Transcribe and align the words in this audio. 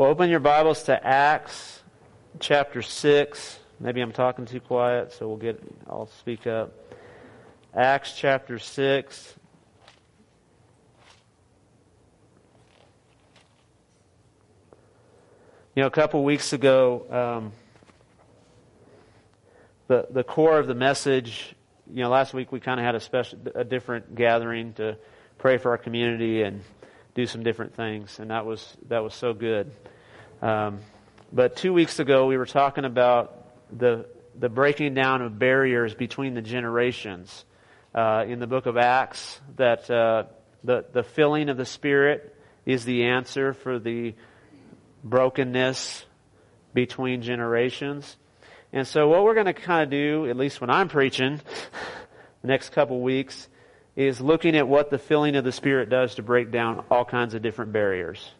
Well, 0.00 0.08
open 0.08 0.30
your 0.30 0.40
Bibles 0.40 0.84
to 0.84 1.06
Acts 1.06 1.82
chapter 2.38 2.80
6. 2.80 3.58
Maybe 3.80 4.00
I'm 4.00 4.12
talking 4.12 4.46
too 4.46 4.58
quiet, 4.58 5.12
so 5.12 5.28
we'll 5.28 5.36
get, 5.36 5.62
I'll 5.90 6.06
speak 6.06 6.46
up. 6.46 6.72
Acts 7.74 8.14
chapter 8.16 8.58
6. 8.58 9.34
You 15.74 15.82
know, 15.82 15.86
a 15.86 15.90
couple 15.90 16.24
weeks 16.24 16.54
ago, 16.54 17.04
um, 17.10 17.52
the 19.88 20.06
the 20.08 20.24
core 20.24 20.58
of 20.58 20.66
the 20.66 20.74
message. 20.74 21.54
You 21.92 22.04
know, 22.04 22.08
last 22.08 22.32
week 22.32 22.52
we 22.52 22.60
kind 22.60 22.80
of 22.80 22.86
had 22.86 22.94
a 22.94 23.00
special, 23.00 23.38
a 23.54 23.64
different 23.64 24.14
gathering 24.14 24.72
to 24.74 24.96
pray 25.36 25.58
for 25.58 25.72
our 25.72 25.78
community 25.78 26.42
and 26.42 26.62
do 27.14 27.26
some 27.26 27.42
different 27.42 27.74
things, 27.74 28.18
and 28.18 28.30
that 28.30 28.46
was 28.46 28.76
that 28.88 29.02
was 29.02 29.14
so 29.14 29.32
good. 29.32 29.70
Um, 30.42 30.80
but 31.32 31.56
two 31.56 31.72
weeks 31.72 31.98
ago, 31.98 32.26
we 32.26 32.36
were 32.36 32.46
talking 32.46 32.84
about 32.84 33.46
the 33.76 34.06
the 34.38 34.48
breaking 34.48 34.94
down 34.94 35.22
of 35.22 35.38
barriers 35.38 35.94
between 35.94 36.34
the 36.34 36.42
generations 36.42 37.44
uh, 37.94 38.24
in 38.26 38.38
the 38.38 38.46
book 38.46 38.66
of 38.66 38.76
Acts. 38.76 39.40
That 39.56 39.90
uh, 39.90 40.24
the 40.64 40.84
the 40.92 41.02
filling 41.02 41.48
of 41.48 41.56
the 41.56 41.64
Spirit 41.66 42.34
is 42.66 42.84
the 42.84 43.04
answer 43.04 43.54
for 43.54 43.78
the 43.78 44.14
brokenness 45.02 46.04
between 46.74 47.22
generations. 47.22 48.16
And 48.72 48.86
so, 48.86 49.08
what 49.08 49.24
we're 49.24 49.34
going 49.34 49.46
to 49.46 49.52
kind 49.52 49.82
of 49.82 49.90
do, 49.90 50.28
at 50.28 50.36
least 50.36 50.60
when 50.60 50.70
I'm 50.70 50.88
preaching, 50.88 51.40
the 52.42 52.48
next 52.48 52.70
couple 52.70 53.00
weeks, 53.00 53.48
is 54.06 54.20
looking 54.20 54.56
at 54.56 54.66
what 54.66 54.90
the 54.90 54.98
filling 54.98 55.36
of 55.36 55.44
the 55.44 55.52
Spirit 55.52 55.90
does 55.90 56.14
to 56.14 56.22
break 56.22 56.50
down 56.50 56.84
all 56.90 57.04
kinds 57.04 57.34
of 57.34 57.42
different 57.42 57.72
barriers. 57.72 58.30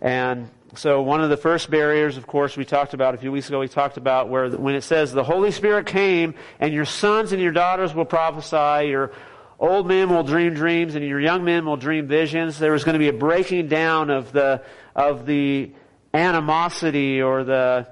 And 0.00 0.50
so 0.74 1.02
one 1.02 1.22
of 1.22 1.30
the 1.30 1.36
first 1.36 1.70
barriers, 1.70 2.16
of 2.16 2.26
course, 2.26 2.56
we 2.56 2.64
talked 2.64 2.94
about 2.94 3.14
a 3.14 3.18
few 3.18 3.30
weeks 3.30 3.48
ago, 3.48 3.60
we 3.60 3.68
talked 3.68 3.96
about 3.96 4.28
where 4.28 4.50
when 4.50 4.74
it 4.74 4.82
says 4.82 5.12
the 5.12 5.24
Holy 5.24 5.50
Spirit 5.50 5.86
came 5.86 6.34
and 6.60 6.72
your 6.72 6.84
sons 6.84 7.32
and 7.32 7.42
your 7.42 7.52
daughters 7.52 7.94
will 7.94 8.04
prophesy, 8.04 8.88
your 8.88 9.12
old 9.58 9.86
men 9.86 10.08
will 10.08 10.22
dream 10.22 10.54
dreams 10.54 10.94
and 10.94 11.06
your 11.06 11.20
young 11.20 11.44
men 11.44 11.64
will 11.64 11.76
dream 11.76 12.06
visions. 12.06 12.58
There 12.58 12.72
was 12.72 12.84
going 12.84 12.94
to 12.94 12.98
be 12.98 13.08
a 13.08 13.12
breaking 13.12 13.68
down 13.68 14.10
of 14.10 14.32
the, 14.32 14.62
of 14.96 15.26
the 15.26 15.72
animosity 16.12 17.20
or 17.20 17.44
the, 17.44 17.86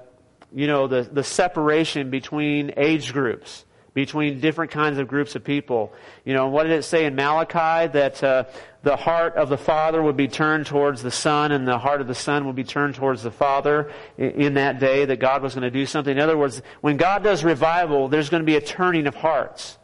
you 0.53 0.67
know, 0.67 0.87
the, 0.87 1.03
the 1.03 1.23
separation 1.23 2.09
between 2.09 2.73
age 2.77 3.13
groups 3.13 3.65
between 3.93 4.39
different 4.39 4.71
kinds 4.71 4.97
of 4.97 5.07
groups 5.07 5.35
of 5.35 5.43
people. 5.43 5.93
You 6.25 6.33
know, 6.33 6.47
what 6.47 6.63
did 6.63 6.71
it 6.73 6.83
say 6.83 7.05
in 7.05 7.15
Malachi 7.15 7.91
that 7.93 8.23
uh, 8.23 8.45
the 8.81 8.95
heart 8.95 9.35
of 9.35 9.49
the 9.49 9.57
father 9.57 10.01
would 10.01 10.17
be 10.17 10.27
turned 10.27 10.65
towards 10.65 11.03
the 11.03 11.11
son, 11.11 11.51
and 11.51 11.67
the 11.67 11.77
heart 11.77 12.01
of 12.01 12.07
the 12.07 12.15
son 12.15 12.47
would 12.47 12.55
be 12.55 12.63
turned 12.63 12.95
towards 12.95 13.23
the 13.23 13.31
father 13.31 13.91
in 14.17 14.55
that 14.55 14.79
day 14.79 15.05
that 15.05 15.19
God 15.19 15.43
was 15.43 15.53
going 15.53 15.63
to 15.63 15.71
do 15.71 15.85
something. 15.85 16.11
In 16.11 16.21
other 16.21 16.37
words, 16.37 16.61
when 16.81 16.97
God 16.97 17.23
does 17.23 17.43
revival, 17.43 18.07
there's 18.07 18.29
going 18.29 18.41
to 18.41 18.45
be 18.45 18.55
a 18.55 18.61
turning 18.61 19.07
of 19.07 19.15
hearts. 19.15 19.77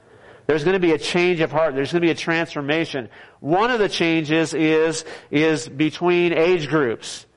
There's 0.47 0.63
going 0.63 0.73
to 0.73 0.79
be 0.79 0.93
a 0.93 0.97
change 0.97 1.41
of 1.41 1.51
heart. 1.51 1.75
There's 1.75 1.91
going 1.91 2.01
to 2.01 2.07
be 2.07 2.11
a 2.11 2.15
transformation. 2.15 3.09
One 3.39 3.69
of 3.69 3.77
the 3.77 3.87
changes 3.87 4.55
is, 4.55 5.05
is 5.29 5.69
between 5.69 6.33
age 6.33 6.67
groups. 6.67 7.27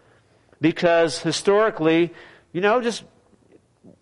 Because 0.63 1.19
historically, 1.19 2.15
you 2.53 2.63
know, 2.63 2.81
just 2.81 3.05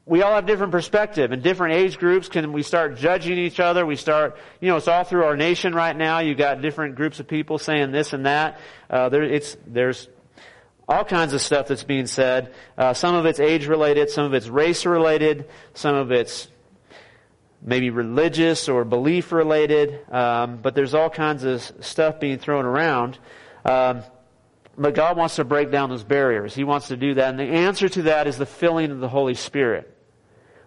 we 0.06 0.22
all 0.22 0.34
have 0.34 0.46
different 0.46 0.72
perspective 0.72 1.30
and 1.32 1.42
different 1.42 1.74
age 1.74 1.98
groups. 1.98 2.28
Can 2.28 2.52
we 2.52 2.62
start 2.62 2.96
judging 2.96 3.38
each 3.38 3.60
other? 3.60 3.84
We 3.84 3.96
start 3.96 4.36
you 4.60 4.68
know 4.68 4.76
it's 4.76 4.88
all 4.88 5.04
through 5.04 5.24
our 5.24 5.36
nation 5.36 5.74
right 5.74 5.96
now. 5.96 6.20
You've 6.20 6.38
got 6.38 6.60
different 6.62 6.94
groups 6.96 7.20
of 7.20 7.28
people 7.28 7.58
saying 7.58 7.92
this 7.92 8.12
and 8.12 8.26
that. 8.26 8.58
Uh, 8.88 9.08
there 9.08 9.22
it's 9.22 9.56
there's 9.66 10.08
all 10.88 11.04
kinds 11.04 11.34
of 11.34 11.40
stuff 11.40 11.68
that's 11.68 11.84
being 11.84 12.06
said. 12.06 12.52
Uh, 12.76 12.94
some 12.94 13.14
of 13.14 13.26
it's 13.26 13.40
age 13.40 13.66
related 13.66 14.10
some 14.10 14.24
of 14.24 14.34
it's 14.34 14.48
race 14.48 14.86
related 14.86 15.48
some 15.74 15.94
of 15.94 16.10
it's 16.10 16.48
maybe 17.62 17.90
religious 17.90 18.68
or 18.68 18.84
belief 18.84 19.32
related 19.32 20.10
um, 20.12 20.56
but 20.56 20.74
there's 20.74 20.94
all 20.94 21.10
kinds 21.10 21.44
of 21.44 21.62
stuff 21.80 22.18
being 22.18 22.38
thrown 22.38 22.64
around. 22.64 23.18
Um, 23.64 24.02
but 24.80 24.94
God 24.94 25.16
wants 25.16 25.36
to 25.36 25.44
break 25.44 25.70
down 25.70 25.90
those 25.90 26.04
barriers. 26.04 26.54
He 26.54 26.64
wants 26.64 26.88
to 26.88 26.96
do 26.96 27.14
that. 27.14 27.30
And 27.30 27.38
the 27.38 27.44
answer 27.44 27.88
to 27.90 28.02
that 28.02 28.26
is 28.26 28.38
the 28.38 28.46
filling 28.46 28.90
of 28.90 29.00
the 29.00 29.08
Holy 29.08 29.34
Spirit 29.34 29.96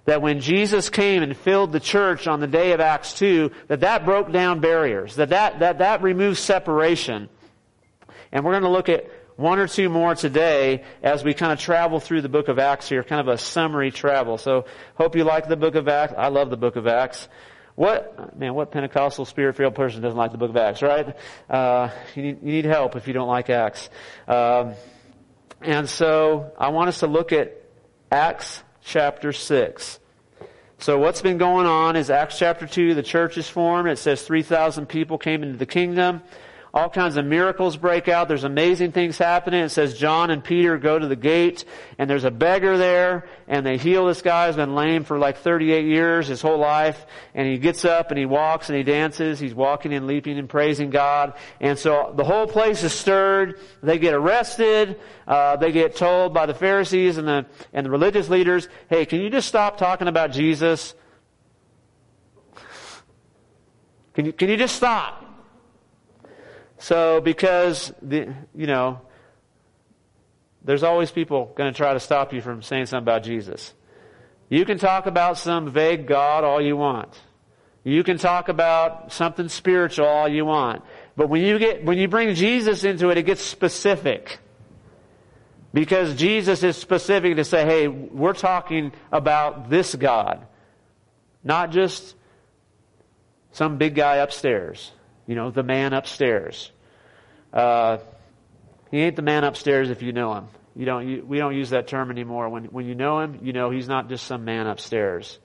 that 0.05 0.21
when 0.21 0.41
Jesus 0.41 0.89
came 0.89 1.23
and 1.23 1.35
filled 1.35 1.71
the 1.71 1.79
church 1.79 2.27
on 2.27 2.39
the 2.41 2.47
day 2.47 2.73
of 2.73 2.81
Acts 2.81 3.13
2, 3.13 3.51
that 3.69 3.79
that 3.81 4.05
broke 4.05 4.31
down 4.31 4.59
barriers, 4.59 5.15
that 5.15 5.29
that, 5.29 5.59
that, 5.59 5.77
that 5.77 6.03
removed 6.03 6.37
separation. 6.37 7.29
And 8.31 8.43
we're 8.43 8.51
going 8.51 8.63
to 8.63 8.69
look 8.69 8.89
at 8.89 9.09
one 9.37 9.59
or 9.59 9.67
two 9.67 9.89
more 9.89 10.13
today 10.13 10.83
as 11.01 11.23
we 11.23 11.33
kind 11.33 11.51
of 11.51 11.59
travel 11.59 11.99
through 11.99 12.21
the 12.21 12.29
book 12.29 12.49
of 12.49 12.59
Acts 12.59 12.89
here, 12.89 13.03
kind 13.03 13.21
of 13.21 13.33
a 13.33 13.37
summary 13.37 13.91
travel. 13.91 14.37
So 14.37 14.65
hope 14.95 15.15
you 15.15 15.23
like 15.23 15.47
the 15.47 15.55
book 15.55 15.75
of 15.75 15.87
Acts. 15.87 16.13
I 16.17 16.27
love 16.27 16.49
the 16.49 16.57
book 16.57 16.75
of 16.75 16.85
Acts. 16.85 17.27
What, 17.75 18.37
man, 18.37 18.53
what 18.53 18.71
Pentecostal 18.71 19.25
spirit-filled 19.25 19.73
person 19.73 20.01
doesn't 20.01 20.17
like 20.17 20.31
the 20.31 20.37
book 20.37 20.51
of 20.51 20.57
Acts, 20.57 20.81
right? 20.81 21.15
Uh, 21.49 21.89
you, 22.15 22.21
need, 22.21 22.43
you 22.43 22.51
need 22.51 22.65
help 22.65 22.95
if 22.95 23.07
you 23.07 23.13
don't 23.13 23.27
like 23.27 23.49
Acts. 23.49 23.89
Um, 24.27 24.73
and 25.61 25.89
so 25.89 26.51
I 26.57 26.69
want 26.69 26.89
us 26.89 26.99
to 26.99 27.07
look 27.07 27.31
at 27.31 27.57
Acts 28.11 28.61
chapter 28.83 29.33
6. 29.33 29.99
So 30.77 30.99
what's 30.99 31.21
been 31.21 31.37
going 31.37 31.65
on 31.65 31.95
is 31.95 32.09
Acts 32.09 32.37
chapter 32.37 32.67
2, 32.67 32.93
the 32.93 33.03
church 33.03 33.37
is 33.37 33.49
formed. 33.49 33.89
It 33.89 33.97
says 33.97 34.21
3,000 34.21 34.85
people 34.87 35.17
came 35.17 35.41
into 35.41 35.57
the 35.57 35.65
kingdom 35.65 36.21
all 36.73 36.89
kinds 36.89 37.17
of 37.17 37.25
miracles 37.25 37.77
break 37.77 38.07
out. 38.07 38.27
There's 38.27 38.45
amazing 38.45 38.93
things 38.93 39.19
happening. 39.19 39.63
It 39.63 39.69
says 39.69 39.95
John 39.95 40.31
and 40.31 40.43
Peter 40.43 40.79
go 40.79 40.97
to 40.97 41.07
the 41.07 41.15
gate 41.15 41.65
and 41.99 42.09
there's 42.09 42.23
a 42.23 42.31
beggar 42.31 42.79
there 42.79 43.27
and 43.47 43.63
they 43.63 43.77
heal 43.77 44.07
this 44.07 44.23
guy 44.23 44.47
who's 44.47 44.55
been 44.55 44.73
lame 44.73 45.03
for 45.03 45.19
like 45.19 45.37
38 45.37 45.85
years, 45.85 46.27
his 46.27 46.41
whole 46.41 46.57
life. 46.57 47.05
And 47.35 47.47
he 47.47 47.59
gets 47.59 47.85
up 47.85 48.09
and 48.09 48.17
he 48.17 48.25
walks 48.25 48.69
and 48.69 48.77
he 48.77 48.83
dances. 48.83 49.39
He's 49.39 49.53
walking 49.53 49.93
and 49.93 50.07
leaping 50.07 50.39
and 50.39 50.49
praising 50.49 50.89
God. 50.89 51.33
And 51.61 51.77
so 51.77 52.11
the 52.17 52.23
whole 52.23 52.47
place 52.47 52.81
is 52.81 52.91
stirred. 52.91 53.59
They 53.83 53.99
get 53.99 54.15
arrested. 54.15 54.99
Uh, 55.27 55.57
they 55.57 55.71
get 55.71 55.95
told 55.95 56.33
by 56.33 56.47
the 56.47 56.55
Pharisees 56.55 57.19
and 57.19 57.27
the, 57.27 57.45
and 57.71 57.85
the 57.85 57.91
religious 57.91 58.29
leaders, 58.29 58.67
hey, 58.89 59.05
can 59.05 59.21
you 59.21 59.29
just 59.29 59.47
stop 59.47 59.77
talking 59.77 60.07
about 60.07 60.31
Jesus? 60.31 60.95
Can 64.15 64.25
you, 64.25 64.33
can 64.33 64.49
you 64.49 64.57
just 64.57 64.75
stop? 64.75 65.32
So 66.83 67.21
because 67.21 67.93
the, 68.01 68.33
you 68.53 68.67
know, 68.67 68.99
there's 70.65 70.83
always 70.83 71.11
people 71.11 71.53
going 71.55 71.71
to 71.71 71.77
try 71.77 71.93
to 71.93 71.99
stop 72.01 72.33
you 72.33 72.41
from 72.41 72.61
saying 72.61 72.87
something 72.87 73.03
about 73.03 73.23
Jesus. 73.23 73.73
You 74.49 74.65
can 74.65 74.79
talk 74.79 75.05
about 75.05 75.37
some 75.37 75.71
vague 75.71 76.07
God 76.07 76.43
all 76.43 76.61
you 76.61 76.75
want. 76.75 77.17
You 77.85 78.03
can 78.03 78.17
talk 78.17 78.49
about 78.49 79.13
something 79.13 79.47
spiritual 79.47 80.05
all 80.05 80.27
you 80.27 80.43
want. 80.43 80.83
But 81.15 81.29
when 81.29 81.41
you 81.41 81.57
get, 81.57 81.85
when 81.85 81.97
you 81.97 82.09
bring 82.09 82.35
Jesus 82.35 82.83
into 82.83 83.11
it, 83.11 83.17
it 83.17 83.23
gets 83.23 83.41
specific. 83.41 84.39
Because 85.73 86.15
Jesus 86.15 86.63
is 86.63 86.75
specific 86.75 87.37
to 87.37 87.45
say, 87.45 87.63
hey, 87.63 87.87
we're 87.87 88.33
talking 88.33 88.91
about 89.09 89.69
this 89.69 89.95
God. 89.95 90.45
Not 91.45 91.71
just 91.71 92.13
some 93.53 93.77
big 93.77 93.95
guy 93.95 94.17
upstairs. 94.17 94.91
You 95.27 95.35
know, 95.35 95.49
the 95.49 95.63
man 95.63 95.93
upstairs. 95.93 96.72
Uh, 97.53 97.99
he 98.91 99.01
ain't 99.01 99.15
the 99.15 99.21
man 99.21 99.43
upstairs 99.43 99.89
if 99.89 100.01
you 100.01 100.11
know 100.11 100.33
him. 100.33 100.47
You 100.75 100.85
don't, 100.85 101.07
you, 101.07 101.23
we 101.25 101.37
don't 101.37 101.55
use 101.55 101.69
that 101.69 101.87
term 101.87 102.09
anymore. 102.09 102.49
When, 102.49 102.65
when 102.65 102.85
you 102.85 102.95
know 102.95 103.19
him, 103.19 103.39
you 103.43 103.53
know 103.53 103.69
he's 103.69 103.87
not 103.87 104.09
just 104.09 104.25
some 104.25 104.43
man 104.43 104.65
upstairs. 104.65 105.37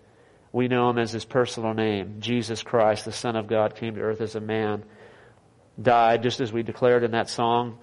We 0.53 0.69
know 0.69 0.89
him 0.89 0.99
as 0.99 1.13
his 1.13 1.27
personal 1.27 1.75
name. 1.75 2.17
Jesus 2.21 2.63
Christ, 2.63 3.05
the 3.05 3.13
Son 3.13 3.37
of 3.37 3.47
God, 3.47 3.77
came 3.77 3.95
to 3.97 4.01
earth 4.01 4.23
as 4.23 4.35
a 4.35 4.41
man, 4.41 4.85
died 5.81 6.23
just 6.23 6.41
as 6.41 6.51
we 6.51 6.63
declared 6.63 7.05
in 7.05 7.11
that 7.11 7.29
song. 7.29 7.79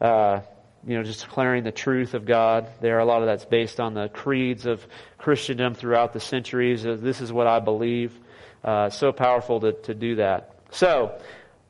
Uh, 0.00 0.40
you 0.86 0.96
know, 0.96 1.02
just 1.02 1.24
declaring 1.24 1.64
the 1.64 1.72
truth 1.72 2.14
of 2.14 2.24
God. 2.24 2.68
There, 2.80 2.96
are 2.96 3.00
a 3.00 3.04
lot 3.04 3.20
of 3.20 3.26
that's 3.26 3.44
based 3.44 3.80
on 3.80 3.94
the 3.94 4.08
creeds 4.08 4.64
of 4.64 4.86
Christendom 5.18 5.74
throughout 5.74 6.12
the 6.12 6.20
centuries. 6.20 6.82
This 6.82 7.20
is 7.20 7.32
what 7.32 7.46
I 7.46 7.60
believe. 7.60 8.18
Uh, 8.64 8.88
so 8.88 9.12
powerful 9.12 9.60
to, 9.60 9.72
to 9.72 9.94
do 9.94 10.16
that. 10.16 10.54
So, 10.70 11.20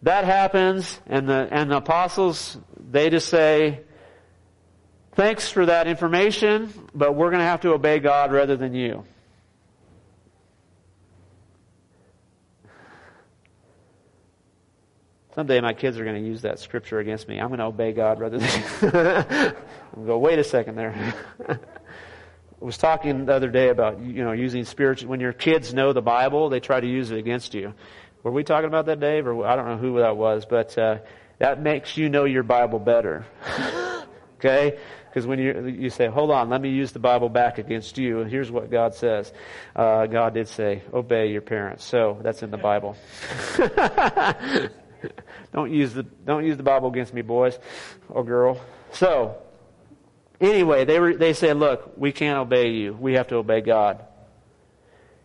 that 0.02 0.24
happens, 0.24 1.00
and 1.06 1.28
the, 1.28 1.48
and 1.50 1.70
the 1.70 1.78
apostles, 1.78 2.56
they 2.78 3.10
just 3.10 3.28
say, 3.28 3.80
thanks 5.12 5.48
for 5.48 5.66
that 5.66 5.86
information, 5.88 6.72
but 6.94 7.14
we're 7.14 7.30
going 7.30 7.40
to 7.40 7.46
have 7.46 7.62
to 7.62 7.72
obey 7.72 7.98
God 7.98 8.32
rather 8.32 8.56
than 8.56 8.74
you. 8.74 9.04
Someday 15.34 15.60
my 15.60 15.72
kids 15.72 15.98
are 15.98 16.04
going 16.04 16.20
to 16.20 16.28
use 16.28 16.42
that 16.42 16.58
scripture 16.58 16.98
against 16.98 17.28
me. 17.28 17.38
I'm 17.38 17.46
going 17.46 17.58
to 17.58 17.66
obey 17.66 17.92
God 17.92 18.18
rather 18.18 18.38
than. 18.38 18.48
I'm 18.82 18.90
going 18.90 19.52
to 19.52 20.04
go, 20.04 20.18
wait 20.18 20.40
a 20.40 20.44
second 20.44 20.74
there. 20.74 21.14
I 21.48 22.64
was 22.64 22.76
talking 22.76 23.26
the 23.26 23.34
other 23.34 23.48
day 23.48 23.68
about, 23.68 24.00
you 24.00 24.24
know, 24.24 24.32
using 24.32 24.64
spiritual, 24.64 25.10
when 25.10 25.20
your 25.20 25.32
kids 25.32 25.72
know 25.72 25.92
the 25.92 26.02
Bible, 26.02 26.48
they 26.48 26.58
try 26.58 26.80
to 26.80 26.86
use 26.88 27.12
it 27.12 27.18
against 27.18 27.54
you. 27.54 27.72
Were 28.22 28.32
we 28.32 28.44
talking 28.44 28.68
about 28.68 28.86
that, 28.86 29.00
Dave? 29.00 29.26
Or 29.26 29.46
I 29.46 29.56
don't 29.56 29.66
know 29.66 29.76
who 29.76 29.98
that 29.98 30.16
was, 30.16 30.44
but 30.44 30.76
uh, 30.76 30.98
that 31.38 31.62
makes 31.62 31.96
you 31.96 32.08
know 32.08 32.24
your 32.24 32.42
Bible 32.42 32.78
better. 32.78 33.26
Okay? 34.38 34.78
Because 35.08 35.26
when 35.26 35.38
you, 35.38 35.66
you 35.66 35.90
say, 35.90 36.06
hold 36.06 36.30
on, 36.30 36.48
let 36.48 36.60
me 36.60 36.70
use 36.70 36.92
the 36.92 36.98
Bible 36.98 37.28
back 37.28 37.58
against 37.58 37.98
you, 37.98 38.18
here's 38.20 38.50
what 38.50 38.70
God 38.70 38.94
says. 38.94 39.32
Uh, 39.74 40.06
God 40.06 40.34
did 40.34 40.48
say, 40.48 40.82
obey 40.92 41.32
your 41.32 41.40
parents. 41.40 41.84
So 41.84 42.18
that's 42.22 42.42
in 42.42 42.50
the 42.50 42.56
Bible. 42.56 42.96
don't 45.52 45.72
use 45.72 45.94
the, 45.94 46.02
don't 46.02 46.44
use 46.44 46.56
the 46.56 46.62
Bible 46.62 46.88
against 46.88 47.12
me, 47.14 47.22
boys 47.22 47.58
or 48.08 48.22
girl. 48.22 48.60
So, 48.92 49.38
anyway, 50.40 50.84
they 50.84 51.00
were, 51.00 51.14
they 51.14 51.32
said, 51.32 51.56
look, 51.56 51.94
we 51.96 52.12
can't 52.12 52.38
obey 52.38 52.70
you. 52.70 52.92
We 52.92 53.14
have 53.14 53.28
to 53.28 53.36
obey 53.36 53.60
God. 53.60 54.04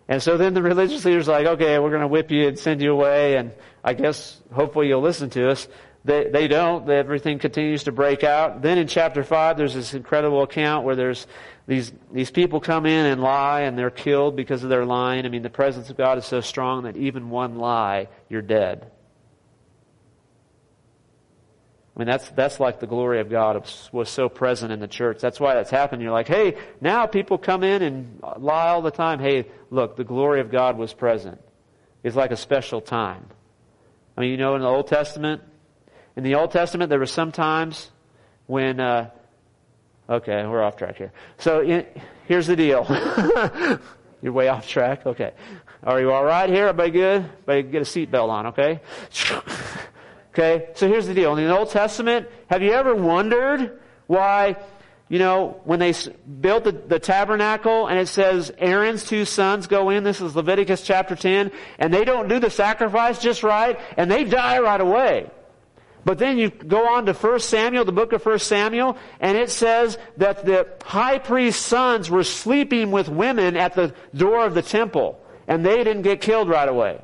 And 0.08 0.22
so 0.22 0.38
then 0.38 0.54
the 0.54 0.62
religious 0.62 1.06
leaders 1.06 1.30
are 1.30 1.32
like, 1.32 1.48
okay, 1.48 1.80
we're 1.80 1.90
going 1.90 2.02
to 2.02 2.08
whip 2.08 2.30
you 2.30 2.48
and 2.48 2.60
send 2.60 2.82
you 2.82 2.92
away, 2.92 3.38
and 3.38 3.52
I 3.84 3.94
guess 3.94 4.42
hopefully 4.52 4.88
you'll 4.88 5.02
listen 5.02 5.30
to 5.32 5.50
us. 5.50 5.68
They, 6.06 6.30
they 6.30 6.48
don't. 6.50 6.90
Everything 6.90 7.40
continues 7.40 7.86
to 7.86 7.94
break 7.94 8.26
out. 8.26 8.62
Then 8.62 8.78
in 8.78 8.88
chapter 8.88 9.24
5, 9.24 9.56
there's 9.56 9.74
this 9.74 9.94
incredible 9.94 10.44
account 10.44 10.84
where 10.84 10.98
there's 10.98 11.26
these, 11.66 11.94
these 12.12 12.30
people 12.30 12.60
come 12.60 12.86
in 12.86 13.06
and 13.06 13.22
lie 13.22 13.62
and 13.62 13.78
they're 13.78 13.90
killed 13.90 14.36
because 14.36 14.64
of 14.64 14.70
their 14.70 14.86
lying. 14.86 15.26
I 15.26 15.30
mean, 15.30 15.44
the 15.44 15.50
presence 15.50 15.90
of 15.90 15.96
God 15.96 16.18
is 16.18 16.26
so 16.26 16.42
strong 16.42 16.84
that 16.84 16.98
even 16.98 17.30
one 17.30 17.56
lie, 17.56 18.10
you're 18.28 18.42
dead. 18.42 18.92
I 21.96 22.00
mean, 22.00 22.08
that's, 22.08 22.28
that's 22.32 22.60
like 22.60 22.80
the 22.80 22.88
glory 22.88 23.20
of 23.20 23.30
God 23.30 23.70
was 23.92 24.10
so 24.10 24.28
present 24.28 24.72
in 24.72 24.80
the 24.80 24.88
church. 24.88 25.20
That's 25.20 25.40
why 25.40 25.54
that's 25.54 25.70
happened. 25.70 26.02
You're 26.02 26.12
like, 26.12 26.28
hey, 26.28 26.58
now 26.82 27.06
people 27.06 27.38
come 27.38 27.64
in 27.64 27.84
and 27.84 28.20
lie 28.38 28.70
all 28.70 28.82
the 28.82 28.92
time. 28.92 29.20
Hey, 29.20 29.46
look, 29.70 29.96
the 29.96 30.04
glory 30.04 30.42
of 30.42 30.50
God 30.50 30.76
was 30.78 30.92
present. 30.92 31.40
It's 32.02 32.16
like 32.16 32.32
a 32.32 32.38
special 32.38 32.82
time. 32.82 33.28
I 34.18 34.22
mean, 34.22 34.32
you 34.32 34.38
know, 34.38 34.56
in 34.56 34.62
the 34.62 34.68
Old 34.68 34.88
Testament, 34.88 35.44
in 36.16 36.24
the 36.24 36.36
Old 36.36 36.52
Testament, 36.52 36.90
there 36.90 37.00
were 37.00 37.06
some 37.06 37.32
times 37.32 37.92
when, 38.48 38.80
uh, 38.80 39.12
okay, 40.10 40.46
we're 40.48 40.64
off 40.64 40.78
track 40.78 40.98
here. 40.98 41.12
So 41.38 41.62
in, 41.62 41.86
here's 42.28 42.48
the 42.48 42.56
deal. 42.56 42.88
You're 44.22 44.34
way 44.34 44.48
off 44.48 44.68
track. 44.68 45.06
Okay. 45.06 45.34
Are 45.84 46.00
you 46.00 46.12
all 46.12 46.24
right 46.24 46.50
here? 46.50 46.70
Everybody 46.70 46.92
good? 46.92 47.30
Everybody 47.48 47.64
get 47.64 47.82
a 47.82 47.86
seatbelt 47.86 48.30
on, 48.30 48.48
okay? 48.48 48.80
Okay, 50.34 50.70
so 50.74 50.88
here's 50.88 51.06
the 51.06 51.14
deal. 51.14 51.38
In 51.38 51.48
the 51.48 51.56
Old 51.56 51.70
Testament, 51.70 52.28
have 52.48 52.64
you 52.64 52.72
ever 52.72 52.96
wondered 52.96 53.80
why, 54.08 54.56
you 55.08 55.20
know, 55.20 55.62
when 55.64 55.78
they 55.78 55.94
built 56.42 56.64
the, 56.64 56.72
the, 56.72 56.98
tabernacle 56.98 57.88
and 57.88 58.00
it 58.00 58.08
says 58.08 58.52
Aaron's 58.58 59.04
two 59.04 59.26
sons 59.26 59.68
go 59.68 59.92
in, 59.92 60.04
this 60.04 60.22
is 60.22 60.36
Leviticus 60.36 60.82
chapter 60.82 61.16
10, 61.16 61.52
and 61.78 61.94
they 61.94 62.04
don't 62.04 62.30
do 62.30 62.40
the 62.40 62.50
sacrifice 62.50 63.20
just 63.20 63.44
right, 63.44 63.80
and 63.96 64.10
they 64.10 64.24
die 64.24 64.58
right 64.58 64.82
away. 64.82 65.30
But 66.04 66.18
then 66.18 66.40
you 66.40 66.50
go 66.50 66.96
on 66.96 67.06
to 67.06 67.14
1 67.14 67.40
Samuel, 67.40 67.86
the 67.86 67.92
book 67.92 68.12
of 68.12 68.26
1 68.26 68.40
Samuel, 68.40 68.98
and 69.20 69.38
it 69.38 69.52
says 69.52 70.00
that 70.18 70.46
the 70.46 70.68
high 70.84 71.20
priest's 71.20 71.64
sons 71.64 72.10
were 72.10 72.24
sleeping 72.24 72.90
with 72.90 73.08
women 73.08 73.56
at 73.56 73.76
the 73.76 73.94
door 74.16 74.48
of 74.48 74.56
the 74.56 74.64
temple, 74.64 75.24
and 75.48 75.64
they 75.64 75.84
didn't 75.84 76.02
get 76.02 76.22
killed 76.22 76.50
right 76.50 76.68
away. 76.68 77.00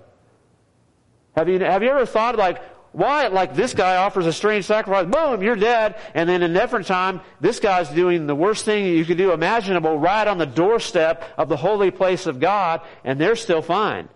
Have 1.36 1.48
you, 1.48 1.60
have 1.60 1.84
you 1.84 1.90
ever 1.90 2.08
thought 2.08 2.36
like, 2.36 2.60
why? 2.92 3.28
Like 3.28 3.56
this 3.56 3.74
guy 3.74 3.98
offers 3.98 4.26
a 4.26 4.34
strange 4.34 4.66
sacrifice, 4.66 5.06
boom, 5.06 5.44
you're 5.44 5.56
dead. 5.56 5.96
And 6.14 6.28
then 6.28 6.42
in 6.42 6.54
different 6.54 6.88
time, 6.88 7.22
this 7.40 7.60
guy's 7.60 7.90
doing 7.90 8.26
the 8.26 8.36
worst 8.36 8.66
thing 8.66 8.86
you 8.86 9.06
could 9.06 9.18
do 9.18 9.32
imaginable 9.32 9.98
right 10.00 10.28
on 10.28 10.38
the 10.38 10.46
doorstep 10.46 11.24
of 11.38 11.50
the 11.50 11.58
holy 11.58 11.92
place 11.92 12.26
of 12.26 12.40
God, 12.40 12.82
and 13.04 13.20
they're 13.22 13.36
still 13.36 13.62
fine 13.62 14.10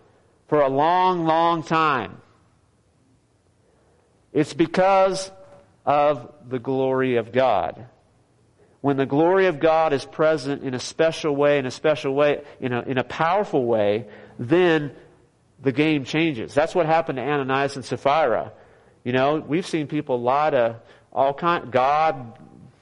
for 0.47 0.61
a 0.61 0.69
long, 0.69 1.25
long 1.25 1.63
time. 1.63 2.17
It's 4.31 4.53
because 4.53 5.31
of 5.85 6.33
the 6.47 6.59
glory 6.59 7.17
of 7.17 7.31
God. 7.31 7.85
When 8.81 8.97
the 8.97 9.05
glory 9.05 9.45
of 9.45 9.59
God 9.59 9.93
is 9.93 10.03
present 10.03 10.63
in 10.63 10.73
a 10.73 10.79
special 10.79 11.35
way, 11.35 11.57
in 11.59 11.65
a 11.65 11.71
special 11.71 12.13
way, 12.15 12.43
in 12.59 12.73
a, 12.73 12.81
in 12.81 12.97
a 12.97 13.03
powerful 13.03 13.65
way, 13.65 14.07
then 14.39 14.93
the 15.61 15.71
game 15.71 16.03
changes. 16.03 16.53
That's 16.53 16.75
what 16.75 16.85
happened 16.85 17.17
to 17.17 17.23
Ananias 17.23 17.75
and 17.75 17.85
Sapphira. 17.85 18.51
You 19.03 19.11
know, 19.11 19.35
we've 19.35 19.67
seen 19.67 19.87
people 19.87 20.21
lie 20.21 20.51
to 20.51 20.79
all 21.11 21.33
kind, 21.33 21.71
God, 21.71 22.39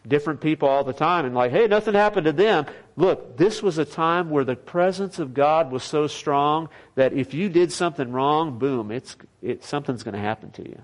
different 0.08 0.42
people 0.42 0.68
all 0.68 0.84
the 0.84 0.94
time 0.94 1.26
and 1.26 1.36
like, 1.36 1.52
hey, 1.52 1.68
nothing 1.68 1.94
happened 1.94 2.26
to 2.26 2.32
them. 2.32 2.66
Look, 2.96 3.38
this 3.38 3.62
was 3.64 3.78
a 3.78 3.86
time 3.86 4.30
where 4.30 4.44
the 4.44 4.56
presence 4.56 5.20
of 5.20 5.34
God 5.34 5.72
was 5.72 5.84
so 5.84 6.08
strong 6.08 6.70
that 6.96 7.14
if 7.14 7.34
you 7.34 7.50
did 7.50 7.72
something 7.72 8.12
wrong, 8.12 8.60
boom, 8.60 8.92
it's, 8.92 9.16
it, 9.42 9.64
something's 9.64 10.04
going 10.04 10.14
to 10.14 10.20
happen 10.20 10.52
to 10.52 10.64
you. 10.64 10.82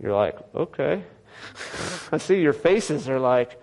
You're 0.00 0.14
like, 0.14 0.36
okay. 0.54 1.02
I 2.12 2.18
see 2.18 2.40
your 2.40 2.52
faces 2.52 3.08
are 3.08 3.20
like, 3.20 3.60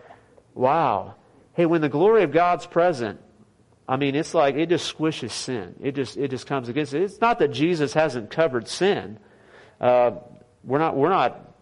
wow. 0.53 1.15
Hey, 1.53 1.65
when 1.65 1.81
the 1.81 1.89
glory 1.89 2.23
of 2.23 2.31
God's 2.31 2.65
present, 2.65 3.19
I 3.91 3.97
mean, 3.97 4.15
it's 4.15 4.33
like 4.33 4.55
it 4.55 4.69
just 4.69 4.97
squishes 4.97 5.31
sin. 5.31 5.75
It 5.81 5.95
just 5.95 6.15
it 6.15 6.29
just 6.29 6.47
comes 6.47 6.69
against 6.69 6.93
it. 6.93 7.01
It's 7.01 7.19
not 7.19 7.39
that 7.39 7.49
Jesus 7.49 7.91
hasn't 7.93 8.31
covered 8.31 8.69
sin. 8.69 9.19
Uh, 9.81 10.11
we're 10.63 10.79
not 10.79 10.95
we're 10.95 11.09
not. 11.09 11.53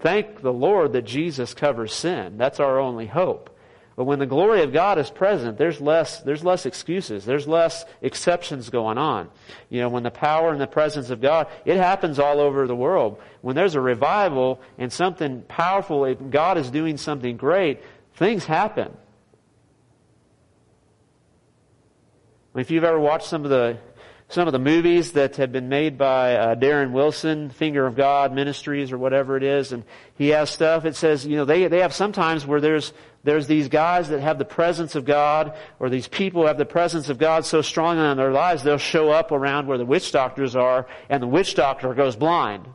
Thank 0.00 0.42
the 0.42 0.52
Lord 0.52 0.92
that 0.92 1.06
Jesus 1.06 1.54
covers 1.54 1.94
sin. 1.94 2.36
That's 2.36 2.60
our 2.60 2.78
only 2.78 3.06
hope. 3.06 3.58
But 3.96 4.04
when 4.04 4.18
the 4.18 4.26
glory 4.26 4.64
of 4.64 4.74
God 4.74 4.98
is 4.98 5.08
present, 5.08 5.56
there's 5.56 5.80
less 5.80 6.20
there's 6.20 6.44
less 6.44 6.66
excuses. 6.66 7.24
There's 7.24 7.48
less 7.48 7.86
exceptions 8.02 8.68
going 8.68 8.98
on. 8.98 9.30
You 9.70 9.80
know, 9.80 9.88
when 9.88 10.02
the 10.02 10.10
power 10.10 10.50
and 10.50 10.60
the 10.60 10.66
presence 10.66 11.08
of 11.08 11.22
God, 11.22 11.46
it 11.64 11.78
happens 11.78 12.18
all 12.18 12.38
over 12.38 12.66
the 12.66 12.76
world. 12.76 13.18
When 13.40 13.56
there's 13.56 13.76
a 13.76 13.80
revival 13.80 14.60
and 14.76 14.92
something 14.92 15.40
powerful, 15.48 16.04
if 16.04 16.18
God 16.28 16.58
is 16.58 16.70
doing 16.70 16.98
something 16.98 17.38
great, 17.38 17.80
things 18.14 18.44
happen. 18.44 18.94
If 22.56 22.70
you've 22.70 22.84
ever 22.84 22.98
watched 22.98 23.26
some 23.26 23.44
of 23.44 23.50
the 23.50 23.78
some 24.28 24.48
of 24.48 24.52
the 24.52 24.58
movies 24.58 25.12
that 25.12 25.36
have 25.36 25.52
been 25.52 25.68
made 25.68 25.96
by 25.96 26.34
uh, 26.34 26.54
Darren 26.56 26.90
Wilson, 26.90 27.48
Finger 27.50 27.86
of 27.86 27.94
God 27.94 28.32
Ministries 28.32 28.90
or 28.90 28.98
whatever 28.98 29.36
it 29.36 29.44
is, 29.44 29.70
and 29.70 29.84
he 30.16 30.30
has 30.30 30.50
stuff. 30.50 30.84
It 30.84 30.96
says, 30.96 31.24
you 31.24 31.36
know, 31.36 31.44
they 31.44 31.68
they 31.68 31.80
have 31.80 31.94
sometimes 31.94 32.46
where 32.46 32.60
there's 32.60 32.92
there's 33.24 33.46
these 33.46 33.68
guys 33.68 34.08
that 34.08 34.20
have 34.20 34.38
the 34.38 34.44
presence 34.44 34.94
of 34.94 35.04
God, 35.04 35.56
or 35.78 35.90
these 35.90 36.08
people 36.08 36.46
have 36.46 36.58
the 36.58 36.64
presence 36.64 37.08
of 37.08 37.18
God 37.18 37.44
so 37.44 37.60
strong 37.60 37.98
in 37.98 38.16
their 38.16 38.32
lives, 38.32 38.62
they'll 38.62 38.78
show 38.78 39.10
up 39.10 39.32
around 39.32 39.66
where 39.66 39.78
the 39.78 39.84
witch 39.84 40.10
doctors 40.12 40.56
are, 40.56 40.86
and 41.10 41.22
the 41.22 41.26
witch 41.26 41.54
doctor 41.54 41.92
goes 41.92 42.16
blind. 42.16 42.66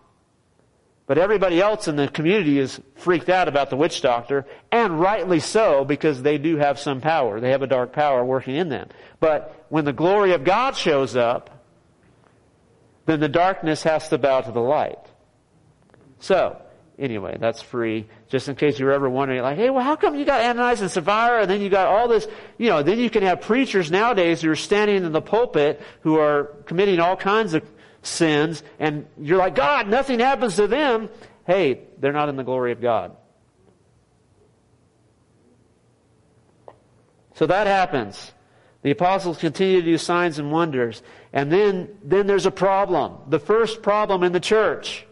But 1.12 1.18
everybody 1.18 1.60
else 1.60 1.90
in 1.90 1.98
the 1.98 2.08
community 2.08 2.58
is 2.58 2.80
freaked 2.96 3.28
out 3.28 3.50
about 3.50 3.70
the 3.70 3.76
witch 3.76 4.02
doctor, 4.02 4.46
and 4.72 4.98
rightly 4.98 5.42
so, 5.42 5.84
because 5.84 6.22
they 6.22 6.38
do 6.38 6.56
have 6.56 6.80
some 6.80 7.02
power. 7.02 7.42
They 7.42 7.50
have 7.50 7.62
a 7.62 7.68
dark 7.68 7.92
power 7.92 8.24
working 8.24 8.56
in 8.56 8.70
them. 8.70 8.88
But 9.20 9.66
when 9.68 9.84
the 9.84 9.92
glory 9.92 10.32
of 10.32 10.46
God 10.46 10.78
shows 10.78 11.18
up, 11.18 11.66
then 13.08 13.20
the 13.20 13.28
darkness 13.28 13.84
has 13.84 14.08
to 14.08 14.18
bow 14.18 14.40
to 14.40 14.54
the 14.54 14.62
light. 14.62 15.06
So, 16.20 16.62
anyway, 16.98 17.36
that's 17.42 17.62
free. 17.62 18.08
Just 18.30 18.48
in 18.48 18.56
case 18.56 18.80
you're 18.80 18.94
ever 18.94 19.10
wondering, 19.10 19.42
like, 19.42 19.58
hey, 19.58 19.70
well, 19.70 19.84
how 19.84 19.98
come 19.98 20.16
you 20.16 20.24
got 20.24 20.40
Ananias 20.40 20.80
and 20.80 20.90
Sapphira, 20.90 21.42
and 21.42 21.52
then 21.52 21.60
you 21.60 21.68
got 21.70 21.88
all 21.88 22.08
this, 22.08 22.26
you 22.58 22.70
know, 22.70 22.84
then 22.84 23.00
you 23.00 23.10
can 23.10 23.24
have 23.24 23.42
preachers 23.42 23.92
nowadays 23.92 24.44
who 24.44 24.50
are 24.50 24.56
standing 24.56 25.04
in 25.04 25.12
the 25.12 25.22
pulpit 25.22 25.82
who 26.04 26.18
are 26.18 26.46
committing 26.68 27.02
all 27.02 27.18
kinds 27.18 27.54
of 27.54 27.70
sins, 28.04 28.64
and 28.80 29.06
you're 29.20 29.38
like, 29.38 29.56
God, 29.56 29.88
nothing 29.88 30.20
happens 30.20 30.56
to 30.56 30.68
them. 30.68 31.10
Hey, 31.46 31.82
they're 32.00 32.14
not 32.14 32.30
in 32.30 32.36
the 32.36 32.44
glory 32.44 32.72
of 32.72 32.82
God. 32.82 33.16
So 37.36 37.48
that 37.48 37.68
happens. 37.68 38.32
The 38.84 38.92
apostles 38.92 39.38
continue 39.38 39.80
to 39.80 39.86
do 39.86 39.98
signs 39.98 40.40
and 40.40 40.52
wonders. 40.52 41.02
And 41.34 41.52
then, 41.52 41.90
then 42.04 42.28
there's 42.28 42.46
a 42.46 42.52
problem. 42.52 43.18
The 43.30 43.40
first 43.40 43.82
problem 43.82 44.24
in 44.24 44.32
the 44.32 44.40
church. 44.40 45.06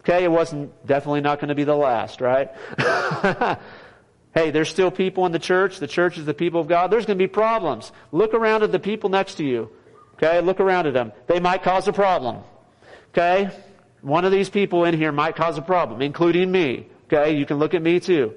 Okay, 0.00 0.24
it 0.24 0.30
wasn't 0.30 0.86
definitely 0.86 1.22
not 1.22 1.40
going 1.40 1.48
to 1.48 1.54
be 1.54 1.64
the 1.64 1.74
last, 1.74 2.20
right? 2.20 2.50
hey, 4.34 4.50
there's 4.50 4.68
still 4.68 4.90
people 4.90 5.26
in 5.26 5.32
the 5.32 5.38
church. 5.38 5.78
The 5.78 5.86
church 5.86 6.18
is 6.18 6.26
the 6.26 6.34
people 6.34 6.60
of 6.60 6.68
God. 6.68 6.90
There's 6.90 7.06
going 7.06 7.18
to 7.18 7.22
be 7.22 7.28
problems. 7.28 7.90
Look 8.12 8.34
around 8.34 8.62
at 8.62 8.70
the 8.70 8.78
people 8.78 9.08
next 9.10 9.36
to 9.36 9.44
you. 9.44 9.70
Okay, 10.14 10.40
look 10.40 10.60
around 10.60 10.86
at 10.86 10.94
them. 10.94 11.12
They 11.26 11.40
might 11.40 11.62
cause 11.62 11.88
a 11.88 11.92
problem. 11.92 12.38
Okay? 13.10 13.50
One 14.02 14.24
of 14.24 14.32
these 14.32 14.50
people 14.50 14.84
in 14.84 14.94
here 14.94 15.12
might 15.12 15.36
cause 15.36 15.58
a 15.58 15.62
problem, 15.62 16.02
including 16.02 16.50
me. 16.50 16.86
Okay, 17.06 17.36
you 17.36 17.46
can 17.46 17.58
look 17.58 17.74
at 17.74 17.82
me 17.82 18.00
too. 18.00 18.34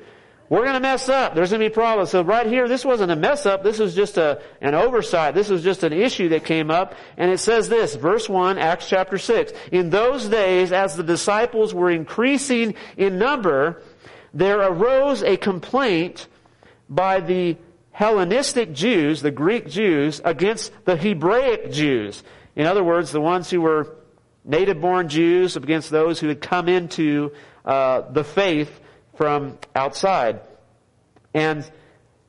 We're 0.49 0.63
to 0.63 0.79
mess 0.79 1.09
up. 1.09 1.35
There's 1.35 1.49
to 1.49 1.59
be 1.59 1.67
problems. 1.69 2.11
So 2.11 2.21
right 2.21 2.47
here, 2.47 2.69
this 2.69 2.85
wasn't 2.85 3.11
a 3.11 3.17
mess 3.17 3.45
up. 3.45 3.63
This 3.63 3.79
was 3.79 3.93
just 3.93 4.17
a, 4.17 4.41
an 4.61 4.75
oversight. 4.75 5.35
This 5.35 5.49
was 5.49 5.61
just 5.61 5.83
an 5.83 5.91
issue 5.91 6.29
that 6.29 6.45
came 6.45 6.71
up. 6.71 6.95
And 7.17 7.29
it 7.29 7.39
says 7.39 7.67
this, 7.67 7.95
verse 7.95 8.29
1, 8.29 8.57
Acts 8.57 8.87
chapter 8.87 9.17
6. 9.17 9.51
In 9.73 9.89
those 9.89 10.29
days, 10.29 10.71
as 10.71 10.95
the 10.95 11.03
disciples 11.03 11.73
were 11.73 11.91
increasing 11.91 12.75
in 12.95 13.17
number, 13.17 13.81
there 14.33 14.61
arose 14.61 15.21
a 15.21 15.35
complaint 15.35 16.27
by 16.87 17.19
the 17.19 17.57
Hellenistic 17.97 18.73
Jews, 18.73 19.23
the 19.23 19.31
Greek 19.31 19.67
Jews, 19.67 20.21
against 20.23 20.71
the 20.85 20.95
Hebraic 20.95 21.71
Jews. 21.71 22.21
In 22.55 22.67
other 22.67 22.83
words, 22.83 23.11
the 23.11 23.19
ones 23.19 23.49
who 23.49 23.61
were 23.61 23.95
native 24.45 24.79
born 24.79 25.09
Jews 25.09 25.55
against 25.55 25.89
those 25.89 26.19
who 26.19 26.27
had 26.27 26.39
come 26.39 26.69
into 26.69 27.31
uh, 27.65 28.01
the 28.11 28.23
faith 28.23 28.69
from 29.15 29.57
outside. 29.75 30.41
And 31.33 31.67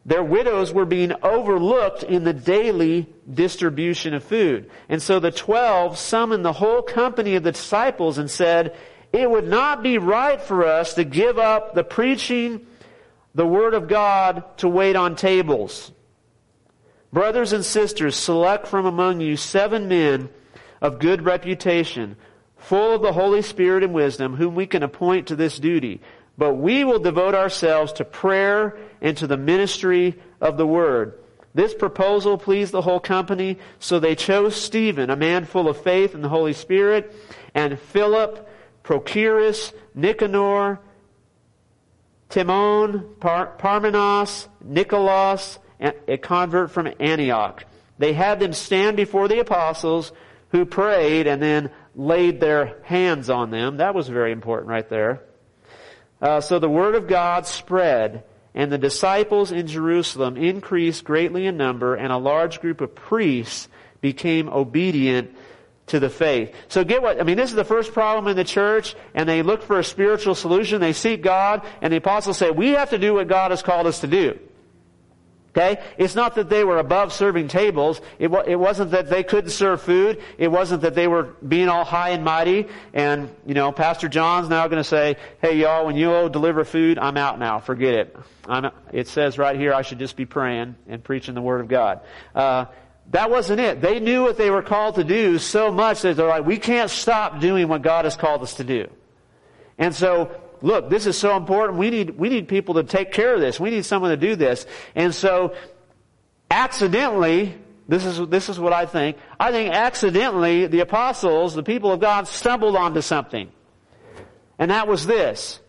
their 0.07 0.25
widows 0.25 0.73
were 0.73 0.87
being 0.87 1.13
overlooked 1.23 2.03
in 2.03 2.25
the 2.25 2.33
daily 2.33 3.07
distribution 3.31 4.15
of 4.15 4.25
food. 4.25 4.71
And 4.89 5.03
so 5.03 5.21
the 5.21 5.31
twelve 5.31 5.99
summoned 5.99 6.47
the 6.47 6.55
whole 6.55 6.81
company 6.81 7.35
of 7.35 7.43
the 7.43 7.53
disciples 7.53 8.17
and 8.17 8.31
said, 8.31 8.75
it 9.13 9.31
would 9.31 9.47
not 9.47 9.83
be 9.83 9.99
right 9.99 10.41
for 10.41 10.65
us 10.65 10.95
to 10.95 11.05
give 11.05 11.37
up 11.37 11.75
the 11.75 11.85
preaching 11.85 12.67
the 13.39 13.47
word 13.47 13.73
of 13.73 13.87
God 13.87 14.43
to 14.57 14.69
wait 14.69 14.97
on 14.97 15.15
tables. 15.15 15.93
Brothers 17.13 17.53
and 17.53 17.65
sisters, 17.65 18.17
select 18.17 18.67
from 18.67 18.85
among 18.85 19.21
you 19.21 19.37
seven 19.37 19.87
men 19.87 20.29
of 20.81 20.99
good 20.99 21.25
reputation, 21.25 22.17
full 22.57 22.97
of 22.97 23.01
the 23.01 23.13
Holy 23.13 23.43
Spirit 23.43 23.85
and 23.85 23.95
wisdom, 23.95 24.35
whom 24.35 24.57
we 24.57 24.67
can 24.67 24.83
appoint 24.83 25.29
to 25.29 25.37
this 25.37 25.61
duty. 25.61 26.01
But 26.37 26.55
we 26.55 26.83
will 26.83 26.99
devote 26.99 27.37
ourselves 27.37 27.93
to 27.93 28.05
prayer 28.05 28.77
and 29.01 29.17
to 29.19 29.29
the 29.29 29.37
ministry 29.37 30.17
of 30.41 30.57
the 30.57 30.67
word. 30.67 31.17
This 31.55 31.75
proposal 31.75 32.39
pleased 32.39 32.73
the 32.73 32.83
whole 32.83 32.99
company, 32.99 33.59
so 33.79 34.01
they 34.01 34.17
chose 34.17 34.57
Stephen, 34.57 35.11
a 35.11 35.17
man 35.17 35.45
full 35.45 35.69
of 35.69 35.81
faith 35.81 36.13
and 36.13 36.25
the 36.25 36.29
Holy 36.29 36.55
Spirit, 36.55 37.15
and 37.55 37.79
Philip, 37.79 38.51
Prochorus, 38.83 39.73
Nicanor, 39.95 40.81
Timon, 42.29 43.15
Par- 43.21 43.55
Parmenas, 43.59 44.49
Nicholas, 44.63 45.59
a 45.81 46.17
convert 46.19 46.71
from 46.71 46.93
Antioch. 47.01 47.65
They 47.99 48.13
had 48.13 48.41
them 48.41 48.53
stand 48.53 48.97
before 48.97 49.29
the 49.29 49.41
apostles 49.41 50.13
who 50.51 50.65
prayed 50.65 51.27
and 51.27 51.43
then 51.43 51.71
laid 51.95 52.41
their 52.41 52.81
hands 52.85 53.31
on 53.31 53.51
them. 53.51 53.79
That 53.79 53.95
was 53.95 54.09
very 54.09 54.33
important 54.33 54.69
right 54.69 54.89
there. 54.89 55.23
Uh, 56.21 56.41
so 56.41 56.59
the 56.59 56.69
word 56.69 56.95
of 56.95 57.07
God 57.07 57.47
spread, 57.47 58.25
and 58.55 58.73
the 58.73 58.79
disciples 58.79 59.53
in 59.53 59.67
Jerusalem 59.67 60.37
increased 60.37 61.05
greatly 61.05 61.47
in 61.47 61.57
number, 61.57 61.95
and 61.95 62.13
a 62.13 62.19
large 62.19 62.61
group 62.61 62.81
of 62.81 62.95
priests 62.95 63.69
became 64.01 64.49
obedient 64.49 65.37
to 65.89 66.01
the 66.01 66.11
faith. 66.11 66.55
So 66.69 66.85
get 66.85 67.03
what, 67.03 67.21
I 67.21 67.25
mean, 67.25 67.37
this 67.37 67.51
is 67.51 67.57
the 67.57 67.65
first 67.65 67.93
problem 67.93 68.29
in 68.29 68.37
the 68.37 68.45
church, 68.45 68.95
and 69.15 69.29
they 69.29 69.43
look 69.43 69.63
for 69.63 69.79
a 69.79 69.85
spiritual 69.85 70.35
solution. 70.35 70.81
They 70.81 70.93
seek 70.93 71.23
God, 71.23 71.63
and 71.83 71.93
the 71.93 71.99
apostles 71.99 72.39
say, 72.39 72.51
we 72.51 72.71
have 72.71 72.91
to 72.91 72.99
do 72.99 73.15
what 73.15 73.29
God 73.29 73.51
has 73.51 73.63
called 73.63 73.87
us 73.87 74.01
to 74.01 74.07
do. 74.07 74.39
Okay? 75.57 75.83
It's 75.97 76.15
not 76.15 76.37
that 76.37 76.49
they 76.49 76.63
were 76.63 76.79
above 76.79 77.13
serving 77.13 77.49
tables. 77.49 78.01
It, 78.19 78.31
it 78.47 78.57
wasn't 78.57 78.93
that 78.93 79.09
they 79.11 79.25
couldn't 79.25 79.51
serve 79.51 79.83
food. 79.83 80.23
It 80.37 80.49
wasn't 80.49 80.83
that 80.83 80.95
they 80.95 81.09
were 81.09 81.35
being 81.47 81.69
all 81.69 81.85
high 81.85 82.11
and 82.11 82.23
mighty. 82.23 82.69
And, 82.93 83.35
you 83.45 83.55
know, 83.55 83.73
Pastor 83.73 84.09
John's 84.09 84.49
now 84.49 84.69
going 84.69 84.81
to 84.81 84.89
say, 84.89 85.17
hey 85.41 85.57
y'all, 85.57 85.87
when 85.87 85.97
you 85.97 86.13
all 86.13 86.29
deliver 86.29 86.65
food, 86.65 86.99
I'm 86.99 87.17
out 87.17 87.39
now. 87.39 87.59
Forget 87.59 87.95
it. 87.95 88.17
I'm, 88.47 88.71
it 88.93 89.09
says 89.09 89.37
right 89.39 89.59
here 89.59 89.75
I 89.75 89.83
should 89.83 89.99
just 89.99 90.17
be 90.17 90.27
praying 90.27 90.77
and 90.87 91.03
preaching 91.03 91.35
the 91.35 91.43
Word 91.43 91.61
of 91.61 91.69
God. 91.69 92.01
Uh, 92.35 92.67
that 93.11 93.31
wasn't 93.31 93.61
it. 93.61 93.81
They 93.81 94.01
knew 94.01 94.23
what 94.23 94.37
they 94.37 94.51
were 94.51 94.63
called 94.63 94.97
to 94.97 95.05
do 95.05 95.39
so 95.39 95.73
much 95.73 96.03
that 96.03 96.17
they're 96.17 96.29
like, 96.29 96.45
we 96.45 96.59
can't 96.59 96.91
stop 96.91 97.41
doing 97.41 97.69
what 97.69 97.83
God 97.83 98.05
has 98.05 98.17
called 98.17 98.43
us 98.43 98.55
to 98.55 98.65
do. 98.65 98.91
And 99.79 99.95
so 99.95 100.31
look, 100.63 100.91
this 100.91 101.07
is 101.07 101.17
so 101.17 101.37
important. 101.37 101.79
We 101.79 101.91
need, 101.91 102.19
we 102.19 102.29
need 102.29 102.49
people 102.49 102.75
to 102.75 102.85
take 102.85 103.13
care 103.13 103.35
of 103.35 103.41
this. 103.41 103.59
We 103.59 103.71
need 103.71 103.85
someone 103.85 104.11
to 104.11 104.17
do 104.17 104.37
this. 104.37 104.67
And 104.95 105.15
so, 105.15 105.55
accidentally, 106.51 107.55
this 107.89 108.05
is, 108.05 108.27
this 108.29 108.49
is 108.49 108.59
what 108.59 108.73
I 108.73 108.87
think. 108.87 109.17
I 109.39 109.51
think 109.51 109.75
accidentally, 109.75 110.67
the 110.67 110.81
apostles, 110.81 111.55
the 111.55 111.63
people 111.63 111.93
of 111.93 112.01
God, 112.01 112.29
stumbled 112.29 112.77
onto 112.77 113.01
something. 113.01 113.51
And 114.59 114.71
that 114.71 114.89
was 114.89 115.07
this. 115.07 115.61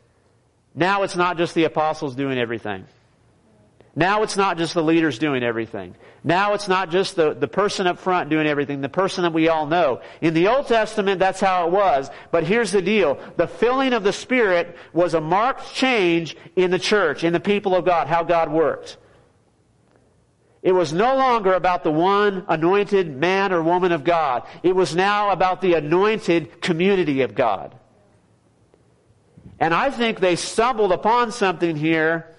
Now 0.75 1.03
it's 1.03 1.15
not 1.15 1.37
just 1.37 1.55
the 1.55 1.65
apostles 1.65 2.15
doing 2.15 2.37
everything. 2.37 2.85
Now 3.99 4.23
it's 4.23 4.37
not 4.37 4.57
just 4.57 4.75
the 4.75 4.81
leaders 4.81 5.19
doing 5.19 5.43
everything. 5.43 5.93
Now 6.23 6.53
it's 6.53 6.69
not 6.69 6.89
just 6.89 7.17
the, 7.17 7.33
the 7.33 7.49
person 7.49 7.85
up 7.85 7.99
front 7.99 8.29
doing 8.29 8.47
everything, 8.47 8.79
the 8.79 8.87
person 8.87 9.23
that 9.23 9.33
we 9.33 9.49
all 9.49 9.65
know. 9.65 9.99
In 10.21 10.33
the 10.33 10.47
Old 10.47 10.67
Testament, 10.67 11.19
that's 11.19 11.41
how 11.41 11.67
it 11.67 11.73
was. 11.73 12.09
But 12.31 12.45
here's 12.45 12.71
the 12.71 12.81
deal. 12.81 13.19
The 13.35 13.45
filling 13.45 13.91
of 13.91 14.03
the 14.03 14.13
Spirit 14.13 14.77
was 14.93 15.15
a 15.15 15.19
marked 15.19 15.73
change 15.73 16.37
in 16.55 16.71
the 16.71 16.79
church, 16.79 17.25
in 17.25 17.33
the 17.33 17.41
people 17.41 17.75
of 17.75 17.83
God, 17.83 18.07
how 18.07 18.23
God 18.23 18.49
worked. 18.49 18.95
It 20.63 20.71
was 20.71 20.93
no 20.93 21.17
longer 21.17 21.53
about 21.53 21.83
the 21.83 21.91
one 21.91 22.45
anointed 22.47 23.13
man 23.13 23.51
or 23.51 23.61
woman 23.61 23.91
of 23.91 24.05
God. 24.05 24.43
It 24.63 24.77
was 24.77 24.95
now 24.95 25.31
about 25.31 25.59
the 25.59 25.73
anointed 25.73 26.61
community 26.61 27.23
of 27.23 27.35
God. 27.35 27.77
And 29.59 29.73
I 29.73 29.91
think 29.91 30.21
they 30.21 30.37
stumbled 30.37 30.93
upon 30.93 31.33
something 31.33 31.75
here 31.75 32.33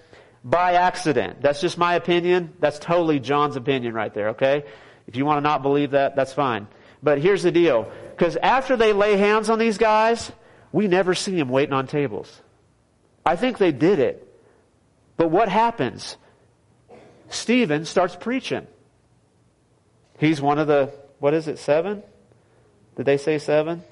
by 0.45 0.75
accident. 0.75 1.43
That's 1.43 1.61
just 1.61 1.79
my 1.79 1.95
opinion. 1.95 2.55
That's 2.61 2.79
totally 2.79 3.21
John's 3.21 3.57
opinion 3.57 3.95
right 3.95 4.13
there, 4.13 4.31
okay? 4.31 4.65
If 5.07 5.17
you 5.17 5.25
want 5.25 5.39
to 5.39 5.43
not 5.43 5.63
believe 5.63 5.93
that, 5.93 6.17
that's 6.17 6.33
fine. 6.33 6.67
But 7.03 7.21
here's 7.21 7.43
the 7.43 7.53
deal. 7.53 7.91
Because 8.11 8.37
after 8.37 8.77
they 8.77 8.93
lay 8.93 9.17
hands 9.17 9.51
on 9.51 9.59
these 9.59 9.79
guys, 9.79 10.31
we 10.73 10.89
never 10.89 11.15
see 11.15 11.37
them 11.37 11.49
waiting 11.49 11.73
on 11.73 11.87
tables. 11.87 12.41
I 13.25 13.37
think 13.37 13.59
they 13.59 13.73
did 13.73 13.99
it. 13.99 14.27
But 15.17 15.31
what 15.31 15.49
happens? 15.49 16.17
Stephen 17.29 17.85
starts 17.85 18.17
preaching. 18.17 18.67
He's 20.19 20.41
one 20.41 20.59
of 20.59 20.67
the, 20.67 20.93
what 21.19 21.35
is 21.35 21.49
it, 21.49 21.59
seven? 21.59 22.03
Did 22.97 23.07
they 23.07 23.17
say 23.17 23.39
seven? 23.39 23.83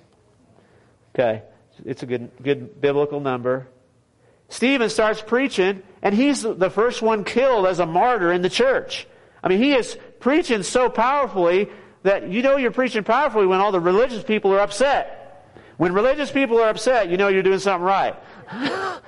Okay. 1.15 1.43
It's 1.85 2.03
a 2.03 2.07
good, 2.07 2.31
good 2.43 2.81
biblical 2.81 3.21
number. 3.21 3.69
Stephen 4.49 4.89
starts 4.89 5.21
preaching, 5.21 5.83
and 6.03 6.15
he's 6.15 6.43
the 6.43 6.71
first 6.71 7.03
one 7.03 7.25
killed 7.25 7.67
as 7.67 7.81
a 7.81 7.87
martyr 7.87 8.33
in 8.33 8.43
the 8.43 8.49
church. 8.49 9.07
I 9.43 9.49
mean, 9.49 9.59
he 9.59 9.75
is 9.75 9.97
preaching 10.21 10.63
so 10.63 10.89
powerfully 10.89 11.69
that 12.03 12.29
you 12.29 12.43
know 12.43 12.57
you're 12.57 12.71
preaching 12.71 13.05
powerfully 13.05 13.47
when 13.47 13.61
all 13.61 13.73
the 13.73 13.81
religious 13.81 14.23
people 14.23 14.53
are 14.53 14.61
upset. 14.61 15.15
When 15.77 15.93
religious 15.93 16.31
people 16.31 16.59
are 16.61 16.69
upset, 16.69 17.11
you 17.11 17.17
know 17.17 17.29
you're 17.29 17.43
doing 17.43 17.59
something 17.59 17.85
right. 17.85 18.17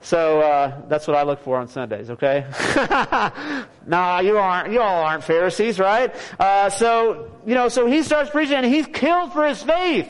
so 0.00 0.40
uh, 0.40 0.82
that's 0.88 1.06
what 1.06 1.16
I 1.16 1.22
look 1.22 1.40
for 1.44 1.58
on 1.58 1.68
Sundays. 1.68 2.10
Okay? 2.10 2.46
nah, 3.86 4.20
you 4.20 4.38
aren't. 4.38 4.72
You 4.72 4.80
all 4.80 5.04
aren't 5.04 5.22
Pharisees, 5.22 5.78
right? 5.78 6.14
Uh, 6.40 6.70
so 6.70 7.30
you 7.46 7.54
know, 7.54 7.68
so 7.68 7.86
he 7.86 8.02
starts 8.02 8.30
preaching, 8.30 8.56
and 8.56 8.66
he's 8.66 8.86
killed 8.86 9.32
for 9.32 9.46
his 9.46 9.62
faith. 9.62 10.08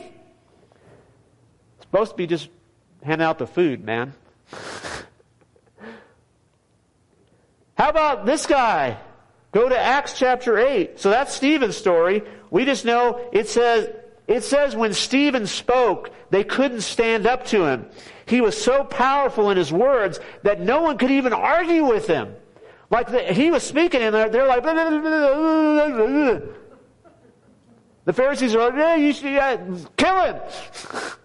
Supposed 1.81 2.11
to 2.11 2.17
be 2.17 2.27
just 2.27 2.49
handing 3.03 3.25
out 3.25 3.37
the 3.37 3.45
food, 3.45 3.83
man. 3.83 4.13
How 7.77 7.89
about 7.89 8.25
this 8.25 8.45
guy? 8.45 8.97
Go 9.51 9.69
to 9.69 9.77
Acts 9.77 10.17
chapter 10.17 10.57
8. 10.57 10.99
So 10.99 11.09
that's 11.09 11.33
Stephen's 11.33 11.77
story. 11.77 12.23
We 12.49 12.65
just 12.65 12.85
know 12.85 13.29
it 13.31 13.47
says, 13.47 13.89
it 14.27 14.43
says 14.43 14.75
when 14.75 14.93
Stephen 14.93 15.47
spoke, 15.47 16.11
they 16.29 16.43
couldn't 16.43 16.81
stand 16.81 17.27
up 17.27 17.45
to 17.47 17.65
him. 17.65 17.87
He 18.25 18.41
was 18.41 18.61
so 18.61 18.83
powerful 18.83 19.51
in 19.51 19.57
his 19.57 19.71
words 19.71 20.19
that 20.43 20.59
no 20.59 20.81
one 20.81 20.97
could 20.97 21.11
even 21.11 21.33
argue 21.33 21.85
with 21.85 22.07
him. 22.07 22.35
Like 22.89 23.11
the, 23.11 23.21
he 23.21 23.51
was 23.51 23.63
speaking 23.63 24.01
and 24.01 24.13
they're, 24.13 24.29
they're 24.29 24.47
like, 24.47 24.63
blah, 24.63 24.73
blah, 24.89 25.89
blah, 25.89 26.39
the 28.05 28.13
Pharisees 28.13 28.53
are 28.55 28.69
like, 28.69 28.75
yeah, 28.75 28.95
you 28.95 29.13
should 29.13 29.31
yeah, 29.31 29.57
kill 29.97 30.23
him. 30.23 30.35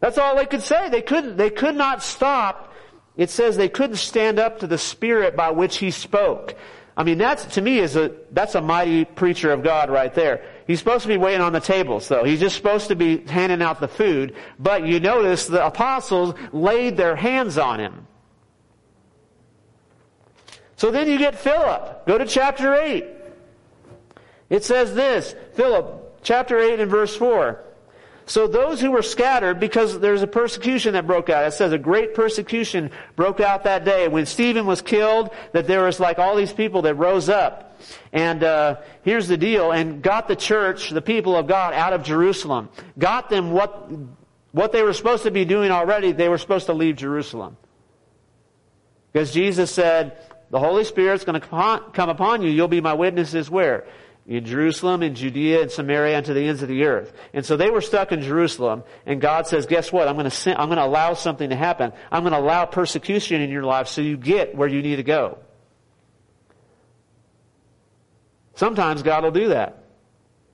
That's 0.00 0.18
all 0.18 0.36
they 0.36 0.46
could 0.46 0.62
say. 0.62 0.88
They 0.88 1.02
couldn't, 1.02 1.36
they 1.36 1.50
could 1.50 1.74
not 1.74 2.02
stop. 2.02 2.72
It 3.16 3.30
says 3.30 3.56
they 3.56 3.68
couldn't 3.68 3.96
stand 3.96 4.38
up 4.38 4.60
to 4.60 4.66
the 4.66 4.78
spirit 4.78 5.36
by 5.36 5.50
which 5.50 5.78
he 5.78 5.90
spoke. 5.90 6.54
I 6.96 7.04
mean, 7.04 7.18
that's, 7.18 7.44
to 7.54 7.60
me, 7.60 7.78
is 7.78 7.94
a, 7.94 8.12
that's 8.32 8.56
a 8.56 8.60
mighty 8.60 9.04
preacher 9.04 9.52
of 9.52 9.62
God 9.62 9.88
right 9.88 10.12
there. 10.12 10.44
He's 10.66 10.80
supposed 10.80 11.02
to 11.02 11.08
be 11.08 11.16
waiting 11.16 11.40
on 11.40 11.52
the 11.52 11.60
tables, 11.60 12.08
though. 12.08 12.24
He's 12.24 12.40
just 12.40 12.56
supposed 12.56 12.88
to 12.88 12.96
be 12.96 13.18
handing 13.18 13.62
out 13.62 13.78
the 13.78 13.88
food. 13.88 14.34
But 14.58 14.84
you 14.84 14.98
notice 14.98 15.46
the 15.46 15.64
apostles 15.64 16.34
laid 16.52 16.96
their 16.96 17.14
hands 17.14 17.56
on 17.56 17.78
him. 17.78 18.06
So 20.74 20.90
then 20.90 21.08
you 21.08 21.18
get 21.18 21.38
Philip. 21.38 22.06
Go 22.06 22.18
to 22.18 22.26
chapter 22.26 22.74
8. 22.74 23.04
It 24.50 24.64
says 24.64 24.94
this, 24.94 25.34
Philip, 25.54 26.20
chapter 26.22 26.58
8 26.58 26.80
and 26.80 26.90
verse 26.90 27.14
4. 27.14 27.62
So 28.28 28.46
those 28.46 28.78
who 28.78 28.90
were 28.90 29.00
scattered, 29.00 29.58
because 29.58 29.98
there's 30.00 30.20
a 30.20 30.26
persecution 30.26 30.92
that 30.92 31.06
broke 31.06 31.30
out. 31.30 31.46
It 31.46 31.52
says 31.52 31.72
a 31.72 31.78
great 31.78 32.12
persecution 32.12 32.90
broke 33.16 33.40
out 33.40 33.64
that 33.64 33.86
day. 33.86 34.06
When 34.06 34.26
Stephen 34.26 34.66
was 34.66 34.82
killed, 34.82 35.30
that 35.52 35.66
there 35.66 35.84
was 35.84 35.98
like 35.98 36.18
all 36.18 36.36
these 36.36 36.52
people 36.52 36.82
that 36.82 36.94
rose 36.96 37.30
up. 37.30 37.80
And 38.12 38.44
uh, 38.44 38.76
here's 39.02 39.28
the 39.28 39.38
deal, 39.38 39.72
and 39.72 40.02
got 40.02 40.28
the 40.28 40.36
church, 40.36 40.90
the 40.90 41.00
people 41.00 41.36
of 41.36 41.46
God, 41.46 41.72
out 41.72 41.94
of 41.94 42.02
Jerusalem. 42.02 42.68
Got 42.98 43.30
them 43.30 43.52
what, 43.52 43.90
what 44.52 44.72
they 44.72 44.82
were 44.82 44.92
supposed 44.92 45.22
to 45.22 45.30
be 45.30 45.46
doing 45.46 45.70
already, 45.70 46.12
they 46.12 46.28
were 46.28 46.38
supposed 46.38 46.66
to 46.66 46.74
leave 46.74 46.96
Jerusalem. 46.96 47.56
Because 49.10 49.32
Jesus 49.32 49.70
said, 49.70 50.18
the 50.50 50.58
Holy 50.58 50.84
Spirit's 50.84 51.24
going 51.24 51.40
to 51.40 51.46
come 51.94 52.10
upon 52.10 52.42
you. 52.42 52.50
You'll 52.50 52.68
be 52.68 52.82
my 52.82 52.92
witnesses 52.92 53.48
where? 53.48 53.86
In 54.28 54.44
Jerusalem, 54.44 55.02
in 55.02 55.14
Judea, 55.14 55.62
and 55.62 55.70
Samaria, 55.70 56.18
and 56.18 56.26
to 56.26 56.34
the 56.34 56.46
ends 56.46 56.62
of 56.62 56.68
the 56.68 56.84
earth. 56.84 57.14
And 57.32 57.46
so 57.46 57.56
they 57.56 57.70
were 57.70 57.80
stuck 57.80 58.12
in 58.12 58.20
Jerusalem, 58.20 58.84
and 59.06 59.22
God 59.22 59.46
says, 59.46 59.64
guess 59.64 59.90
what? 59.90 60.06
I'm 60.06 60.16
gonna, 60.16 60.30
send, 60.30 60.58
I'm 60.58 60.68
gonna 60.68 60.84
allow 60.84 61.14
something 61.14 61.48
to 61.48 61.56
happen. 61.56 61.94
I'm 62.12 62.24
gonna 62.24 62.38
allow 62.38 62.66
persecution 62.66 63.40
in 63.40 63.48
your 63.48 63.62
life 63.62 63.88
so 63.88 64.02
you 64.02 64.18
get 64.18 64.54
where 64.54 64.68
you 64.68 64.82
need 64.82 64.96
to 64.96 65.02
go. 65.02 65.38
Sometimes 68.54 69.02
God 69.02 69.24
will 69.24 69.30
do 69.30 69.48
that. 69.48 69.84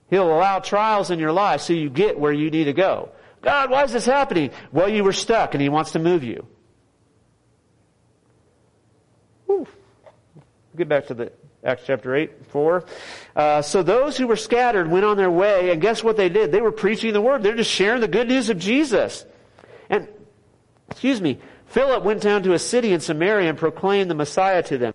He'll 0.09 0.33
allow 0.33 0.61
trials 0.61 1.11
in 1.11 1.19
your 1.19 1.33
life 1.33 1.63
so 1.63 1.73
you 1.73 1.91
get 1.91 2.17
where 2.19 2.33
you 2.33 2.51
need 2.51 2.65
to 2.65 2.73
go. 2.73 3.11
God, 3.43 3.71
why 3.71 3.83
is 3.83 3.93
this 3.93 4.07
happening? 4.07 4.53
Well, 4.71 4.89
you 4.89 5.03
were 5.03 5.13
stuck 5.13 5.55
and 5.55 5.61
He 5.61 5.69
wants 5.69 5.93
to 5.93 5.99
move 5.99 6.23
you. 6.23 6.47
Whew. 9.47 9.67
Get 10.77 10.89
back 10.89 11.09
to 11.09 11.15
the 11.15 11.33
Acts 11.65 11.85
chapter 11.87 12.15
8, 12.15 12.47
4. 12.49 12.85
Uh, 13.35 13.63
so 13.63 13.83
those 13.83 14.19
who 14.19 14.27
were 14.27 14.37
scattered 14.37 14.91
went 14.91 15.07
on 15.07 15.17
their 15.17 15.31
way, 15.31 15.71
and 15.71 15.81
guess 15.81 16.05
what 16.05 16.17
they 16.17 16.29
did? 16.29 16.53
They 16.53 16.61
were 16.61 16.73
preaching 16.73 17.15
the 17.15 17.23
word. 17.23 17.43
They're 17.43 17.57
just 17.57 17.71
sharing 17.71 18.03
the 18.03 18.09
good 18.09 18.29
news 18.29 18.51
of 18.51 18.59
Jesus. 18.59 19.25
And, 19.89 20.07
excuse 20.91 21.23
me, 21.23 21.39
Philip 21.67 22.05
went 22.05 22.21
down 22.21 22.43
to 22.43 22.53
a 22.53 22.59
city 22.59 22.93
in 22.93 23.01
Samaria 23.01 23.49
and 23.49 23.59
proclaimed 23.59 24.11
the 24.11 24.15
Messiah 24.15 24.63
to 24.65 24.77
them. 24.77 24.95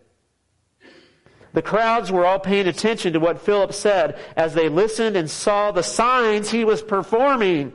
The 1.54 1.62
crowds 1.64 2.12
were 2.12 2.26
all 2.26 2.40
paying 2.40 2.68
attention 2.68 3.14
to 3.14 3.20
what 3.20 3.42
Philip 3.42 3.74
said 3.74 4.20
as 4.36 4.54
they 4.54 4.70
listened 4.70 5.18
and 5.18 5.30
saw 5.30 5.72
the 5.72 5.82
signs 5.82 6.52
he 6.52 6.64
was 6.64 6.84
performing. 6.84 7.74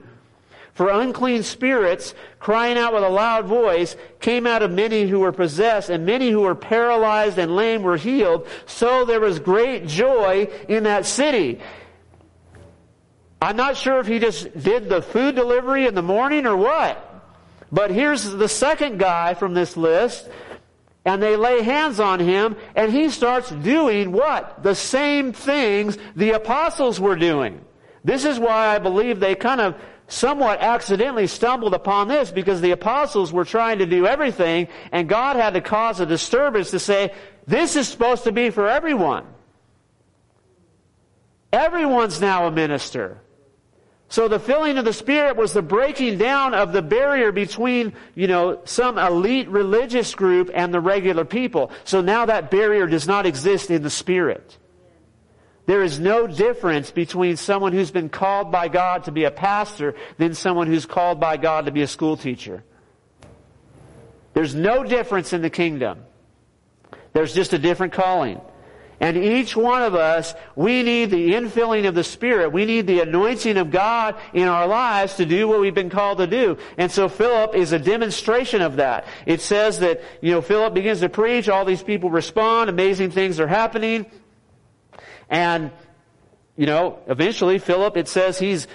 For 0.74 0.88
unclean 0.88 1.44
spirits, 1.44 2.14
crying 2.40 2.76
out 2.76 2.92
with 2.92 3.04
a 3.04 3.08
loud 3.08 3.46
voice, 3.46 3.96
came 4.20 4.44
out 4.44 4.62
of 4.62 4.72
many 4.72 5.06
who 5.06 5.20
were 5.20 5.30
possessed, 5.30 5.88
and 5.88 6.04
many 6.04 6.30
who 6.30 6.40
were 6.40 6.56
paralyzed 6.56 7.38
and 7.38 7.54
lame 7.54 7.82
were 7.82 7.96
healed. 7.96 8.48
So 8.66 9.04
there 9.04 9.20
was 9.20 9.38
great 9.38 9.86
joy 9.86 10.48
in 10.68 10.82
that 10.82 11.06
city. 11.06 11.60
I'm 13.40 13.56
not 13.56 13.76
sure 13.76 14.00
if 14.00 14.08
he 14.08 14.18
just 14.18 14.52
did 14.58 14.88
the 14.88 15.00
food 15.00 15.36
delivery 15.36 15.86
in 15.86 15.94
the 15.94 16.02
morning 16.02 16.44
or 16.44 16.56
what. 16.56 17.22
But 17.70 17.90
here's 17.90 18.24
the 18.24 18.48
second 18.48 18.98
guy 18.98 19.34
from 19.34 19.54
this 19.54 19.76
list, 19.76 20.28
and 21.04 21.22
they 21.22 21.36
lay 21.36 21.62
hands 21.62 22.00
on 22.00 22.18
him, 22.18 22.56
and 22.74 22.90
he 22.90 23.10
starts 23.10 23.50
doing 23.50 24.10
what? 24.10 24.62
The 24.64 24.74
same 24.74 25.32
things 25.32 25.98
the 26.16 26.32
apostles 26.32 26.98
were 26.98 27.16
doing. 27.16 27.60
This 28.02 28.24
is 28.24 28.40
why 28.40 28.74
I 28.74 28.78
believe 28.78 29.20
they 29.20 29.34
kind 29.34 29.60
of 29.60 29.76
somewhat 30.06 30.60
accidentally 30.60 31.26
stumbled 31.26 31.74
upon 31.74 32.08
this 32.08 32.30
because 32.30 32.60
the 32.60 32.72
apostles 32.72 33.32
were 33.32 33.44
trying 33.44 33.78
to 33.78 33.86
do 33.86 34.06
everything 34.06 34.68
and 34.92 35.08
God 35.08 35.36
had 35.36 35.54
to 35.54 35.60
cause 35.60 36.00
a 36.00 36.06
disturbance 36.06 36.70
to 36.72 36.78
say, 36.78 37.12
this 37.46 37.76
is 37.76 37.88
supposed 37.88 38.24
to 38.24 38.32
be 38.32 38.50
for 38.50 38.68
everyone. 38.68 39.26
Everyone's 41.52 42.20
now 42.20 42.46
a 42.46 42.50
minister. 42.50 43.20
So 44.08 44.28
the 44.28 44.38
filling 44.38 44.78
of 44.78 44.84
the 44.84 44.92
Spirit 44.92 45.36
was 45.36 45.52
the 45.52 45.62
breaking 45.62 46.18
down 46.18 46.54
of 46.54 46.72
the 46.72 46.82
barrier 46.82 47.32
between, 47.32 47.94
you 48.14 48.26
know, 48.26 48.60
some 48.64 48.98
elite 48.98 49.48
religious 49.48 50.14
group 50.14 50.50
and 50.54 50.72
the 50.72 50.80
regular 50.80 51.24
people. 51.24 51.70
So 51.84 52.00
now 52.00 52.26
that 52.26 52.50
barrier 52.50 52.86
does 52.86 53.08
not 53.08 53.26
exist 53.26 53.70
in 53.70 53.82
the 53.82 53.90
Spirit. 53.90 54.58
There 55.66 55.82
is 55.82 55.98
no 55.98 56.26
difference 56.26 56.90
between 56.90 57.36
someone 57.36 57.72
who's 57.72 57.90
been 57.90 58.10
called 58.10 58.52
by 58.52 58.68
God 58.68 59.04
to 59.04 59.12
be 59.12 59.24
a 59.24 59.30
pastor 59.30 59.94
than 60.18 60.34
someone 60.34 60.66
who's 60.66 60.84
called 60.84 61.20
by 61.20 61.38
God 61.38 61.66
to 61.66 61.72
be 61.72 61.82
a 61.82 61.86
school 61.86 62.16
teacher. 62.16 62.62
There's 64.34 64.54
no 64.54 64.84
difference 64.84 65.32
in 65.32 65.40
the 65.40 65.50
kingdom. 65.50 66.00
There's 67.12 67.32
just 67.32 67.52
a 67.52 67.58
different 67.58 67.92
calling. 67.92 68.40
And 69.00 69.16
each 69.16 69.56
one 69.56 69.82
of 69.82 69.94
us, 69.94 70.34
we 70.54 70.82
need 70.82 71.10
the 71.10 71.32
infilling 71.32 71.86
of 71.86 71.94
the 71.94 72.04
Spirit. 72.04 72.52
We 72.52 72.64
need 72.64 72.86
the 72.86 73.00
anointing 73.00 73.56
of 73.56 73.70
God 73.70 74.16
in 74.32 74.48
our 74.48 74.66
lives 74.66 75.14
to 75.16 75.26
do 75.26 75.48
what 75.48 75.60
we've 75.60 75.74
been 75.74 75.90
called 75.90 76.18
to 76.18 76.26
do. 76.26 76.58
And 76.78 76.90
so 76.90 77.08
Philip 77.08 77.54
is 77.54 77.72
a 77.72 77.78
demonstration 77.78 78.62
of 78.62 78.76
that. 78.76 79.06
It 79.26 79.40
says 79.40 79.80
that, 79.80 80.00
you 80.20 80.32
know, 80.32 80.42
Philip 80.42 80.74
begins 80.74 81.00
to 81.00 81.08
preach, 81.08 81.48
all 81.48 81.64
these 81.64 81.82
people 81.82 82.10
respond, 82.10 82.70
amazing 82.70 83.10
things 83.10 83.40
are 83.40 83.48
happening. 83.48 84.06
And, 85.28 85.70
you 86.56 86.66
know, 86.66 86.98
eventually 87.06 87.58
Philip, 87.58 87.96
it 87.96 88.08
says 88.08 88.38
he's, 88.38 88.66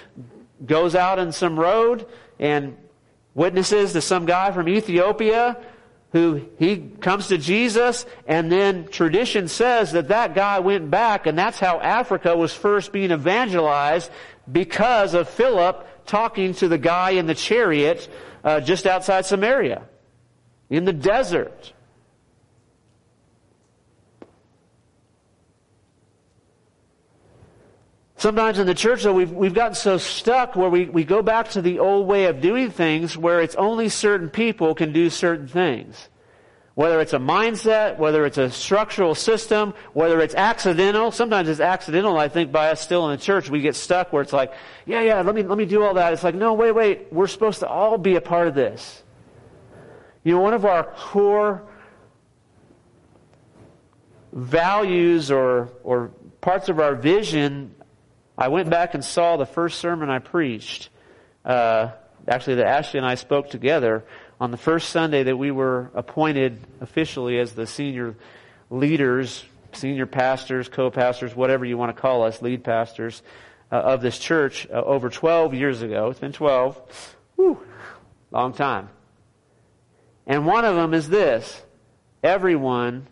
goes 0.64 0.94
out 0.94 1.18
on 1.18 1.32
some 1.32 1.58
road 1.58 2.06
and 2.38 2.76
witnesses 3.34 3.92
to 3.92 4.00
some 4.00 4.26
guy 4.26 4.50
from 4.52 4.68
Ethiopia 4.68 5.56
who 6.12 6.44
he 6.58 6.76
comes 6.76 7.28
to 7.28 7.38
Jesus 7.38 8.04
and 8.26 8.50
then 8.50 8.88
tradition 8.88 9.46
says 9.46 9.92
that 9.92 10.08
that 10.08 10.34
guy 10.34 10.58
went 10.58 10.90
back 10.90 11.26
and 11.26 11.38
that's 11.38 11.60
how 11.60 11.78
Africa 11.78 12.36
was 12.36 12.52
first 12.52 12.92
being 12.92 13.12
evangelized 13.12 14.10
because 14.50 15.14
of 15.14 15.28
Philip 15.28 15.86
talking 16.06 16.54
to 16.54 16.66
the 16.66 16.78
guy 16.78 17.10
in 17.10 17.26
the 17.26 17.34
chariot 17.34 18.08
uh, 18.42 18.60
just 18.60 18.86
outside 18.86 19.24
Samaria 19.24 19.82
in 20.68 20.84
the 20.84 20.92
desert. 20.92 21.72
Sometimes 28.20 28.58
in 28.58 28.66
the 28.66 28.74
church, 28.74 29.04
though, 29.04 29.14
we've, 29.14 29.32
we've 29.32 29.54
gotten 29.54 29.74
so 29.74 29.96
stuck 29.96 30.54
where 30.54 30.68
we, 30.68 30.84
we 30.84 31.04
go 31.04 31.22
back 31.22 31.48
to 31.52 31.62
the 31.62 31.78
old 31.78 32.06
way 32.06 32.26
of 32.26 32.42
doing 32.42 32.70
things 32.70 33.16
where 33.16 33.40
it's 33.40 33.54
only 33.54 33.88
certain 33.88 34.28
people 34.28 34.74
can 34.74 34.92
do 34.92 35.08
certain 35.08 35.48
things. 35.48 36.10
Whether 36.74 37.00
it's 37.00 37.14
a 37.14 37.18
mindset, 37.18 37.96
whether 37.96 38.26
it's 38.26 38.36
a 38.36 38.50
structural 38.50 39.14
system, 39.14 39.72
whether 39.94 40.20
it's 40.20 40.34
accidental. 40.34 41.12
Sometimes 41.12 41.48
it's 41.48 41.60
accidental, 41.60 42.18
I 42.18 42.28
think, 42.28 42.52
by 42.52 42.68
us 42.68 42.82
still 42.82 43.08
in 43.08 43.16
the 43.18 43.24
church. 43.24 43.48
We 43.48 43.62
get 43.62 43.74
stuck 43.74 44.12
where 44.12 44.20
it's 44.20 44.34
like, 44.34 44.52
yeah, 44.84 45.00
yeah, 45.00 45.22
let 45.22 45.34
me, 45.34 45.42
let 45.42 45.56
me 45.56 45.64
do 45.64 45.82
all 45.82 45.94
that. 45.94 46.12
It's 46.12 46.22
like, 46.22 46.34
no, 46.34 46.52
wait, 46.52 46.72
wait. 46.72 47.10
We're 47.10 47.26
supposed 47.26 47.60
to 47.60 47.68
all 47.68 47.96
be 47.96 48.16
a 48.16 48.20
part 48.20 48.48
of 48.48 48.54
this. 48.54 49.02
You 50.24 50.34
know, 50.34 50.42
one 50.42 50.52
of 50.52 50.66
our 50.66 50.84
core 50.84 51.66
values 54.34 55.30
or, 55.30 55.70
or 55.82 56.10
parts 56.42 56.68
of 56.68 56.80
our 56.80 56.94
vision 56.94 57.76
I 58.40 58.48
went 58.48 58.70
back 58.70 58.94
and 58.94 59.04
saw 59.04 59.36
the 59.36 59.44
first 59.44 59.80
sermon 59.80 60.08
I 60.08 60.18
preached. 60.18 60.88
Uh, 61.44 61.90
actually, 62.26 62.56
that 62.56 62.66
Ashley 62.66 62.96
and 62.96 63.06
I 63.06 63.16
spoke 63.16 63.50
together 63.50 64.02
on 64.40 64.50
the 64.50 64.56
first 64.56 64.88
Sunday 64.88 65.24
that 65.24 65.36
we 65.36 65.50
were 65.50 65.90
appointed 65.94 66.58
officially 66.80 67.38
as 67.38 67.52
the 67.52 67.66
senior 67.66 68.16
leaders, 68.70 69.44
senior 69.72 70.06
pastors, 70.06 70.70
co-pastors, 70.70 71.36
whatever 71.36 71.66
you 71.66 71.76
want 71.76 71.94
to 71.94 72.00
call 72.00 72.22
us, 72.22 72.40
lead 72.40 72.64
pastors 72.64 73.22
uh, 73.70 73.74
of 73.74 74.00
this 74.00 74.18
church 74.18 74.66
uh, 74.70 74.82
over 74.84 75.10
12 75.10 75.52
years 75.52 75.82
ago. 75.82 76.08
It's 76.08 76.20
been 76.20 76.32
12. 76.32 77.16
Whew, 77.36 77.60
long 78.30 78.54
time. 78.54 78.88
And 80.26 80.46
one 80.46 80.64
of 80.64 80.76
them 80.76 80.94
is 80.94 81.10
this. 81.10 81.62
Everyone 82.22 83.06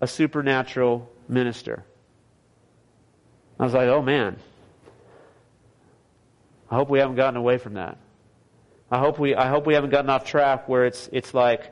a 0.00 0.08
supernatural 0.08 1.08
minister. 1.28 1.84
I 3.60 3.64
was 3.64 3.74
like, 3.74 3.86
oh 3.86 4.02
man, 4.02 4.38
I 6.72 6.76
hope 6.76 6.88
we 6.88 7.00
haven't 7.00 7.16
gotten 7.16 7.36
away 7.36 7.58
from 7.58 7.74
that. 7.74 7.98
I 8.90 8.98
hope 8.98 9.18
we, 9.18 9.34
I 9.34 9.48
hope 9.48 9.66
we 9.66 9.74
haven't 9.74 9.90
gotten 9.90 10.08
off 10.08 10.24
track 10.24 10.70
where 10.70 10.86
it's, 10.86 11.06
it's 11.12 11.34
like, 11.34 11.70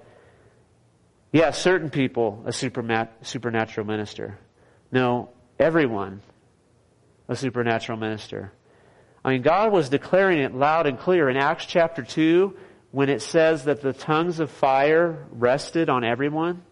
yeah, 1.33 1.53
certain 1.53 1.89
people 1.89 2.43
a 2.45 2.53
supernatural 2.53 3.87
minister. 3.87 4.39
No, 4.93 5.31
everyone 5.59 6.21
a 7.29 7.35
supernatural 7.35 7.97
minister. 7.97 8.53
I 9.25 9.31
mean, 9.31 9.41
God 9.41 9.73
was 9.73 9.89
declaring 9.89 10.41
it 10.41 10.55
loud 10.55 10.87
and 10.87 10.99
clear 10.99 11.31
in 11.31 11.39
Acts 11.39 11.65
chapter 11.65 12.03
2 12.03 12.55
when 12.91 13.09
it 13.09 13.23
says 13.23 13.65
that 13.65 13.81
the 13.81 13.95
tongues 13.95 14.39
of 14.39 14.51
fire 14.51 15.27
rested 15.33 15.89
on 15.89 16.05
everyone. 16.05 16.63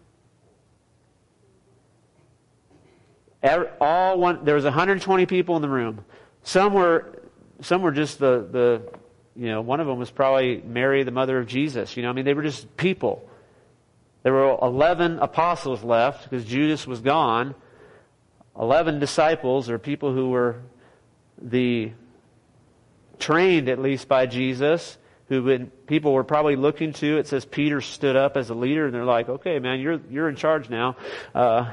All 3.81 4.19
one, 4.19 4.45
there 4.45 4.53
was 4.53 4.65
120 4.65 5.25
people 5.25 5.55
in 5.55 5.63
the 5.63 5.69
room. 5.69 6.05
Some 6.43 6.73
were 6.73 7.18
some 7.61 7.81
were 7.81 7.91
just 7.91 8.19
the, 8.19 8.47
the, 8.49 8.81
you 9.35 9.47
know, 9.47 9.61
one 9.61 9.79
of 9.79 9.87
them 9.87 9.97
was 9.97 10.11
probably 10.11 10.61
Mary, 10.65 11.03
the 11.03 11.11
mother 11.11 11.37
of 11.37 11.47
Jesus. 11.47 11.95
You 11.97 12.03
know, 12.03 12.09
I 12.09 12.13
mean, 12.13 12.25
they 12.25 12.33
were 12.33 12.43
just 12.43 12.75
people. 12.77 13.27
There 14.23 14.33
were 14.33 14.57
11 14.61 15.19
apostles 15.19 15.83
left 15.83 16.29
because 16.29 16.45
Judas 16.45 16.85
was 16.85 16.99
gone. 17.01 17.55
11 18.59 18.99
disciples 18.99 19.69
or 19.69 19.79
people 19.79 20.13
who 20.13 20.29
were 20.29 20.61
the 21.41 21.91
trained 23.17 23.69
at 23.69 23.79
least 23.79 24.07
by 24.07 24.25
Jesus 24.25 24.97
who 25.29 25.43
been, 25.43 25.67
people 25.85 26.11
were 26.13 26.23
probably 26.23 26.55
looking 26.55 26.91
to. 26.91 27.17
It 27.17 27.27
says 27.27 27.45
Peter 27.45 27.81
stood 27.81 28.15
up 28.15 28.35
as 28.35 28.49
a 28.49 28.55
leader, 28.55 28.85
and 28.85 28.93
they're 28.93 29.05
like, 29.05 29.29
"Okay, 29.29 29.59
man, 29.59 29.79
you're 29.79 30.01
you're 30.09 30.27
in 30.27 30.35
charge 30.35 30.69
now. 30.69 30.97
Uh, 31.35 31.69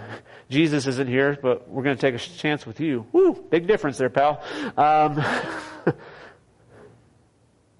Jesus 0.51 0.87
isn't 0.87 1.09
here, 1.09 1.39
but 1.41 1.69
we're 1.69 1.83
going 1.83 1.97
to 1.97 2.01
take 2.01 2.15
a 2.15 2.19
chance 2.19 2.67
with 2.67 2.81
you." 2.81 3.07
Woo, 3.13 3.33
big 3.33 3.67
difference 3.67 3.97
there, 3.97 4.11
pal. 4.11 4.43
Um, 4.77 5.25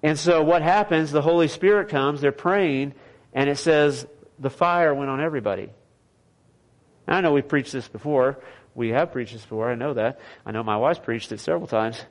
and 0.07 0.17
so, 0.17 0.41
what 0.41 0.61
happens? 0.61 1.11
The 1.11 1.21
Holy 1.21 1.49
Spirit 1.49 1.89
comes. 1.89 2.21
They're 2.21 2.31
praying, 2.31 2.93
and 3.33 3.49
it 3.49 3.57
says 3.57 4.07
the 4.39 4.49
fire 4.49 4.93
went 4.93 5.09
on 5.09 5.19
everybody. 5.19 5.69
I 7.05 7.19
know 7.19 7.33
we've 7.33 7.45
preached 7.45 7.73
this 7.73 7.89
before, 7.89 8.39
We 8.73 8.89
have 8.89 9.11
preached 9.11 9.33
this 9.33 9.41
before. 9.41 9.69
I 9.69 9.75
know 9.75 9.95
that. 9.95 10.21
I 10.45 10.51
know 10.53 10.63
my 10.63 10.77
wife's 10.77 10.99
preached 10.99 11.33
it 11.33 11.41
several 11.41 11.67
times. 11.67 12.01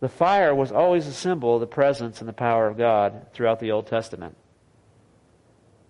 The 0.00 0.08
fire 0.08 0.52
was 0.52 0.72
always 0.72 1.06
a 1.06 1.12
symbol 1.12 1.54
of 1.54 1.60
the 1.60 1.66
presence 1.68 2.18
and 2.18 2.28
the 2.28 2.32
power 2.32 2.66
of 2.66 2.76
God 2.76 3.28
throughout 3.32 3.60
the 3.60 3.70
Old 3.70 3.86
Testament. 3.86 4.36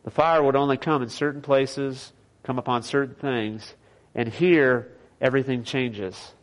The 0.05 0.11
fire 0.11 0.43
would 0.43 0.55
only 0.55 0.77
come 0.77 1.03
in 1.03 1.09
certain 1.09 1.41
places, 1.41 2.13
come 2.43 2.59
upon 2.59 2.83
certain 2.83 3.15
things, 3.15 3.75
and 4.15 4.29
here 4.29 4.93
everything 5.19 5.65
changes. 5.65 6.35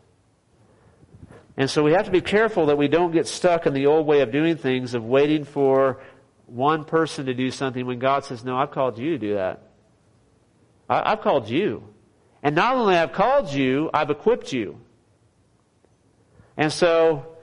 And 1.60 1.70
so 1.70 1.84
we 1.84 1.92
have 1.92 2.06
to 2.06 2.12
be 2.12 2.22
careful 2.22 2.68
that 2.68 2.78
we 2.78 2.88
don't 2.88 3.12
get 3.12 3.28
stuck 3.28 3.66
in 3.66 3.74
the 3.74 3.88
old 3.88 4.08
way 4.08 4.22
of 4.22 4.32
doing 4.32 4.56
things, 4.56 4.94
of 4.94 5.04
waiting 5.04 5.44
for 5.44 6.00
one 6.46 6.86
person 6.86 7.26
to 7.26 7.34
do 7.34 7.52
something 7.52 7.86
when 7.86 8.00
God 8.00 8.24
says, 8.24 8.46
No, 8.46 8.56
I've 8.56 8.72
called 8.72 8.98
you 8.98 9.12
to 9.12 9.18
do 9.18 9.34
that. 9.34 9.62
I, 10.90 11.10
have 11.10 11.22
called 11.22 11.50
you. 11.50 11.84
And 12.42 12.56
not 12.56 12.76
only 12.76 12.96
I've 12.96 13.12
called 13.12 13.52
you, 13.52 13.90
I've 13.94 14.10
equipped 14.10 14.54
you. 14.54 14.80
And 16.56 16.72
so, 16.72 17.36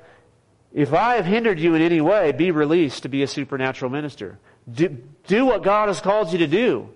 if 0.73 0.95
I 0.95 1.17
have 1.17 1.27
hindered 1.27 1.61
you 1.61 1.75
in 1.75 1.83
any 1.83 2.01
way, 2.01 2.33
be 2.33 2.51
released 2.51 3.03
to 3.03 3.11
be 3.11 3.23
a 3.23 3.27
supernatural 3.27 3.91
minister. 3.91 4.39
Do, 4.71 4.97
do 5.27 5.45
what 5.45 5.63
God 5.63 5.89
has 5.89 6.01
called 6.01 6.33
you 6.33 6.39
to 6.39 6.47
do. 6.47 6.89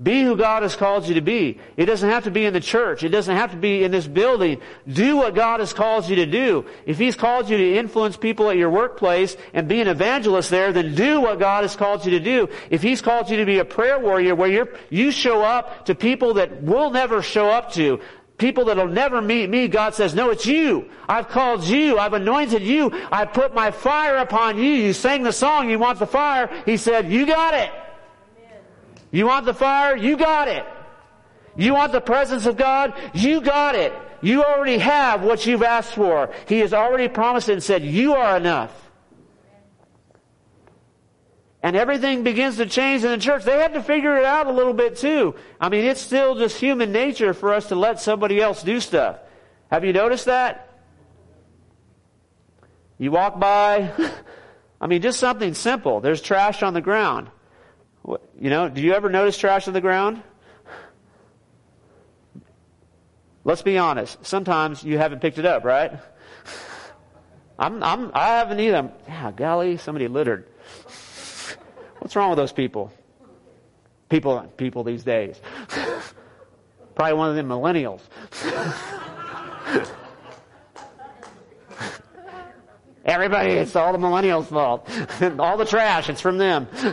Be 0.00 0.22
who 0.22 0.36
God 0.36 0.62
has 0.62 0.76
called 0.76 1.08
you 1.08 1.14
to 1.14 1.20
be. 1.20 1.58
It 1.76 1.86
doesn't 1.86 2.08
have 2.08 2.24
to 2.24 2.30
be 2.30 2.44
in 2.44 2.54
the 2.54 2.60
church. 2.60 3.02
It 3.02 3.08
doesn't 3.08 3.34
have 3.34 3.50
to 3.50 3.56
be 3.56 3.82
in 3.82 3.90
this 3.90 4.06
building. 4.06 4.60
Do 4.86 5.16
what 5.16 5.34
God 5.34 5.58
has 5.58 5.72
called 5.72 6.08
you 6.08 6.14
to 6.16 6.26
do. 6.26 6.66
If 6.86 6.98
He's 6.98 7.16
called 7.16 7.50
you 7.50 7.56
to 7.56 7.76
influence 7.76 8.16
people 8.16 8.48
at 8.48 8.56
your 8.56 8.70
workplace 8.70 9.36
and 9.52 9.66
be 9.66 9.80
an 9.80 9.88
evangelist 9.88 10.50
there, 10.50 10.72
then 10.72 10.94
do 10.94 11.20
what 11.20 11.40
God 11.40 11.64
has 11.64 11.74
called 11.74 12.04
you 12.04 12.12
to 12.12 12.20
do. 12.20 12.48
If 12.70 12.80
He's 12.80 13.02
called 13.02 13.28
you 13.28 13.38
to 13.38 13.44
be 13.44 13.58
a 13.58 13.64
prayer 13.64 13.98
warrior 13.98 14.36
where 14.36 14.48
you 14.48 14.68
you 14.88 15.10
show 15.10 15.42
up 15.42 15.86
to 15.86 15.96
people 15.96 16.34
that 16.34 16.62
we'll 16.62 16.90
never 16.90 17.20
show 17.20 17.50
up 17.50 17.72
to, 17.72 17.98
people 18.36 18.66
that'll 18.66 18.86
never 18.86 19.20
meet 19.20 19.50
me, 19.50 19.66
God 19.66 19.96
says, 19.96 20.14
no, 20.14 20.30
it's 20.30 20.46
you. 20.46 20.88
I've 21.08 21.28
called 21.28 21.64
you. 21.64 21.98
I've 21.98 22.12
anointed 22.12 22.62
you. 22.62 22.92
I 23.10 23.24
put 23.24 23.52
my 23.52 23.72
fire 23.72 24.18
upon 24.18 24.58
you. 24.58 24.70
You 24.70 24.92
sang 24.92 25.24
the 25.24 25.32
song, 25.32 25.68
you 25.70 25.80
want 25.80 25.98
the 25.98 26.06
fire. 26.06 26.48
He 26.66 26.76
said, 26.76 27.10
you 27.10 27.26
got 27.26 27.54
it. 27.54 27.72
You 29.10 29.26
want 29.26 29.46
the 29.46 29.54
fire? 29.54 29.96
You 29.96 30.16
got 30.16 30.48
it. 30.48 30.66
You 31.56 31.74
want 31.74 31.92
the 31.92 32.00
presence 32.00 32.46
of 32.46 32.56
God? 32.56 32.94
You 33.14 33.40
got 33.40 33.74
it. 33.74 33.92
You 34.20 34.44
already 34.44 34.78
have 34.78 35.22
what 35.22 35.46
you've 35.46 35.62
asked 35.62 35.94
for. 35.94 36.32
He 36.46 36.60
has 36.60 36.72
already 36.72 37.08
promised 37.08 37.48
and 37.48 37.62
said, 37.62 37.84
you 37.84 38.14
are 38.14 38.36
enough. 38.36 38.72
And 41.62 41.74
everything 41.74 42.22
begins 42.22 42.56
to 42.58 42.66
change 42.66 43.02
in 43.02 43.10
the 43.10 43.18
church. 43.18 43.44
They 43.44 43.58
had 43.58 43.74
to 43.74 43.82
figure 43.82 44.16
it 44.16 44.24
out 44.24 44.46
a 44.46 44.52
little 44.52 44.72
bit 44.72 44.96
too. 44.96 45.34
I 45.60 45.68
mean, 45.68 45.84
it's 45.84 46.00
still 46.00 46.36
just 46.36 46.58
human 46.58 46.92
nature 46.92 47.34
for 47.34 47.52
us 47.52 47.68
to 47.68 47.74
let 47.74 48.00
somebody 48.00 48.40
else 48.40 48.62
do 48.62 48.78
stuff. 48.78 49.18
Have 49.70 49.84
you 49.84 49.92
noticed 49.92 50.26
that? 50.26 50.68
You 52.98 53.10
walk 53.10 53.40
by, 53.40 53.90
I 54.80 54.86
mean, 54.86 55.02
just 55.02 55.18
something 55.18 55.54
simple. 55.54 56.00
There's 56.00 56.22
trash 56.22 56.62
on 56.62 56.74
the 56.74 56.80
ground. 56.80 57.30
You 58.40 58.50
know, 58.50 58.68
do 58.68 58.80
you 58.80 58.94
ever 58.94 59.10
notice 59.10 59.36
trash 59.36 59.68
on 59.68 59.74
the 59.74 59.80
ground? 59.80 60.22
Let's 63.44 63.62
be 63.62 63.78
honest. 63.78 64.24
Sometimes 64.24 64.84
you 64.84 64.98
haven't 64.98 65.20
picked 65.20 65.38
it 65.38 65.46
up, 65.46 65.64
right? 65.64 65.92
I'm, 67.58 67.82
I'm, 67.82 68.10
I 68.14 68.28
haven't 68.28 68.60
either. 68.60 68.92
Yeah, 69.08 69.32
golly, 69.32 69.76
somebody 69.78 70.06
littered. 70.06 70.46
What's 71.98 72.14
wrong 72.14 72.30
with 72.30 72.36
those 72.36 72.52
people? 72.52 72.92
People, 74.08 74.40
people 74.56 74.84
these 74.84 75.02
days. 75.02 75.40
Probably 76.94 77.14
one 77.14 77.30
of 77.30 77.36
them 77.36 77.48
millennials. 77.48 78.00
Everybody, 83.08 83.52
it's 83.52 83.74
all 83.74 83.92
the 83.92 83.98
millennials' 83.98 84.46
fault. 84.46 84.86
all 85.40 85.56
the 85.56 85.64
trash, 85.64 86.10
it's 86.10 86.20
from 86.20 86.36
them. 86.36 86.68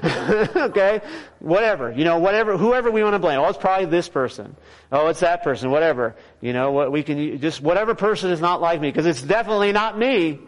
okay? 0.56 1.01
Whatever. 1.39 1.91
You 1.91 2.06
know, 2.06 2.19
whatever, 2.19 2.58
whoever 2.58 2.89
we 2.89 3.04
want 3.04 3.15
to 3.15 3.19
blame. 3.19 3.39
Oh, 3.39 3.49
it's 3.49 3.58
probably 3.58 3.88
this 3.88 4.08
person. 4.08 4.56
Oh, 4.93 5.08
it's 5.08 5.19
that 5.19 5.43
person. 5.43 5.71
Whatever. 5.71 6.15
You 6.39 6.54
know, 6.54 6.71
what 6.71 6.91
we 6.91 7.04
can, 7.04 7.41
just 7.41 7.60
whatever 7.60 7.95
person 7.95 8.32
is 8.32 8.39
not 8.39 8.62
like 8.62 8.80
me, 8.80 8.89
because 8.89 9.06
it's 9.06 9.21
definitely 9.21 9.73
not 9.73 9.97
me. 9.97 10.39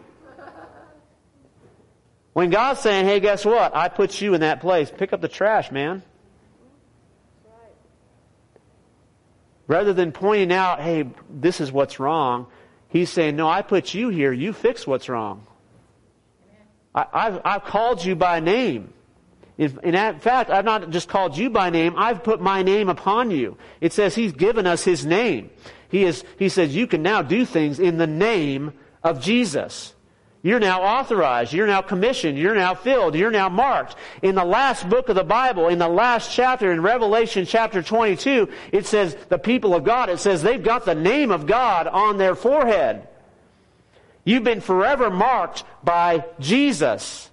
When 2.32 2.48
God's 2.48 2.80
saying, 2.80 3.04
hey, 3.04 3.20
guess 3.20 3.44
what? 3.44 3.76
I 3.76 3.88
put 3.88 4.20
you 4.22 4.32
in 4.32 4.40
that 4.40 4.60
place. 4.60 4.90
Pick 4.96 5.12
up 5.12 5.20
the 5.20 5.28
trash, 5.28 5.70
man. 5.70 6.02
Rather 9.66 9.92
than 9.92 10.12
pointing 10.12 10.50
out, 10.50 10.80
hey, 10.80 11.10
this 11.28 11.60
is 11.60 11.70
what's 11.70 12.00
wrong, 12.00 12.46
He's 12.88 13.10
saying, 13.10 13.36
no, 13.36 13.48
I 13.48 13.62
put 13.62 13.92
you 13.92 14.08
here. 14.08 14.32
You 14.32 14.54
fix 14.54 14.86
what's 14.86 15.10
wrong. 15.10 15.46
I, 16.94 17.06
have 17.12 17.40
I've 17.44 17.64
called 17.64 18.04
you 18.04 18.16
by 18.16 18.40
name. 18.40 18.92
In, 19.58 20.18
fact, 20.20 20.50
I've 20.50 20.64
not 20.64 20.90
just 20.90 21.08
called 21.08 21.36
you 21.36 21.50
by 21.50 21.70
name, 21.70 21.94
I've 21.96 22.22
put 22.22 22.40
my 22.40 22.62
name 22.62 22.88
upon 22.88 23.32
you. 23.32 23.56
It 23.80 23.92
says 23.92 24.14
He's 24.14 24.32
given 24.32 24.66
us 24.66 24.84
His 24.84 25.04
name. 25.04 25.50
He, 25.88 26.04
is, 26.04 26.22
he 26.38 26.48
says 26.48 26.74
you 26.74 26.86
can 26.86 27.02
now 27.02 27.22
do 27.22 27.44
things 27.44 27.80
in 27.80 27.96
the 27.96 28.06
name 28.06 28.72
of 29.02 29.20
Jesus. 29.20 29.94
You're 30.42 30.60
now 30.60 30.82
authorized. 30.82 31.52
You're 31.52 31.66
now 31.66 31.82
commissioned. 31.82 32.38
You're 32.38 32.54
now 32.54 32.74
filled. 32.74 33.16
You're 33.16 33.30
now 33.30 33.48
marked. 33.48 33.96
In 34.22 34.34
the 34.36 34.44
last 34.44 34.88
book 34.88 35.08
of 35.08 35.16
the 35.16 35.24
Bible, 35.24 35.68
in 35.68 35.78
the 35.78 35.88
last 35.88 36.32
chapter, 36.32 36.70
in 36.70 36.80
Revelation 36.80 37.44
chapter 37.44 37.82
22, 37.82 38.48
it 38.70 38.86
says 38.86 39.16
the 39.28 39.38
people 39.38 39.74
of 39.74 39.82
God, 39.82 40.08
it 40.08 40.20
says 40.20 40.42
they've 40.42 40.62
got 40.62 40.84
the 40.84 40.94
name 40.94 41.32
of 41.32 41.46
God 41.46 41.88
on 41.88 42.18
their 42.18 42.36
forehead. 42.36 43.08
You've 44.28 44.44
been 44.44 44.60
forever 44.60 45.08
marked 45.08 45.64
by 45.82 46.22
Jesus. 46.38 47.30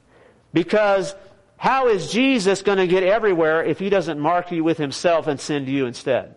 Because 0.53 1.13
how 1.57 1.89
is 1.89 2.09
Jesus 2.09 2.61
going 2.61 2.77
to 2.77 2.87
get 2.87 3.03
everywhere 3.03 3.65
if 3.65 3.79
he 3.79 3.89
doesn't 3.89 4.17
mark 4.17 4.49
you 4.49 4.63
with 4.63 4.77
himself 4.77 5.27
and 5.27 5.37
send 5.37 5.67
you 5.67 5.87
instead? 5.87 6.35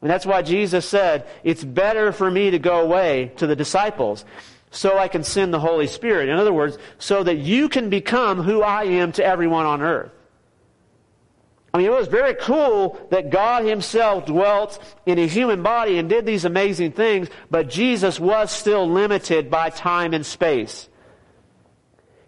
And 0.00 0.08
that's 0.08 0.26
why 0.26 0.42
Jesus 0.42 0.88
said, 0.88 1.26
it's 1.42 1.64
better 1.64 2.12
for 2.12 2.30
me 2.30 2.50
to 2.52 2.60
go 2.60 2.82
away 2.82 3.32
to 3.38 3.48
the 3.48 3.56
disciples 3.56 4.24
so 4.70 4.96
I 4.96 5.08
can 5.08 5.24
send 5.24 5.52
the 5.52 5.58
Holy 5.58 5.88
Spirit. 5.88 6.28
In 6.28 6.38
other 6.38 6.52
words, 6.52 6.78
so 7.00 7.24
that 7.24 7.38
you 7.38 7.68
can 7.68 7.90
become 7.90 8.40
who 8.40 8.62
I 8.62 8.84
am 8.84 9.10
to 9.10 9.24
everyone 9.24 9.66
on 9.66 9.82
earth. 9.82 10.12
I 11.76 11.78
mean, 11.78 11.88
it 11.88 11.92
was 11.92 12.08
very 12.08 12.32
cool 12.32 12.98
that 13.10 13.28
God 13.28 13.66
Himself 13.66 14.24
dwelt 14.24 14.78
in 15.04 15.18
a 15.18 15.26
human 15.26 15.62
body 15.62 15.98
and 15.98 16.08
did 16.08 16.24
these 16.24 16.46
amazing 16.46 16.92
things, 16.92 17.28
but 17.50 17.68
Jesus 17.68 18.18
was 18.18 18.50
still 18.50 18.88
limited 18.88 19.50
by 19.50 19.68
time 19.68 20.14
and 20.14 20.24
space. 20.24 20.88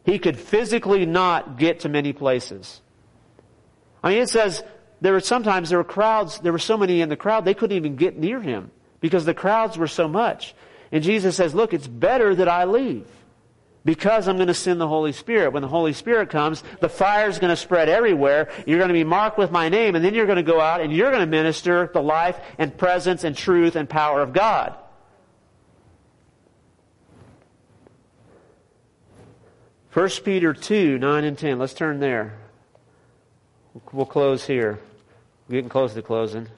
He 0.04 0.18
could 0.18 0.38
physically 0.38 1.06
not 1.06 1.58
get 1.58 1.80
to 1.80 1.88
many 1.88 2.12
places. 2.12 2.82
I 4.02 4.10
mean, 4.10 4.18
it 4.18 4.28
says 4.28 4.62
there 5.00 5.14
were 5.14 5.20
sometimes 5.20 5.70
there 5.70 5.78
were 5.78 5.84
crowds, 5.84 6.40
there 6.40 6.52
were 6.52 6.58
so 6.58 6.76
many 6.76 7.00
in 7.00 7.08
the 7.08 7.16
crowd, 7.16 7.46
they 7.46 7.54
couldn't 7.54 7.78
even 7.78 7.96
get 7.96 8.18
near 8.18 8.42
Him 8.42 8.70
because 9.00 9.24
the 9.24 9.32
crowds 9.32 9.78
were 9.78 9.88
so 9.88 10.08
much. 10.08 10.54
And 10.92 11.02
Jesus 11.02 11.36
says, 11.36 11.54
look, 11.54 11.72
it's 11.72 11.88
better 11.88 12.34
that 12.34 12.48
I 12.48 12.66
leave 12.66 13.08
because 13.84 14.28
I'm 14.28 14.36
going 14.36 14.48
to 14.48 14.54
send 14.54 14.80
the 14.80 14.88
Holy 14.88 15.12
Spirit. 15.12 15.52
When 15.52 15.62
the 15.62 15.68
Holy 15.68 15.92
Spirit 15.92 16.30
comes, 16.30 16.62
the 16.80 16.88
fire 16.88 17.28
is 17.28 17.38
going 17.38 17.50
to 17.50 17.56
spread 17.56 17.88
everywhere. 17.88 18.50
You're 18.66 18.78
going 18.78 18.88
to 18.88 18.94
be 18.94 19.04
marked 19.04 19.38
with 19.38 19.50
my 19.50 19.68
name, 19.68 19.94
and 19.94 20.04
then 20.04 20.14
you're 20.14 20.26
going 20.26 20.36
to 20.36 20.42
go 20.42 20.60
out 20.60 20.80
and 20.80 20.92
you're 20.92 21.10
going 21.10 21.22
to 21.22 21.26
minister 21.26 21.90
the 21.92 22.02
life 22.02 22.38
and 22.58 22.76
presence 22.76 23.24
and 23.24 23.36
truth 23.36 23.76
and 23.76 23.88
power 23.88 24.20
of 24.20 24.32
God. 24.32 24.74
First 29.90 30.24
Peter 30.24 30.52
2, 30.52 30.98
9 30.98 31.24
and 31.24 31.38
10. 31.38 31.58
Let's 31.58 31.74
turn 31.74 31.98
there. 31.98 32.38
We'll 33.92 34.06
close 34.06 34.46
here. 34.46 34.78
We're 35.48 35.54
getting 35.54 35.70
close 35.70 35.94
to 35.94 36.02
closing. 36.02 36.48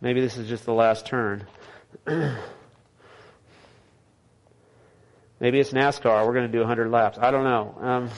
Maybe 0.00 0.20
this 0.20 0.36
is 0.36 0.48
just 0.48 0.64
the 0.64 0.72
last 0.72 1.06
turn. 1.06 1.46
Maybe 5.42 5.58
it's 5.58 5.72
NASCAR. 5.72 6.24
We're 6.24 6.34
going 6.34 6.46
to 6.46 6.52
do 6.52 6.60
100 6.60 6.88
laps. 6.88 7.18
I 7.18 7.32
don't 7.32 7.42
know. 7.42 7.74
Um, 7.80 8.10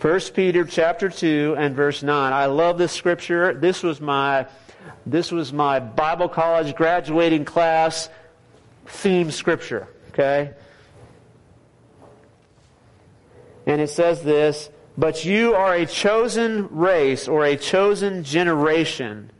1 0.00 0.20
Peter 0.34 0.64
chapter 0.64 1.08
2 1.08 1.54
and 1.56 1.76
verse 1.76 2.02
9. 2.02 2.32
I 2.32 2.46
love 2.46 2.78
this 2.78 2.90
scripture. 2.90 3.54
This 3.54 3.84
was 3.84 4.00
my 4.00 4.48
this 5.06 5.30
was 5.30 5.52
my 5.52 5.78
Bible 5.78 6.28
college 6.28 6.74
graduating 6.74 7.44
class 7.44 8.08
theme 8.86 9.30
scripture, 9.30 9.86
okay? 10.08 10.54
And 13.66 13.80
it 13.80 13.90
says 13.90 14.24
this, 14.24 14.68
but 14.96 15.24
you 15.24 15.54
are 15.54 15.74
a 15.74 15.86
chosen 15.86 16.66
race 16.72 17.28
or 17.28 17.44
a 17.44 17.56
chosen 17.56 18.24
generation, 18.24 19.30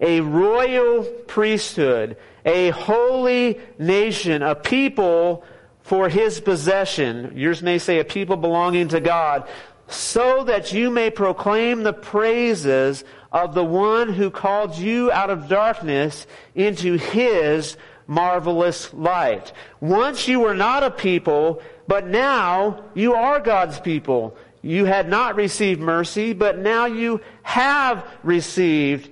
a 0.00 0.20
royal 0.20 1.04
priesthood, 1.26 2.16
a 2.44 2.70
holy 2.70 3.60
nation, 3.78 4.42
a 4.42 4.54
people 4.54 5.44
for 5.82 6.08
his 6.08 6.40
possession. 6.40 7.32
Yours 7.36 7.62
may 7.62 7.78
say 7.78 7.98
a 7.98 8.04
people 8.04 8.36
belonging 8.36 8.88
to 8.88 9.00
God, 9.00 9.48
so 9.88 10.44
that 10.44 10.72
you 10.72 10.90
may 10.90 11.10
proclaim 11.10 11.82
the 11.82 11.92
praises 11.92 13.04
of 13.32 13.54
the 13.54 13.64
one 13.64 14.12
who 14.12 14.30
called 14.30 14.76
you 14.76 15.10
out 15.10 15.30
of 15.30 15.48
darkness 15.48 16.26
into 16.54 16.94
his 16.94 17.76
marvelous 18.06 18.92
light. 18.94 19.52
Once 19.80 20.26
you 20.26 20.40
were 20.40 20.54
not 20.54 20.82
a 20.82 20.90
people, 20.90 21.62
but 21.86 22.06
now 22.06 22.84
you 22.94 23.14
are 23.14 23.40
God's 23.40 23.78
people. 23.80 24.36
You 24.62 24.84
had 24.84 25.08
not 25.08 25.36
received 25.36 25.80
mercy, 25.80 26.32
but 26.32 26.58
now 26.58 26.86
you 26.86 27.20
have 27.42 28.06
received 28.22 29.10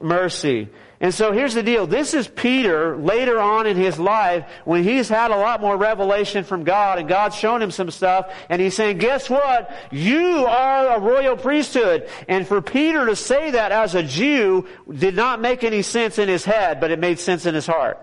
mercy. 0.00 0.68
And 1.00 1.12
so 1.12 1.32
here's 1.32 1.54
the 1.54 1.62
deal. 1.62 1.86
This 1.86 2.14
is 2.14 2.28
Peter 2.28 2.96
later 2.96 3.38
on 3.38 3.66
in 3.66 3.76
his 3.76 3.98
life 3.98 4.48
when 4.64 4.84
he's 4.84 5.08
had 5.08 5.30
a 5.30 5.36
lot 5.36 5.60
more 5.60 5.76
revelation 5.76 6.44
from 6.44 6.64
God 6.64 6.98
and 6.98 7.08
God's 7.08 7.36
shown 7.36 7.60
him 7.60 7.70
some 7.70 7.90
stuff 7.90 8.32
and 8.48 8.62
he's 8.62 8.74
saying, 8.74 8.98
guess 8.98 9.28
what? 9.28 9.70
You 9.90 10.46
are 10.46 10.96
a 10.96 11.00
royal 11.00 11.36
priesthood. 11.36 12.08
And 12.26 12.46
for 12.46 12.62
Peter 12.62 13.04
to 13.06 13.16
say 13.16 13.50
that 13.50 13.70
as 13.70 13.94
a 13.94 14.02
Jew 14.02 14.66
did 14.90 15.14
not 15.14 15.42
make 15.42 15.62
any 15.62 15.82
sense 15.82 16.18
in 16.18 16.28
his 16.28 16.44
head, 16.44 16.80
but 16.80 16.90
it 16.90 16.98
made 16.98 17.18
sense 17.18 17.44
in 17.44 17.54
his 17.54 17.66
heart. 17.66 17.98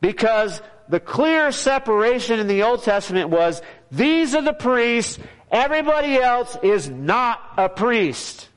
Because 0.00 0.62
the 0.88 1.00
clear 1.00 1.50
separation 1.50 2.38
in 2.38 2.46
the 2.46 2.62
Old 2.62 2.84
Testament 2.84 3.30
was, 3.30 3.62
these 3.90 4.34
are 4.34 4.42
the 4.42 4.52
priests, 4.52 5.18
everybody 5.50 6.16
else 6.16 6.56
is 6.62 6.88
not 6.88 7.40
a 7.56 7.68
priest. 7.68 8.50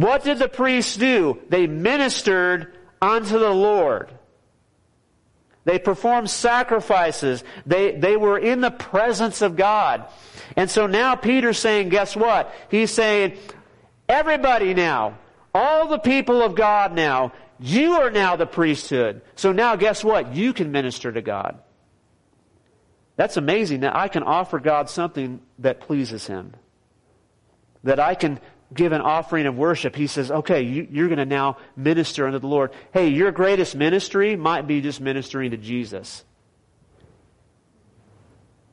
What 0.00 0.24
did 0.24 0.38
the 0.38 0.48
priests 0.48 0.96
do? 0.96 1.38
They 1.50 1.66
ministered 1.66 2.72
unto 3.02 3.38
the 3.38 3.50
Lord. 3.50 4.10
They 5.66 5.78
performed 5.78 6.30
sacrifices. 6.30 7.44
They, 7.66 7.96
they 7.96 8.16
were 8.16 8.38
in 8.38 8.62
the 8.62 8.70
presence 8.70 9.42
of 9.42 9.56
God. 9.56 10.06
And 10.56 10.70
so 10.70 10.86
now 10.86 11.16
Peter's 11.16 11.58
saying, 11.58 11.90
guess 11.90 12.16
what? 12.16 12.50
He's 12.70 12.90
saying, 12.90 13.36
everybody 14.08 14.72
now, 14.72 15.18
all 15.54 15.88
the 15.88 15.98
people 15.98 16.40
of 16.40 16.54
God 16.54 16.94
now, 16.94 17.32
you 17.58 17.92
are 17.96 18.10
now 18.10 18.36
the 18.36 18.46
priesthood. 18.46 19.20
So 19.36 19.52
now 19.52 19.76
guess 19.76 20.02
what? 20.02 20.34
You 20.34 20.54
can 20.54 20.72
minister 20.72 21.12
to 21.12 21.20
God. 21.20 21.58
That's 23.16 23.36
amazing 23.36 23.80
that 23.80 23.94
I 23.94 24.08
can 24.08 24.22
offer 24.22 24.60
God 24.60 24.88
something 24.88 25.42
that 25.58 25.82
pleases 25.82 26.26
Him. 26.26 26.54
That 27.84 28.00
I 28.00 28.14
can 28.14 28.40
give 28.72 28.92
an 28.92 29.00
offering 29.00 29.46
of 29.46 29.56
worship, 29.56 29.96
he 29.96 30.06
says, 30.06 30.30
okay, 30.30 30.62
you, 30.62 31.04
are 31.04 31.08
going 31.08 31.18
to 31.18 31.24
now 31.24 31.56
minister 31.76 32.26
unto 32.26 32.38
the 32.38 32.46
Lord. 32.46 32.72
Hey, 32.92 33.08
your 33.08 33.32
greatest 33.32 33.74
ministry 33.74 34.36
might 34.36 34.66
be 34.66 34.80
just 34.80 35.00
ministering 35.00 35.50
to 35.50 35.56
Jesus. 35.56 36.24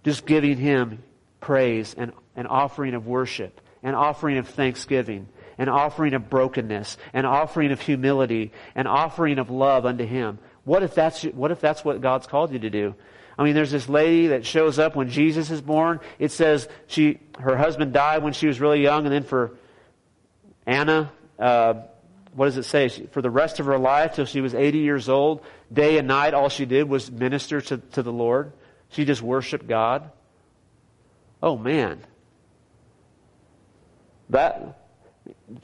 Just 0.03 0.25
giving 0.25 0.57
him 0.57 1.03
praise 1.39 1.95
and 1.97 2.11
an 2.35 2.45
offering 2.45 2.93
of 2.93 3.07
worship, 3.07 3.59
an 3.81 3.95
offering 3.95 4.37
of 4.37 4.47
thanksgiving, 4.47 5.27
an 5.57 5.69
offering 5.69 6.13
of 6.13 6.29
brokenness, 6.29 6.97
an 7.13 7.25
offering 7.25 7.71
of 7.71 7.81
humility, 7.81 8.51
an 8.75 8.85
offering 8.85 9.39
of 9.39 9.49
love 9.49 9.85
unto 9.85 10.05
him. 10.05 10.37
What 10.63 10.83
if 10.83 10.93
that's, 10.93 11.23
what 11.23 11.51
if 11.51 11.59
that's 11.59 11.83
what 11.83 12.01
God's 12.01 12.27
called 12.27 12.53
you 12.53 12.59
to 12.59 12.69
do? 12.69 12.93
I 13.39 13.43
mean, 13.43 13.55
there's 13.55 13.71
this 13.71 13.89
lady 13.89 14.27
that 14.27 14.45
shows 14.45 14.79
up 14.79 14.95
when 14.95 15.09
Jesus 15.09 15.49
is 15.51 15.61
born. 15.61 15.99
It 16.19 16.31
says 16.31 16.67
she, 16.87 17.19
her 17.39 17.55
husband 17.55 17.93
died 17.93 18.23
when 18.23 18.33
she 18.33 18.47
was 18.47 18.59
really 18.59 18.81
young, 18.81 19.05
and 19.05 19.13
then 19.13 19.23
for 19.23 19.57
Anna, 20.67 21.11
uh, 21.39 21.75
what 22.33 22.45
does 22.45 22.57
it 22.57 22.63
say? 22.63 22.89
She, 22.89 23.07
for 23.07 23.21
the 23.21 23.29
rest 23.31 23.59
of 23.59 23.65
her 23.65 23.79
life, 23.79 24.13
till 24.13 24.25
she 24.25 24.41
was 24.41 24.53
80 24.53 24.79
years 24.79 25.09
old, 25.09 25.43
day 25.71 25.97
and 25.97 26.07
night, 26.07 26.33
all 26.33 26.49
she 26.49 26.65
did 26.65 26.87
was 26.87 27.09
minister 27.09 27.61
to, 27.61 27.77
to 27.77 28.03
the 28.03 28.11
Lord. 28.11 28.51
She 28.89 29.05
just 29.05 29.21
worshiped 29.21 29.67
God. 29.67 30.11
Oh 31.41 31.57
man. 31.57 32.03
That, 34.29 34.77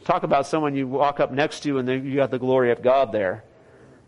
talk 0.06 0.24
about 0.24 0.48
someone 0.48 0.74
you 0.74 0.88
walk 0.88 1.20
up 1.20 1.32
next 1.32 1.62
to 1.64 1.78
and 1.78 1.88
you 1.88 2.16
got 2.16 2.32
the 2.32 2.40
glory 2.40 2.72
of 2.72 2.82
God 2.82 3.12
there. 3.12 3.44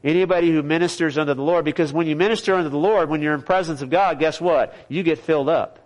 Anybody 0.04 0.52
who 0.52 0.64
ministers 0.64 1.18
unto 1.18 1.34
the 1.34 1.42
Lord, 1.42 1.66
because 1.66 1.92
when 1.92 2.08
you 2.08 2.16
minister 2.16 2.56
unto 2.56 2.70
the 2.70 2.78
Lord, 2.78 3.10
when 3.10 3.22
you're 3.22 3.34
in 3.34 3.42
presence 3.42 3.82
of 3.82 3.90
God, 3.90 4.20
guess 4.20 4.40
what? 4.40 4.76
You 4.88 5.04
get 5.04 5.20
filled 5.20 5.50
up. 5.50 5.85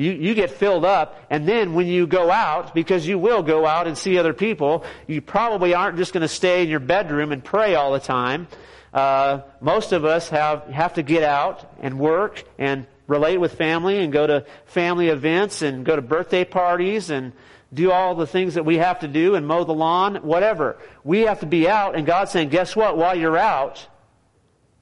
You, 0.00 0.12
you 0.12 0.34
get 0.34 0.50
filled 0.50 0.86
up, 0.86 1.20
and 1.28 1.46
then 1.46 1.74
when 1.74 1.86
you 1.86 2.06
go 2.06 2.30
out, 2.30 2.74
because 2.74 3.06
you 3.06 3.18
will 3.18 3.42
go 3.42 3.66
out 3.66 3.86
and 3.86 3.98
see 3.98 4.16
other 4.16 4.32
people, 4.32 4.82
you 5.06 5.20
probably 5.20 5.74
aren't 5.74 5.98
just 5.98 6.14
going 6.14 6.22
to 6.22 6.28
stay 6.28 6.62
in 6.62 6.70
your 6.70 6.80
bedroom 6.80 7.32
and 7.32 7.44
pray 7.44 7.74
all 7.74 7.92
the 7.92 8.00
time. 8.00 8.48
Uh, 8.94 9.42
most 9.60 9.92
of 9.92 10.06
us 10.06 10.30
have 10.30 10.64
have 10.68 10.94
to 10.94 11.02
get 11.02 11.22
out 11.22 11.70
and 11.82 11.98
work 11.98 12.42
and 12.58 12.86
relate 13.08 13.36
with 13.36 13.52
family 13.56 13.98
and 13.98 14.10
go 14.10 14.26
to 14.26 14.46
family 14.64 15.08
events 15.08 15.60
and 15.60 15.84
go 15.84 15.96
to 15.96 16.00
birthday 16.00 16.46
parties 16.46 17.10
and 17.10 17.34
do 17.70 17.92
all 17.92 18.14
the 18.14 18.26
things 18.26 18.54
that 18.54 18.64
we 18.64 18.78
have 18.78 19.00
to 19.00 19.08
do 19.08 19.34
and 19.34 19.46
mow 19.46 19.64
the 19.64 19.74
lawn, 19.74 20.16
whatever. 20.22 20.78
We 21.04 21.26
have 21.26 21.40
to 21.40 21.46
be 21.46 21.68
out, 21.68 21.94
and 21.94 22.06
God's 22.06 22.30
saying, 22.30 22.48
guess 22.48 22.74
what? 22.74 22.96
While 22.96 23.18
you're 23.18 23.36
out, 23.36 23.86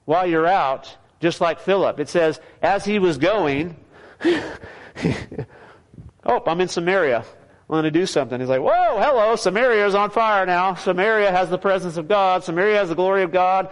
while 0.05 0.29
you're 0.29 0.47
out, 0.47 0.97
just 1.19 1.41
like 1.41 1.59
Philip, 1.59 1.99
it 1.99 2.09
says, 2.09 2.41
as 2.63 2.85
he 2.85 3.01
was 3.01 3.19
going, 3.19 3.75
oh, 6.25 6.43
I'm 6.47 6.61
in 6.61 6.69
Samaria. 6.69 7.25
I'm 7.69 7.75
going 7.75 7.85
to 7.85 7.91
do 7.91 8.07
something. 8.07 8.41
He's 8.41 8.49
like, 8.49 8.63
whoa, 8.63 8.99
hello, 8.99 9.37
Samaria 9.37 9.87
is 9.87 9.95
on 9.95 10.11
fire 10.11 10.47
now. 10.47 10.75
Samaria 10.75 11.31
has 11.31 11.51
the 11.51 11.59
presence 11.59 11.99
of 11.99 12.09
God. 12.09 12.43
Samaria 12.43 12.79
has 12.79 12.89
the 12.89 12.95
glory 12.95 13.23
of 13.23 13.31
God. 13.31 13.71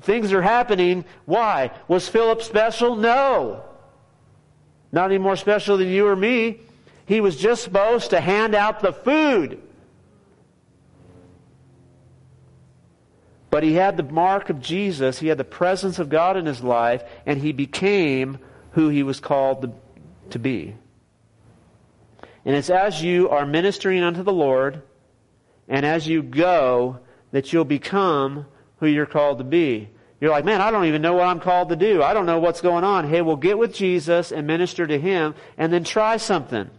Things 0.00 0.32
are 0.32 0.40
happening. 0.40 1.04
Why? 1.26 1.70
Was 1.86 2.08
Philip 2.08 2.40
special? 2.40 2.96
No. 2.96 3.62
Not 4.92 5.10
any 5.10 5.18
more 5.18 5.36
special 5.36 5.76
than 5.76 5.88
you 5.88 6.06
or 6.06 6.16
me. 6.16 6.60
He 7.04 7.20
was 7.20 7.36
just 7.36 7.62
supposed 7.62 8.10
to 8.10 8.20
hand 8.20 8.54
out 8.54 8.80
the 8.80 8.94
food. 8.94 9.60
But 13.50 13.62
he 13.62 13.74
had 13.74 13.98
the 13.98 14.02
mark 14.04 14.48
of 14.48 14.60
Jesus. 14.60 15.18
He 15.18 15.28
had 15.28 15.36
the 15.36 15.44
presence 15.44 15.98
of 15.98 16.08
God 16.08 16.38
in 16.38 16.46
his 16.46 16.62
life, 16.62 17.04
and 17.26 17.38
he 17.38 17.52
became 17.52 18.38
who 18.72 18.88
he 18.88 19.02
was 19.02 19.20
called 19.20 19.78
to 20.30 20.38
be. 20.38 20.74
And 22.44 22.54
it's 22.54 22.70
as 22.70 23.02
you 23.02 23.30
are 23.30 23.46
ministering 23.46 24.02
unto 24.02 24.22
the 24.22 24.32
Lord 24.32 24.82
and 25.68 25.86
as 25.86 26.06
you 26.06 26.22
go 26.22 27.00
that 27.32 27.52
you'll 27.52 27.64
become 27.64 28.46
who 28.78 28.86
you're 28.86 29.06
called 29.06 29.38
to 29.38 29.44
be. 29.44 29.88
You're 30.20 30.30
like, 30.30 30.44
man, 30.44 30.60
I 30.60 30.70
don't 30.70 30.84
even 30.86 31.02
know 31.02 31.14
what 31.14 31.26
I'm 31.26 31.40
called 31.40 31.70
to 31.70 31.76
do. 31.76 32.02
I 32.02 32.14
don't 32.14 32.26
know 32.26 32.38
what's 32.38 32.60
going 32.60 32.84
on. 32.84 33.08
Hey, 33.08 33.22
well, 33.22 33.36
get 33.36 33.58
with 33.58 33.74
Jesus 33.74 34.30
and 34.32 34.46
minister 34.46 34.86
to 34.86 34.98
Him 34.98 35.34
and 35.56 35.72
then 35.72 35.84
try 35.84 36.16
something. 36.16 36.70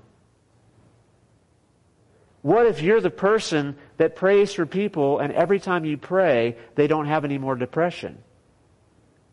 What 2.41 2.67
if 2.67 2.81
you're 2.81 3.01
the 3.01 3.09
person 3.09 3.75
that 3.97 4.15
prays 4.15 4.53
for 4.53 4.67
people 4.67 5.19
and 5.19 5.33
every 5.33 5.59
time 5.59 5.83
you 5.83 5.97
pray, 5.97 6.57
they 6.75 6.85
don't 6.85 7.07
have 7.07 7.25
any 7.25 7.39
more 7.39 7.55
depression? 7.55 8.19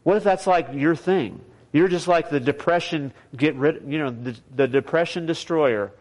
What 0.02 0.16
if 0.16 0.24
that's 0.24 0.46
like 0.46 0.68
your 0.72 0.96
thing? 0.96 1.44
You're 1.72 1.88
just 1.88 2.06
like 2.06 2.28
the 2.28 2.40
depression 2.40 3.12
get 3.34 3.54
rid, 3.56 3.82
you 3.86 3.98
know, 3.98 4.10
the, 4.10 4.36
the 4.54 4.68
depression 4.68 5.26
destroyer. 5.26 5.92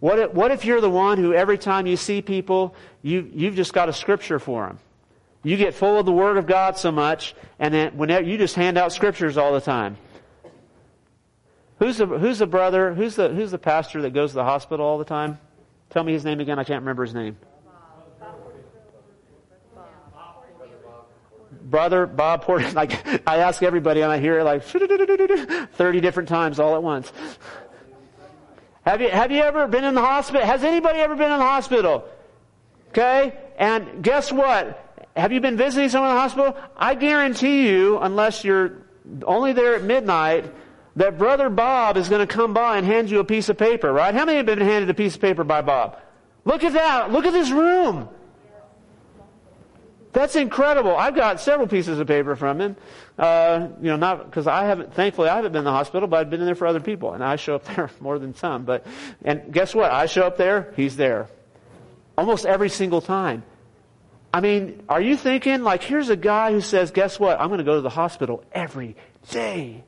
What 0.00 0.18
if, 0.18 0.32
what 0.32 0.50
if 0.50 0.64
you're 0.64 0.80
the 0.80 0.90
one 0.90 1.18
who 1.18 1.32
every 1.32 1.58
time 1.58 1.86
you 1.86 1.96
see 1.96 2.22
people, 2.22 2.74
you, 3.02 3.30
you've 3.32 3.54
just 3.54 3.72
got 3.72 3.88
a 3.88 3.92
scripture 3.92 4.38
for 4.38 4.66
them? 4.66 4.78
You 5.44 5.56
get 5.56 5.74
full 5.74 5.98
of 5.98 6.06
the 6.06 6.12
Word 6.12 6.38
of 6.38 6.46
God 6.46 6.76
so 6.76 6.90
much, 6.90 7.34
and 7.58 7.72
then 7.74 7.96
whenever 7.96 8.24
you 8.24 8.38
just 8.38 8.54
hand 8.54 8.78
out 8.78 8.92
scriptures 8.92 9.36
all 9.36 9.52
the 9.52 9.60
time. 9.60 9.96
Who's 11.78 11.98
the, 11.98 12.06
who's 12.06 12.38
the 12.38 12.46
brother, 12.46 12.94
who's 12.94 13.16
the, 13.16 13.28
who's 13.28 13.50
the 13.50 13.58
pastor 13.58 14.02
that 14.02 14.10
goes 14.10 14.30
to 14.30 14.36
the 14.36 14.44
hospital 14.44 14.86
all 14.86 14.98
the 14.98 15.04
time? 15.04 15.38
Tell 15.90 16.04
me 16.04 16.12
his 16.12 16.24
name 16.24 16.40
again, 16.40 16.58
I 16.58 16.64
can't 16.64 16.80
remember 16.80 17.04
his 17.04 17.14
name. 17.14 17.36
Brother 21.72 22.06
Bob 22.06 22.42
Porter. 22.42 22.70
Like 22.82 23.26
I 23.26 23.38
ask 23.38 23.62
everybody, 23.62 24.02
and 24.02 24.12
I 24.12 24.18
hear 24.18 24.38
it 24.38 24.44
like 24.44 24.62
30 25.74 26.00
different 26.00 26.28
times 26.28 26.60
all 26.60 26.76
at 26.76 26.82
once. 26.82 27.12
Have 28.84 29.00
you, 29.00 29.08
have 29.08 29.32
you 29.32 29.42
ever 29.42 29.66
been 29.66 29.84
in 29.84 29.94
the 29.94 30.00
hospital? 30.00 30.44
Has 30.46 30.62
anybody 30.62 31.00
ever 31.00 31.16
been 31.16 31.30
in 31.32 31.38
the 31.38 31.44
hospital? 31.44 32.04
Okay? 32.90 33.36
And 33.56 34.02
guess 34.02 34.32
what? 34.32 35.06
Have 35.16 35.32
you 35.32 35.40
been 35.40 35.56
visiting 35.56 35.88
someone 35.88 36.10
in 36.10 36.16
the 36.16 36.20
hospital? 36.20 36.56
I 36.76 36.94
guarantee 36.94 37.68
you, 37.68 37.98
unless 37.98 38.44
you're 38.44 38.78
only 39.24 39.52
there 39.52 39.74
at 39.74 39.82
midnight, 39.82 40.52
that 40.96 41.18
Brother 41.18 41.48
Bob 41.48 41.96
is 41.96 42.08
going 42.08 42.26
to 42.26 42.32
come 42.32 42.54
by 42.54 42.78
and 42.78 42.86
hand 42.86 43.10
you 43.10 43.20
a 43.20 43.24
piece 43.24 43.48
of 43.48 43.56
paper, 43.58 43.92
right? 43.92 44.14
How 44.14 44.24
many 44.24 44.38
have 44.38 44.46
been 44.46 44.60
handed 44.60 44.90
a 44.90 44.94
piece 44.94 45.14
of 45.14 45.20
paper 45.20 45.44
by 45.44 45.62
Bob? 45.62 45.98
Look 46.44 46.64
at 46.64 46.72
that. 46.72 47.12
Look 47.12 47.24
at 47.24 47.32
this 47.32 47.50
room. 47.50 48.08
That's 50.12 50.36
incredible. 50.36 50.94
I've 50.94 51.14
got 51.14 51.40
several 51.40 51.66
pieces 51.66 51.98
of 51.98 52.06
paper 52.06 52.36
from 52.36 52.60
him. 52.60 52.76
Uh, 53.18 53.68
you 53.80 53.88
know, 53.88 53.96
not 53.96 54.26
because 54.26 54.46
I 54.46 54.64
haven't. 54.64 54.92
Thankfully, 54.92 55.28
I 55.28 55.36
haven't 55.36 55.52
been 55.52 55.60
in 55.60 55.64
the 55.64 55.72
hospital, 55.72 56.06
but 56.06 56.20
I've 56.20 56.30
been 56.30 56.40
in 56.40 56.46
there 56.46 56.54
for 56.54 56.66
other 56.66 56.80
people, 56.80 57.14
and 57.14 57.24
I 57.24 57.36
show 57.36 57.54
up 57.54 57.64
there 57.76 57.90
more 58.00 58.18
than 58.18 58.34
some. 58.34 58.64
But 58.64 58.86
and 59.24 59.52
guess 59.52 59.74
what? 59.74 59.90
I 59.90 60.06
show 60.06 60.26
up 60.26 60.36
there, 60.36 60.72
he's 60.76 60.96
there, 60.96 61.28
almost 62.16 62.44
every 62.44 62.68
single 62.68 63.00
time. 63.00 63.42
I 64.34 64.40
mean, 64.40 64.82
are 64.88 65.00
you 65.00 65.16
thinking 65.16 65.62
like 65.62 65.82
here's 65.82 66.08
a 66.10 66.16
guy 66.16 66.52
who 66.52 66.60
says, 66.60 66.90
"Guess 66.90 67.18
what? 67.18 67.40
I'm 67.40 67.48
going 67.48 67.58
to 67.58 67.64
go 67.64 67.76
to 67.76 67.82
the 67.82 67.90
hospital 67.90 68.44
every 68.52 68.96
day." 69.30 69.84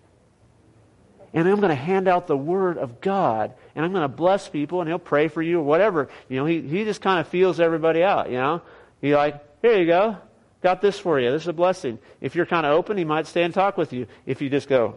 and 1.34 1.48
I'm 1.48 1.56
going 1.56 1.70
to 1.70 1.74
hand 1.74 2.06
out 2.06 2.28
the 2.28 2.36
word 2.36 2.78
of 2.78 3.00
God 3.00 3.52
and 3.74 3.84
I'm 3.84 3.90
going 3.90 4.02
to 4.02 4.08
bless 4.08 4.48
people 4.48 4.80
and 4.80 4.88
he'll 4.88 5.00
pray 5.00 5.26
for 5.26 5.42
you 5.42 5.58
or 5.58 5.64
whatever. 5.64 6.08
You 6.28 6.36
know, 6.36 6.46
he, 6.46 6.60
he 6.60 6.84
just 6.84 7.00
kind 7.00 7.18
of 7.18 7.26
feels 7.26 7.58
everybody 7.58 8.04
out, 8.04 8.30
you 8.30 8.36
know. 8.36 8.62
He 9.00 9.16
like, 9.16 9.44
here 9.64 9.78
you 9.78 9.86
go. 9.86 10.18
Got 10.62 10.82
this 10.82 10.98
for 10.98 11.18
you. 11.18 11.30
This 11.30 11.42
is 11.42 11.48
a 11.48 11.54
blessing. 11.54 11.98
If 12.20 12.34
you're 12.34 12.44
kind 12.44 12.66
of 12.66 12.72
open, 12.72 12.98
he 12.98 13.04
might 13.04 13.26
stay 13.26 13.44
and 13.44 13.52
talk 13.52 13.78
with 13.78 13.94
you. 13.94 14.06
If 14.26 14.42
you 14.42 14.50
just 14.50 14.68
go, 14.68 14.96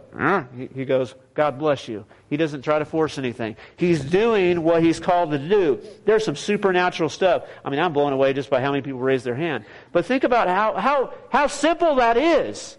he 0.74 0.84
goes, 0.84 1.14
God 1.32 1.58
bless 1.58 1.88
you. 1.88 2.04
He 2.28 2.36
doesn't 2.36 2.62
try 2.62 2.78
to 2.78 2.84
force 2.84 3.18
anything. 3.18 3.56
He's 3.76 4.04
doing 4.04 4.62
what 4.62 4.82
he's 4.82 5.00
called 5.00 5.30
to 5.30 5.38
do. 5.38 5.80
There's 6.04 6.24
some 6.24 6.36
supernatural 6.36 7.08
stuff. 7.08 7.44
I 7.64 7.70
mean, 7.70 7.80
I'm 7.80 7.94
blown 7.94 8.12
away 8.12 8.34
just 8.34 8.50
by 8.50 8.60
how 8.60 8.70
many 8.70 8.82
people 8.82 9.00
raise 9.00 9.24
their 9.24 9.34
hand. 9.34 9.64
But 9.92 10.04
think 10.04 10.24
about 10.24 10.48
how, 10.48 10.74
how, 10.74 11.14
how 11.30 11.46
simple 11.46 11.96
that 11.96 12.18
is. 12.18 12.76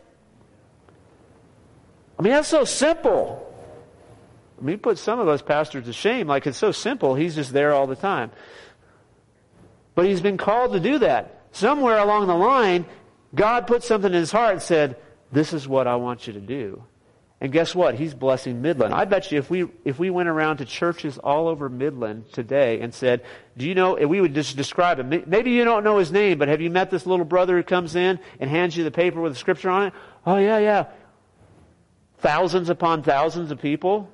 I 2.18 2.22
mean, 2.22 2.34
that's 2.34 2.48
so 2.48 2.66
simple. 2.66 3.52
I 4.60 4.64
mean, 4.64 4.78
put 4.78 5.00
some 5.00 5.20
of 5.20 5.28
us 5.28 5.42
pastors 5.42 5.86
to 5.86 5.94
shame. 5.94 6.28
Like, 6.28 6.46
it's 6.46 6.58
so 6.58 6.72
simple. 6.72 7.16
He's 7.16 7.34
just 7.34 7.52
there 7.52 7.74
all 7.74 7.88
the 7.88 7.96
time. 7.96 8.32
But 9.96 10.06
he's 10.06 10.22
been 10.22 10.38
called 10.38 10.74
to 10.74 10.80
do 10.80 11.00
that 11.00 11.39
somewhere 11.52 11.98
along 11.98 12.28
the 12.28 12.36
line, 12.36 12.86
God 13.34 13.68
put 13.68 13.84
something 13.84 14.12
in 14.12 14.20
his 14.20 14.32
heart 14.32 14.54
and 14.54 14.62
said, 14.62 14.98
This 15.32 15.54
is 15.54 15.68
what 15.68 15.88
I 15.88 15.96
want 15.96 16.28
you 16.28 16.34
to 16.34 16.40
do. 16.40 16.84
And 17.42 17.54
guess 17.54 17.74
what? 17.74 17.96
He's 17.96 18.14
blessing 18.14 18.62
Midland. 18.62 18.94
I 18.94 19.06
bet 19.06 19.32
you 19.32 19.40
if 19.40 19.50
we 19.50 19.66
if 19.86 19.98
we 19.98 20.10
went 20.10 20.28
around 20.28 20.58
to 20.58 20.66
churches 20.66 21.18
all 21.18 21.48
over 21.48 21.70
Midland 21.70 22.32
today 22.34 22.82
and 22.82 22.94
said, 22.94 23.24
"Do 23.58 23.66
you 23.66 23.76
know?" 23.76 23.96
we 23.96 24.20
would 24.20 24.34
just 24.34 24.58
describe 24.58 25.00
him. 25.00 25.24
Maybe 25.26 25.52
you 25.52 25.64
don't 25.64 25.86
know 25.86 26.00
his 26.00 26.12
name, 26.12 26.38
but 26.38 26.50
have 26.50 26.60
you 26.60 26.70
met 26.70 26.90
this 26.90 27.06
little 27.06 27.24
brother 27.24 27.56
who 27.56 27.64
comes 27.64 27.96
in 27.96 28.20
and 28.42 28.50
hands 28.50 28.76
you 28.76 28.84
the 28.84 28.92
paper 28.92 29.22
with 29.22 29.32
the 29.32 29.40
scripture 29.40 29.70
on 29.70 29.88
it? 29.88 29.94
Oh 30.26 30.36
yeah, 30.36 30.58
yeah. 30.58 30.86
Thousands 32.18 32.70
upon 32.70 33.04
thousands 33.04 33.52
of 33.52 33.62
people. 33.62 34.10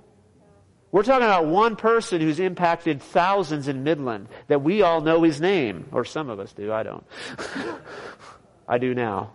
We're 0.95 1.03
talking 1.03 1.25
about 1.25 1.47
one 1.47 1.75
person 1.75 2.21
who's 2.21 2.39
impacted 2.39 3.01
thousands 3.01 3.67
in 3.67 3.83
Midland 3.83 4.29
that 4.47 4.61
we 4.61 4.81
all 4.81 5.01
know 5.01 5.23
his 5.23 5.41
name, 5.41 5.89
or 5.91 6.05
some 6.05 6.29
of 6.29 6.39
us 6.39 6.53
do. 6.53 6.71
I 6.71 6.83
don't. 6.83 7.05
I 8.69 8.77
do 8.77 8.95
now. 8.95 9.33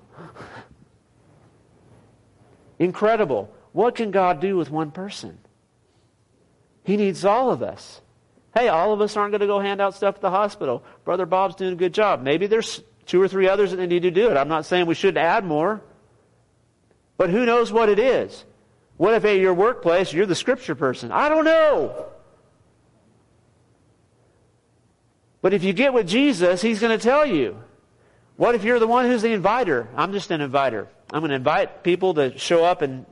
Incredible. 2.79 3.53
What 3.73 3.95
can 3.95 4.11
God 4.11 4.41
do 4.41 4.57
with 4.57 4.71
one 4.71 4.91
person? 4.91 5.37
He 6.83 6.97
needs 6.97 7.27
all 7.27 7.51
of 7.51 7.63
us. 7.63 8.01
Hey, 8.55 8.69
all 8.69 8.95
of 8.95 9.03
us 9.03 9.15
aren't 9.19 9.33
going 9.33 9.43
to 9.43 9.47
go 9.47 9.61
hand 9.61 9.83
out 9.83 9.95
stuff 9.95 10.15
at 10.15 10.23
the 10.23 10.31
hospital. 10.31 10.83
Brother 11.05 11.27
Bob's 11.27 11.57
doing 11.57 11.75
a 11.75 11.77
good 11.77 11.93
job. 11.93 12.23
Maybe 12.23 12.47
there's 12.47 12.83
two 13.05 13.21
or 13.21 13.29
three 13.29 13.51
others 13.51 13.73
that 13.73 13.87
need 13.87 14.05
to 14.05 14.11
do 14.11 14.31
it. 14.31 14.39
I'm 14.39 14.49
not 14.49 14.65
saying 14.65 14.87
we 14.87 14.95
shouldn't 14.95 15.23
add 15.23 15.45
more. 15.45 15.83
But 17.19 17.29
who 17.29 17.45
knows 17.45 17.71
what 17.71 17.91
it 17.91 17.99
is? 17.99 18.47
What 19.01 19.15
if 19.15 19.25
at 19.25 19.39
your 19.39 19.55
workplace 19.55 20.13
you're 20.13 20.27
the 20.27 20.35
scripture 20.35 20.75
person? 20.75 21.11
I 21.11 21.31
don't 21.31 21.47
know. 21.47 22.05
But 25.41 25.55
if 25.55 25.65
you 25.65 25.73
get 25.73 25.95
with 25.95 26.07
Jesus, 26.07 26.61
He's 26.61 26.81
going 26.81 26.99
to 26.99 27.03
tell 27.03 27.25
you. 27.25 27.57
What 28.37 28.55
if 28.55 28.63
you're 28.63 28.79
the 28.79 28.87
one 28.87 29.07
who's 29.07 29.23
the 29.23 29.33
inviter? 29.33 29.89
I'm 29.97 30.13
just 30.13 30.31
an 30.31 30.43
inviter. 30.43 30.87
I'm 31.11 31.21
going 31.21 31.31
to 31.31 31.37
invite 31.37 31.83
people 31.83 32.13
to 32.13 32.37
show 32.37 32.63
up 32.63 32.83
and 32.83 33.07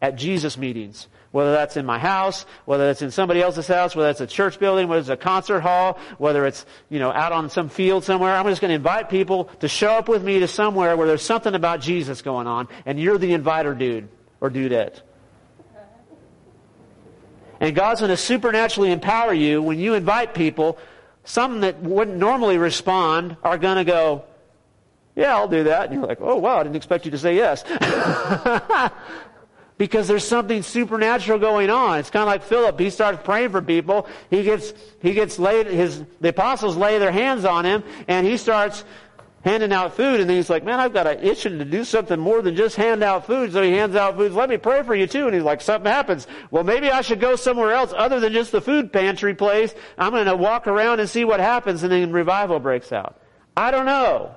at 0.00 0.14
Jesus 0.14 0.56
meetings. 0.56 1.08
Whether 1.32 1.50
that's 1.50 1.76
in 1.76 1.84
my 1.84 1.98
house, 1.98 2.46
whether 2.64 2.88
it's 2.88 3.02
in 3.02 3.10
somebody 3.10 3.42
else's 3.42 3.66
house, 3.66 3.96
whether 3.96 4.10
it's 4.10 4.20
a 4.20 4.28
church 4.28 4.60
building, 4.60 4.86
whether 4.86 5.00
it's 5.00 5.08
a 5.08 5.16
concert 5.16 5.62
hall, 5.62 5.98
whether 6.16 6.46
it's, 6.46 6.64
you 6.90 7.00
know, 7.00 7.10
out 7.10 7.32
on 7.32 7.50
some 7.50 7.68
field 7.68 8.04
somewhere. 8.04 8.36
I'm 8.36 8.46
just 8.46 8.60
going 8.60 8.68
to 8.68 8.76
invite 8.76 9.08
people 9.08 9.46
to 9.58 9.66
show 9.66 9.94
up 9.94 10.08
with 10.08 10.22
me 10.22 10.38
to 10.38 10.46
somewhere 10.46 10.96
where 10.96 11.08
there's 11.08 11.22
something 11.22 11.56
about 11.56 11.80
Jesus 11.80 12.22
going 12.22 12.46
on, 12.46 12.68
and 12.86 13.00
you're 13.00 13.18
the 13.18 13.32
inviter 13.32 13.74
dude 13.74 14.08
or 14.40 14.48
dudette. 14.48 15.00
And 17.64 17.74
God's 17.74 18.00
going 18.00 18.10
to 18.10 18.16
supernaturally 18.18 18.92
empower 18.92 19.32
you 19.32 19.62
when 19.62 19.78
you 19.78 19.94
invite 19.94 20.34
people. 20.34 20.76
Some 21.24 21.62
that 21.62 21.80
wouldn't 21.80 22.18
normally 22.18 22.58
respond 22.58 23.38
are 23.42 23.56
going 23.56 23.76
to 23.76 23.84
go, 23.84 24.24
yeah, 25.16 25.34
I'll 25.34 25.48
do 25.48 25.64
that. 25.64 25.84
And 25.86 25.94
you're 25.94 26.06
like, 26.06 26.20
oh 26.20 26.36
wow, 26.36 26.58
I 26.58 26.64
didn't 26.64 26.76
expect 26.76 27.06
you 27.06 27.10
to 27.12 27.16
say 27.16 27.36
yes. 27.36 27.64
because 29.78 30.06
there's 30.06 30.28
something 30.28 30.62
supernatural 30.62 31.38
going 31.38 31.70
on. 31.70 32.00
It's 32.00 32.10
kind 32.10 32.24
of 32.24 32.26
like 32.26 32.42
Philip. 32.42 32.78
He 32.78 32.90
starts 32.90 33.22
praying 33.24 33.48
for 33.48 33.62
people. 33.62 34.08
He 34.28 34.42
gets, 34.42 34.74
he 35.00 35.14
gets 35.14 35.38
laid, 35.38 35.66
his, 35.66 36.04
the 36.20 36.28
apostles 36.28 36.76
lay 36.76 36.98
their 36.98 37.12
hands 37.12 37.46
on 37.46 37.64
him 37.64 37.82
and 38.08 38.26
he 38.26 38.36
starts 38.36 38.84
handing 39.44 39.72
out 39.72 39.94
food, 39.94 40.20
and 40.20 40.28
then 40.28 40.38
he's 40.38 40.48
like, 40.48 40.64
man, 40.64 40.80
I've 40.80 40.94
got 40.94 41.06
an 41.06 41.22
itching 41.22 41.58
to 41.58 41.66
do 41.66 41.84
something 41.84 42.18
more 42.18 42.40
than 42.40 42.56
just 42.56 42.76
hand 42.76 43.02
out 43.04 43.26
food. 43.26 43.52
So 43.52 43.62
he 43.62 43.72
hands 43.72 43.94
out 43.94 44.16
food. 44.16 44.32
Let 44.32 44.48
me 44.48 44.56
pray 44.56 44.82
for 44.82 44.94
you 44.94 45.06
too. 45.06 45.26
And 45.26 45.34
he's 45.34 45.44
like, 45.44 45.60
something 45.60 45.90
happens. 45.90 46.26
Well, 46.50 46.64
maybe 46.64 46.90
I 46.90 47.02
should 47.02 47.20
go 47.20 47.36
somewhere 47.36 47.72
else 47.72 47.92
other 47.94 48.20
than 48.20 48.32
just 48.32 48.52
the 48.52 48.62
food 48.62 48.90
pantry 48.90 49.34
place. 49.34 49.74
I'm 49.98 50.12
going 50.12 50.26
to 50.26 50.34
walk 50.36 50.66
around 50.66 51.00
and 51.00 51.10
see 51.10 51.26
what 51.26 51.40
happens, 51.40 51.82
and 51.82 51.92
then 51.92 52.10
revival 52.10 52.58
breaks 52.58 52.90
out. 52.90 53.20
I 53.54 53.70
don't 53.70 53.86
know. 53.86 54.34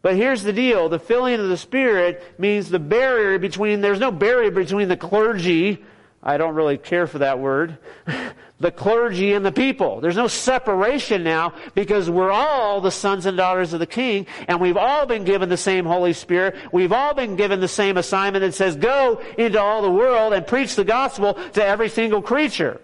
But 0.00 0.16
here's 0.16 0.42
the 0.42 0.52
deal. 0.52 0.88
The 0.88 0.98
filling 0.98 1.38
of 1.40 1.48
the 1.48 1.56
Spirit 1.56 2.38
means 2.38 2.70
the 2.70 2.78
barrier 2.78 3.38
between, 3.38 3.82
there's 3.82 4.00
no 4.00 4.10
barrier 4.10 4.50
between 4.50 4.88
the 4.88 4.96
clergy 4.96 5.84
I 6.26 6.38
don't 6.38 6.54
really 6.54 6.78
care 6.78 7.06
for 7.06 7.18
that 7.18 7.38
word. 7.38 7.76
the 8.58 8.70
clergy 8.70 9.34
and 9.34 9.44
the 9.44 9.52
people. 9.52 10.00
There's 10.00 10.16
no 10.16 10.26
separation 10.26 11.22
now 11.22 11.52
because 11.74 12.08
we're 12.08 12.30
all 12.30 12.80
the 12.80 12.90
sons 12.90 13.26
and 13.26 13.36
daughters 13.36 13.74
of 13.74 13.80
the 13.80 13.86
king 13.86 14.26
and 14.48 14.58
we've 14.58 14.78
all 14.78 15.04
been 15.04 15.24
given 15.24 15.50
the 15.50 15.58
same 15.58 15.84
Holy 15.84 16.14
Spirit. 16.14 16.56
We've 16.72 16.92
all 16.92 17.12
been 17.12 17.36
given 17.36 17.60
the 17.60 17.68
same 17.68 17.98
assignment 17.98 18.42
that 18.42 18.54
says 18.54 18.74
go 18.74 19.20
into 19.36 19.60
all 19.60 19.82
the 19.82 19.90
world 19.90 20.32
and 20.32 20.46
preach 20.46 20.76
the 20.76 20.84
gospel 20.84 21.34
to 21.34 21.62
every 21.62 21.90
single 21.90 22.22
creature. 22.22 22.80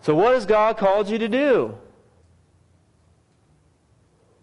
So 0.00 0.14
what 0.14 0.32
has 0.32 0.46
God 0.46 0.78
called 0.78 1.10
you 1.10 1.18
to 1.18 1.28
do? 1.28 1.76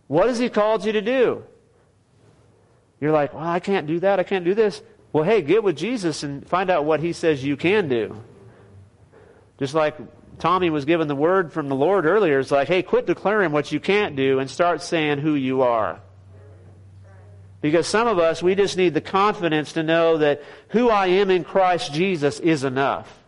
What 0.10 0.28
has 0.28 0.40
He 0.40 0.50
called 0.50 0.84
you 0.86 0.92
to 0.94 1.02
do? 1.02 1.44
You're 3.00 3.12
like, 3.12 3.32
well, 3.32 3.48
I 3.48 3.60
can't 3.60 3.86
do 3.86 4.00
that. 4.00 4.20
I 4.20 4.24
can't 4.24 4.44
do 4.44 4.56
this. 4.56 4.82
Well, 5.14 5.24
hey, 5.24 5.44
get 5.44 5.64
with 5.64 5.78
Jesus 5.78 6.24
and 6.24 6.48
find 6.48 6.72
out 6.72 6.84
what 6.84 7.00
He 7.00 7.14
says 7.14 7.44
you 7.44 7.56
can 7.56 7.88
do. 7.88 8.20
Just 9.60 9.76
like 9.76 9.96
Tommy 10.40 10.72
was 10.72 10.86
given 10.86 11.08
the 11.08 11.16
word 11.16 11.54
from 11.54 11.70
the 11.70 11.76
Lord 11.76 12.08
earlier, 12.08 12.40
it's 12.40 12.50
like, 12.50 12.68
hey, 12.68 12.82
quit 12.82 13.06
declaring 13.06 13.52
what 13.52 13.72
you 13.72 13.80
can't 13.80 14.16
do 14.16 14.40
and 14.40 14.50
start 14.50 14.82
saying 14.82 15.20
who 15.20 15.36
you 15.36 15.62
are. 15.62 16.00
Because 17.62 17.86
some 17.86 18.08
of 18.08 18.18
us, 18.18 18.42
we 18.42 18.56
just 18.56 18.78
need 18.78 18.96
the 18.96 19.02
confidence 19.02 19.74
to 19.74 19.84
know 19.84 20.18
that 20.18 20.42
who 20.70 20.90
I 20.90 21.08
am 21.08 21.30
in 21.30 21.44
Christ 21.44 21.94
Jesus 21.94 22.40
is 22.40 22.64
enough. 22.64 23.19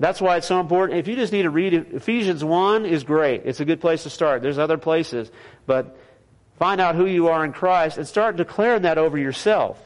That's 0.00 0.20
why 0.20 0.36
it's 0.36 0.46
so 0.46 0.60
important. 0.60 0.98
If 0.98 1.08
you 1.08 1.16
just 1.16 1.32
need 1.32 1.42
to 1.42 1.50
read 1.50 1.74
Ephesians 1.74 2.44
1 2.44 2.86
is 2.86 3.02
great. 3.02 3.42
It's 3.44 3.60
a 3.60 3.64
good 3.64 3.80
place 3.80 4.04
to 4.04 4.10
start. 4.10 4.42
There's 4.42 4.58
other 4.58 4.78
places. 4.78 5.30
But 5.66 5.96
find 6.58 6.80
out 6.80 6.94
who 6.94 7.06
you 7.06 7.28
are 7.28 7.44
in 7.44 7.52
Christ 7.52 7.98
and 7.98 8.06
start 8.06 8.36
declaring 8.36 8.82
that 8.82 8.96
over 8.96 9.18
yourself. 9.18 9.82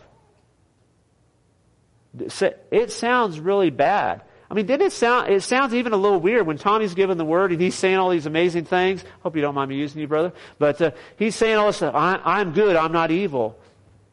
It 2.18 2.92
sounds 2.92 3.40
really 3.40 3.70
bad. 3.70 4.22
I 4.50 4.54
mean, 4.54 4.66
didn't 4.66 4.88
it 4.88 4.92
sound, 4.92 5.30
it 5.30 5.42
sounds 5.42 5.72
even 5.72 5.94
a 5.94 5.96
little 5.96 6.20
weird 6.20 6.46
when 6.46 6.58
Tommy's 6.58 6.92
given 6.92 7.16
the 7.16 7.24
word 7.24 7.52
and 7.52 7.60
he's 7.60 7.74
saying 7.74 7.96
all 7.96 8.10
these 8.10 8.26
amazing 8.26 8.66
things. 8.66 9.02
Hope 9.22 9.34
you 9.34 9.40
don't 9.40 9.54
mind 9.54 9.70
me 9.70 9.76
using 9.76 9.98
you, 9.98 10.06
brother. 10.06 10.34
But 10.58 10.82
uh, 10.82 10.90
he's 11.16 11.34
saying 11.34 11.56
all 11.56 11.68
this 11.68 11.76
stuff. 11.76 11.94
I, 11.94 12.20
I'm 12.22 12.52
good. 12.52 12.76
I'm 12.76 12.92
not 12.92 13.10
evil. 13.10 13.58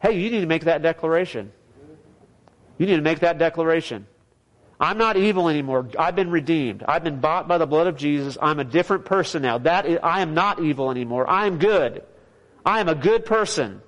Hey, 0.01 0.17
you 0.17 0.31
need 0.31 0.39
to 0.39 0.45
make 0.45 0.63
that 0.63 0.81
declaration. 0.81 1.51
You 2.77 2.85
need 2.85 2.95
to 2.95 3.01
make 3.01 3.19
that 3.19 3.37
declaration. 3.37 4.07
I'm 4.79 4.97
not 4.97 5.17
evil 5.17 5.49
anymore. 5.49 5.89
I've 5.97 6.15
been 6.15 6.31
redeemed. 6.31 6.83
I've 6.87 7.03
been 7.03 7.19
bought 7.19 7.47
by 7.47 7.57
the 7.57 7.67
blood 7.67 7.87
of 7.87 7.97
Jesus. 7.97 8.37
I'm 8.41 8.59
a 8.59 8.63
different 8.63 9.05
person 9.05 9.41
now. 9.41 9.57
That 9.57 9.85
is, 9.85 9.99
I 10.01 10.21
am 10.21 10.33
not 10.33 10.63
evil 10.63 10.89
anymore. 10.89 11.29
I 11.29 11.47
am 11.47 11.57
good. 11.57 12.03
I 12.65 12.79
am 12.79 12.87
a 12.87 12.95
good 12.95 13.25
person. 13.25 13.81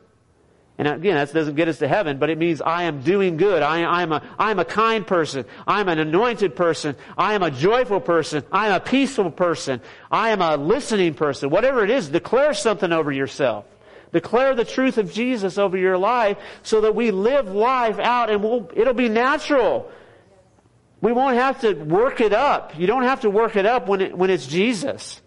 And 0.77 0.87
again, 0.87 1.15
that 1.15 1.31
doesn't 1.31 1.55
get 1.55 1.67
us 1.67 1.77
to 1.79 1.87
heaven, 1.87 2.17
but 2.17 2.29
it 2.29 2.37
means 2.37 2.59
I 2.59 2.83
am 2.83 3.01
doing 3.01 3.37
good. 3.37 3.61
I, 3.61 4.01
am 4.01 4.11
a, 4.11 4.21
I 4.39 4.51
am 4.51 4.59
a 4.59 4.65
kind 4.65 5.05
person. 5.05 5.45
I 5.67 5.79
am 5.79 5.87
an 5.89 5.99
anointed 5.99 6.55
person. 6.55 6.95
I 7.17 7.35
am 7.35 7.43
a 7.43 7.51
joyful 7.51 8.01
person. 8.01 8.43
I 8.51 8.67
am 8.67 8.73
a 8.73 8.79
peaceful 8.79 9.31
person. 9.31 9.81
I 10.09 10.31
am 10.31 10.41
a 10.41 10.57
listening 10.57 11.13
person. 11.13 11.51
Whatever 11.51 11.83
it 11.83 11.91
is, 11.91 12.09
declare 12.09 12.53
something 12.53 12.91
over 12.91 13.11
yourself. 13.11 13.65
Declare 14.11 14.55
the 14.55 14.65
truth 14.65 14.97
of 14.97 15.13
Jesus 15.13 15.57
over 15.57 15.77
your 15.77 15.97
life 15.97 16.37
so 16.63 16.81
that 16.81 16.95
we 16.95 17.11
live 17.11 17.47
life 17.47 17.99
out 17.99 18.29
and 18.29 18.43
we'll, 18.43 18.69
it'll 18.73 18.93
be 18.93 19.07
natural. 19.07 19.89
We 21.01 21.11
won't 21.11 21.35
have 21.35 21.61
to 21.61 21.73
work 21.73 22.21
it 22.21 22.31
up. 22.31 22.77
You 22.77 22.87
don't 22.87 23.03
have 23.03 23.21
to 23.21 23.29
work 23.29 23.55
it 23.55 23.65
up 23.65 23.87
when, 23.87 24.01
it, 24.01 24.17
when 24.17 24.29
it's 24.29 24.45
Jesus. 24.45 25.21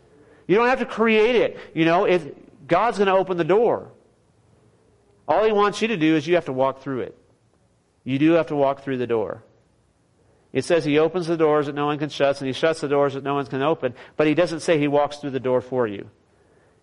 You 0.47 0.55
don't 0.57 0.69
have 0.69 0.79
to 0.79 0.87
create 0.87 1.37
it. 1.37 1.59
You 1.75 1.85
know, 1.85 2.05
if 2.05 2.27
God's 2.67 2.99
going 2.99 3.09
to 3.09 3.15
open 3.15 3.37
the 3.37 3.45
door. 3.45 3.91
All 5.27 5.45
He 5.45 5.53
wants 5.53 5.83
you 5.83 5.89
to 5.89 5.97
do 5.97 6.17
is 6.17 6.27
you 6.27 6.37
have 6.37 6.45
to 6.47 6.53
walk 6.53 6.83
through 6.83 7.01
it. 7.01 7.19
You 8.05 8.19
do 8.19 8.33
have 8.33 8.49
to 8.49 8.57
walk 8.57 8.83
through 8.83 8.99
the 8.99 9.07
door. 9.07 9.43
It 10.53 10.65
says 10.65 10.85
He 10.85 10.99
opens 10.99 11.27
the 11.27 11.37
doors 11.37 11.67
that 11.67 11.75
no 11.75 11.87
one 11.87 11.99
can 11.99 12.11
shut, 12.11 12.41
and 12.41 12.47
He 12.47 12.53
shuts 12.53 12.81
the 12.81 12.89
doors 12.89 13.15
that 13.15 13.25
no 13.25 13.35
one 13.35 13.47
can 13.47 13.63
open, 13.63 13.95
but 14.17 14.27
He 14.27 14.35
doesn't 14.35 14.61
say 14.61 14.79
He 14.79 14.87
walks 14.87 15.17
through 15.17 15.31
the 15.31 15.41
door 15.41 15.61
for 15.61 15.87
you. 15.87 16.09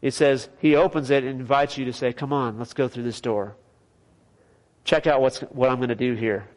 It 0.01 0.15
says 0.15 0.49
he 0.59 0.75
opens 0.75 1.11
it 1.11 1.23
and 1.23 1.39
invites 1.39 1.77
you 1.77 1.85
to 1.85 1.93
say, 1.93 2.11
come 2.11 2.33
on, 2.33 2.57
let's 2.57 2.73
go 2.73 2.87
through 2.87 3.03
this 3.03 3.21
door. 3.21 3.55
Check 4.83 5.05
out 5.05 5.21
what's, 5.21 5.39
what 5.39 5.69
I'm 5.69 5.77
going 5.77 5.89
to 5.89 5.95
do 5.95 6.15
here. 6.15 6.49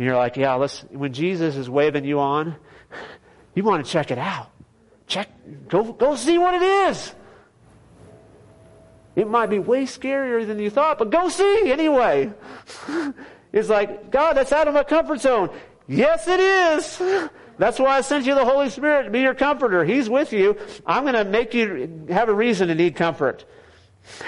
And 0.00 0.06
you're 0.06 0.16
like, 0.16 0.38
yeah, 0.38 0.54
let's, 0.54 0.80
when 0.88 1.12
Jesus 1.12 1.56
is 1.56 1.68
waving 1.68 2.06
you 2.06 2.20
on, 2.20 2.56
you 3.54 3.62
want 3.62 3.84
to 3.84 3.92
check 3.92 4.10
it 4.10 4.16
out. 4.16 4.50
Check, 5.06 5.28
go, 5.68 5.92
go 5.92 6.16
see 6.16 6.38
what 6.38 6.54
it 6.54 6.62
is. 6.62 7.14
It 9.14 9.28
might 9.28 9.50
be 9.50 9.58
way 9.58 9.82
scarier 9.82 10.46
than 10.46 10.58
you 10.58 10.70
thought, 10.70 10.96
but 10.96 11.10
go 11.10 11.28
see 11.28 11.70
anyway. 11.70 12.32
it's 13.52 13.68
like, 13.68 14.10
God, 14.10 14.38
that's 14.38 14.52
out 14.52 14.68
of 14.68 14.72
my 14.72 14.84
comfort 14.84 15.20
zone. 15.20 15.50
Yes, 15.86 16.26
it 16.28 16.40
is. 16.40 17.30
That's 17.58 17.78
why 17.78 17.98
I 17.98 18.00
sent 18.00 18.24
you 18.24 18.34
the 18.34 18.46
Holy 18.46 18.70
Spirit 18.70 19.02
to 19.02 19.10
be 19.10 19.20
your 19.20 19.34
comforter. 19.34 19.84
He's 19.84 20.08
with 20.08 20.32
you. 20.32 20.56
I'm 20.86 21.02
going 21.02 21.12
to 21.12 21.26
make 21.26 21.52
you 21.52 22.06
have 22.08 22.30
a 22.30 22.34
reason 22.34 22.68
to 22.68 22.74
need 22.74 22.96
comfort. 22.96 23.44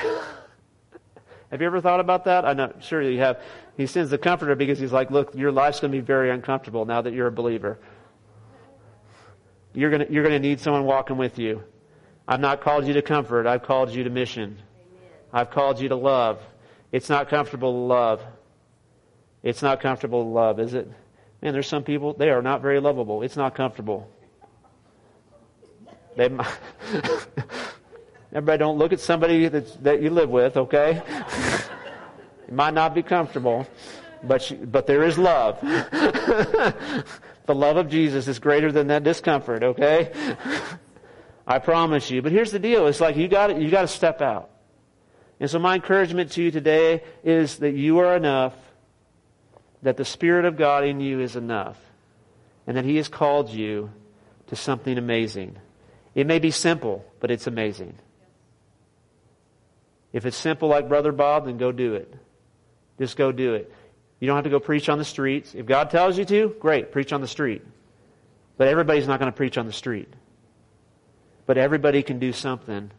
have 1.51 1.63
you 1.63 1.67
ever 1.67 1.81
thought 1.81 2.01
about 2.01 2.27
that? 2.27 2.45
I'm 2.45 2.59
not 2.59 2.85
sure 2.85 3.01
you 3.01 3.21
have. 3.21 3.41
He 3.77 3.87
sends 3.87 4.11
the 4.11 4.19
comforter 4.19 4.55
because 4.55 4.79
he's 4.79 4.93
like, 4.93 5.11
look, 5.11 5.35
your 5.35 5.51
life's 5.51 5.81
going 5.81 5.93
to 5.93 5.99
be 5.99 6.05
very 6.05 6.31
uncomfortable 6.31 6.85
now 6.85 7.01
that 7.01 7.13
you're 7.13 7.27
a 7.27 7.33
believer. 7.33 7.79
You're 9.75 9.91
going 9.91 10.07
to, 10.07 10.13
you're 10.13 10.23
going 10.23 10.41
to 10.41 10.49
need 10.49 10.61
someone 10.61 10.85
walking 10.85 11.17
with 11.17 11.39
you. 11.39 11.63
I've 12.29 12.41
not 12.41 12.61
called 12.61 12.87
you 12.87 12.93
to 12.95 13.03
comfort. 13.03 13.47
I've 13.47 13.63
called 13.63 13.91
you 13.91 14.05
to 14.05 14.11
mission. 14.11 14.59
I've 15.33 15.51
called 15.51 15.81
you 15.81 15.89
to 15.89 15.97
love. 15.97 16.41
It's 16.93 17.09
not 17.09 17.31
comfortable 17.31 17.73
to 17.73 17.79
love. 17.79 18.23
It's 19.43 19.63
not 19.63 19.81
comfortable 19.81 20.23
to 20.23 20.29
love, 20.29 20.61
is 20.61 20.75
it? 20.75 20.91
Man, 21.41 21.53
there's 21.53 21.67
some 21.67 21.83
people, 21.83 22.13
they 22.13 22.31
are 22.31 22.43
not 22.43 22.61
very 22.61 22.79
lovable. 22.79 23.23
It's 23.23 23.37
not 23.37 23.55
comfortable. 23.55 24.09
They, 26.17 26.27
everybody 28.33 28.59
don't 28.59 28.79
look 28.79 28.93
at 28.93 29.01
somebody 29.01 29.49
that, 29.49 29.83
that 29.83 30.03
you 30.03 30.11
live 30.11 30.29
with, 30.29 30.57
okay? 30.57 31.03
it 32.53 32.55
might 32.55 32.75
not 32.75 32.95
be 32.95 33.03
comfortable, 33.03 33.67
but, 34.23 34.51
you, 34.51 34.59
but 34.59 34.87
there 34.87 35.05
is 35.05 35.17
love. 35.17 35.59
the 35.63 37.05
love 37.49 37.79
of 37.79 37.89
Jesus 37.89 38.29
is 38.29 38.39
greater 38.39 38.71
than 38.71 38.89
that 38.89 39.03
discomfort, 39.05 39.63
okay? 39.63 40.13
I 41.47 41.61
promise 41.61 42.11
you. 42.11 42.21
But 42.21 42.31
here's 42.31 42.51
the 42.51 42.59
deal. 42.59 42.89
It's 42.89 43.01
like 43.01 43.17
you 43.17 43.27
got 43.27 43.59
you 43.59 43.71
got 43.71 43.81
to 43.81 43.89
step 43.89 44.21
out. 44.21 44.51
And 45.41 45.49
so 45.49 45.59
my 45.59 45.77
encouragement 45.77 46.33
to 46.33 46.43
you 46.43 46.51
today 46.51 47.03
is 47.25 47.57
that 47.61 47.73
you 47.73 48.01
are 48.01 48.15
enough, 48.17 48.53
that 49.81 49.97
the 49.97 50.05
Spirit 50.05 50.45
of 50.45 50.59
God 50.59 50.85
in 50.85 51.01
you 51.01 51.21
is 51.21 51.37
enough, 51.37 51.79
and 52.67 52.77
that 52.77 52.85
He 52.85 52.97
has 52.97 53.09
called 53.09 53.49
you 53.49 53.91
to 54.49 54.57
something 54.57 54.99
amazing. 54.99 55.57
It 56.15 56.27
may 56.27 56.39
be 56.39 56.51
simple, 56.51 57.03
but 57.19 57.31
it's 57.31 57.47
amazing. 57.47 57.95
If 60.13 60.27
it's 60.27 60.37
simple 60.37 60.69
like 60.69 60.91
Brother 60.91 61.13
Bob, 61.13 61.47
then 61.47 61.57
go 61.57 61.73
do 61.73 61.95
it. 61.95 62.15
Just 62.99 63.17
go 63.17 63.33
do 63.33 63.55
it. 63.55 63.73
You 64.21 64.27
don't 64.27 64.37
have 64.37 64.45
to 64.45 64.51
go 64.51 64.61
preach 64.61 64.89
on 64.89 64.99
the 64.99 65.05
streets. 65.05 65.55
If 65.55 65.67
God 65.67 65.91
tells 65.91 66.17
you 66.17 66.25
to, 66.27 66.55
great, 66.61 66.93
preach 66.93 67.13
on 67.13 67.21
the 67.21 67.29
street. 67.29 67.63
But 68.57 68.69
everybody's 68.69 69.09
not 69.09 69.19
going 69.19 69.33
to 69.33 69.37
preach 69.37 69.59
on 69.59 69.67
the 69.67 69.73
street. 69.73 70.09
But 71.47 71.59
everybody 71.59 72.03
can 72.03 72.19
do 72.19 72.33
something 72.33 72.91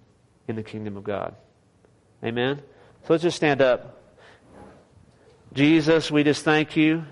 in 0.48 0.56
the 0.56 0.64
kingdom 0.64 0.98
of 0.98 1.04
God. 1.04 1.36
Amen? 2.24 2.62
So 3.04 3.14
let's 3.14 3.24
just 3.24 3.38
stand 3.38 3.62
up. 3.62 4.02
Jesus, 5.54 6.10
we 6.10 6.24
just 6.24 6.44
thank 6.44 6.76
you 6.76 7.06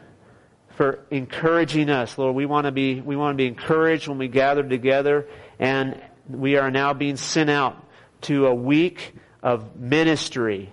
for 0.75 1.05
encouraging 1.11 1.89
us. 1.89 2.17
Lord, 2.17 2.35
we 2.35 2.45
want 2.45 2.65
to 2.65 2.71
be, 2.71 2.99
we 2.99 3.15
want 3.15 3.35
to 3.35 3.37
be 3.37 3.47
encouraged 3.47 4.07
when 4.07 4.17
we 4.17 4.27
gather 4.27 4.63
together 4.63 5.27
and 5.59 6.01
we 6.27 6.57
are 6.57 6.71
now 6.71 6.93
being 6.93 7.17
sent 7.17 7.49
out 7.49 7.87
to 8.21 8.47
a 8.47 8.53
week 8.53 9.13
of 9.43 9.75
ministry. 9.75 10.71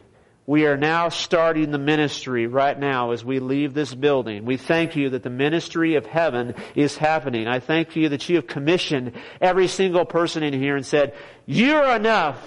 We 0.49 0.65
are 0.65 0.79
now 0.79 1.11
starting 1.11 1.73
the 1.73 1.79
ministry 1.79 2.47
right 2.47 2.81
now 2.81 3.11
as 3.11 3.23
we 3.23 3.39
leave 3.39 3.75
this 3.75 3.95
building. 3.95 4.47
We 4.47 4.57
thank 4.57 4.97
you 4.97 5.11
that 5.11 5.23
the 5.23 5.29
ministry 5.29 5.97
of 5.97 6.07
heaven 6.07 6.55
is 6.75 6.97
happening. 6.97 7.47
I 7.47 7.61
thank 7.61 7.97
you 7.97 8.09
that 8.09 8.31
you 8.31 8.37
have 8.37 8.47
commissioned 8.47 9.13
every 9.43 9.69
single 9.69 10.07
person 10.07 10.43
in 10.43 10.55
here 10.55 10.75
and 10.75 10.87
said, 10.87 11.15
you're 11.45 11.95
enough. 11.95 12.43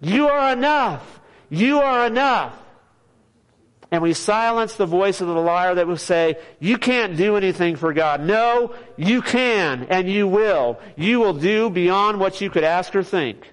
You 0.00 0.28
are 0.28 0.52
enough. 0.52 1.20
You 1.48 1.80
are 1.80 2.06
enough. 2.06 2.56
And 3.90 4.00
we 4.00 4.12
silence 4.12 4.76
the 4.76 4.86
voice 4.86 5.20
of 5.20 5.26
the 5.26 5.34
liar 5.34 5.74
that 5.74 5.88
will 5.88 5.96
say, 5.96 6.36
you 6.60 6.78
can't 6.78 7.16
do 7.16 7.36
anything 7.36 7.74
for 7.74 7.92
God. 7.92 8.20
No, 8.20 8.76
you 8.96 9.22
can 9.22 9.88
and 9.90 10.08
you 10.08 10.28
will. 10.28 10.78
You 10.94 11.18
will 11.18 11.34
do 11.34 11.68
beyond 11.68 12.20
what 12.20 12.40
you 12.40 12.48
could 12.48 12.62
ask 12.62 12.94
or 12.94 13.02
think. 13.02 13.52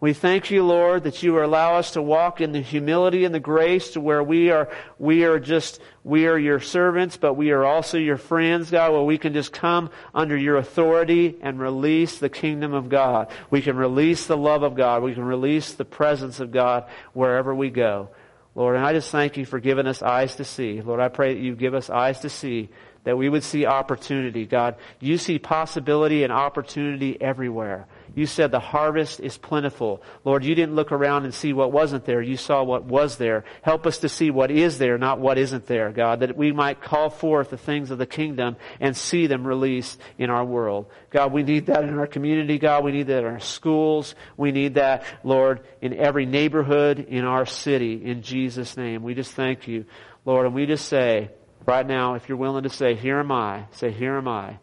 We 0.00 0.12
thank 0.12 0.52
you, 0.52 0.62
Lord, 0.62 1.04
that 1.04 1.24
you 1.24 1.42
allow 1.42 1.74
us 1.74 1.92
to 1.92 2.02
walk 2.02 2.40
in 2.40 2.52
the 2.52 2.60
humility 2.60 3.24
and 3.24 3.34
the 3.34 3.40
grace 3.40 3.90
to 3.90 4.00
where 4.00 4.22
we 4.22 4.50
are, 4.50 4.68
we 4.96 5.24
are 5.24 5.40
just, 5.40 5.80
we 6.04 6.28
are 6.28 6.38
your 6.38 6.60
servants, 6.60 7.16
but 7.16 7.34
we 7.34 7.50
are 7.50 7.64
also 7.64 7.98
your 7.98 8.16
friends, 8.16 8.70
God, 8.70 8.92
where 8.92 9.02
we 9.02 9.18
can 9.18 9.32
just 9.32 9.52
come 9.52 9.90
under 10.14 10.36
your 10.36 10.56
authority 10.56 11.36
and 11.40 11.58
release 11.58 12.18
the 12.18 12.28
kingdom 12.28 12.74
of 12.74 12.88
God. 12.88 13.28
We 13.50 13.60
can 13.60 13.76
release 13.76 14.26
the 14.26 14.36
love 14.36 14.62
of 14.62 14.76
God. 14.76 15.02
We 15.02 15.14
can 15.14 15.24
release 15.24 15.74
the 15.74 15.84
presence 15.84 16.38
of 16.38 16.52
God 16.52 16.84
wherever 17.12 17.52
we 17.52 17.70
go. 17.70 18.10
Lord, 18.54 18.76
and 18.76 18.84
I 18.84 18.92
just 18.92 19.10
thank 19.10 19.36
you 19.36 19.46
for 19.46 19.58
giving 19.58 19.88
us 19.88 20.00
eyes 20.00 20.36
to 20.36 20.44
see. 20.44 20.80
Lord, 20.80 21.00
I 21.00 21.08
pray 21.08 21.34
that 21.34 21.40
you 21.40 21.56
give 21.56 21.74
us 21.74 21.90
eyes 21.90 22.20
to 22.20 22.28
see, 22.28 22.68
that 23.02 23.18
we 23.18 23.28
would 23.28 23.42
see 23.42 23.66
opportunity. 23.66 24.46
God, 24.46 24.76
you 25.00 25.18
see 25.18 25.40
possibility 25.40 26.22
and 26.22 26.32
opportunity 26.32 27.20
everywhere. 27.20 27.88
You 28.18 28.26
said 28.26 28.50
the 28.50 28.58
harvest 28.58 29.20
is 29.20 29.38
plentiful. 29.38 30.02
Lord, 30.24 30.42
you 30.42 30.56
didn't 30.56 30.74
look 30.74 30.90
around 30.90 31.22
and 31.22 31.32
see 31.32 31.52
what 31.52 31.70
wasn't 31.70 32.04
there. 32.04 32.20
You 32.20 32.36
saw 32.36 32.64
what 32.64 32.82
was 32.82 33.16
there. 33.16 33.44
Help 33.62 33.86
us 33.86 33.98
to 33.98 34.08
see 34.08 34.32
what 34.32 34.50
is 34.50 34.78
there, 34.78 34.98
not 34.98 35.20
what 35.20 35.38
isn't 35.38 35.68
there, 35.68 35.92
God, 35.92 36.18
that 36.18 36.36
we 36.36 36.50
might 36.50 36.82
call 36.82 37.10
forth 37.10 37.50
the 37.50 37.56
things 37.56 37.92
of 37.92 37.98
the 37.98 38.06
kingdom 38.06 38.56
and 38.80 38.96
see 38.96 39.28
them 39.28 39.46
released 39.46 40.00
in 40.18 40.30
our 40.30 40.44
world. 40.44 40.86
God, 41.10 41.32
we 41.32 41.44
need 41.44 41.66
that 41.66 41.84
in 41.84 41.96
our 41.96 42.08
community, 42.08 42.58
God. 42.58 42.82
We 42.82 42.90
need 42.90 43.06
that 43.06 43.20
in 43.20 43.24
our 43.24 43.38
schools. 43.38 44.16
We 44.36 44.50
need 44.50 44.74
that, 44.74 45.04
Lord, 45.22 45.60
in 45.80 45.94
every 45.94 46.26
neighborhood 46.26 46.98
in 46.98 47.24
our 47.24 47.46
city. 47.46 48.04
In 48.04 48.22
Jesus' 48.22 48.76
name, 48.76 49.04
we 49.04 49.14
just 49.14 49.30
thank 49.34 49.68
you, 49.68 49.84
Lord, 50.24 50.44
and 50.44 50.56
we 50.56 50.66
just 50.66 50.88
say, 50.88 51.30
right 51.66 51.86
now, 51.86 52.14
if 52.14 52.28
you're 52.28 52.36
willing 52.36 52.64
to 52.64 52.68
say, 52.68 52.96
here 52.96 53.20
am 53.20 53.30
I, 53.30 53.66
say, 53.70 53.92
here 53.92 54.16
am 54.16 54.26
I. 54.26 54.58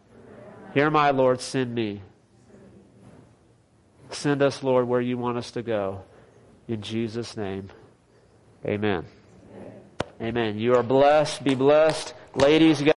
Here 0.74 0.84
am 0.84 0.96
I, 0.96 1.12
Lord, 1.12 1.40
send 1.40 1.74
me. 1.74 2.02
Send 4.10 4.42
us, 4.42 4.62
Lord, 4.62 4.88
where 4.88 5.00
you 5.00 5.18
want 5.18 5.38
us 5.38 5.50
to 5.52 5.62
go. 5.62 6.02
In 6.68 6.82
Jesus' 6.82 7.36
name, 7.36 7.70
amen. 8.64 9.04
Amen. 10.20 10.58
You 10.58 10.74
are 10.74 10.82
blessed. 10.82 11.44
Be 11.44 11.54
blessed. 11.54 12.14
Ladies, 12.34 12.80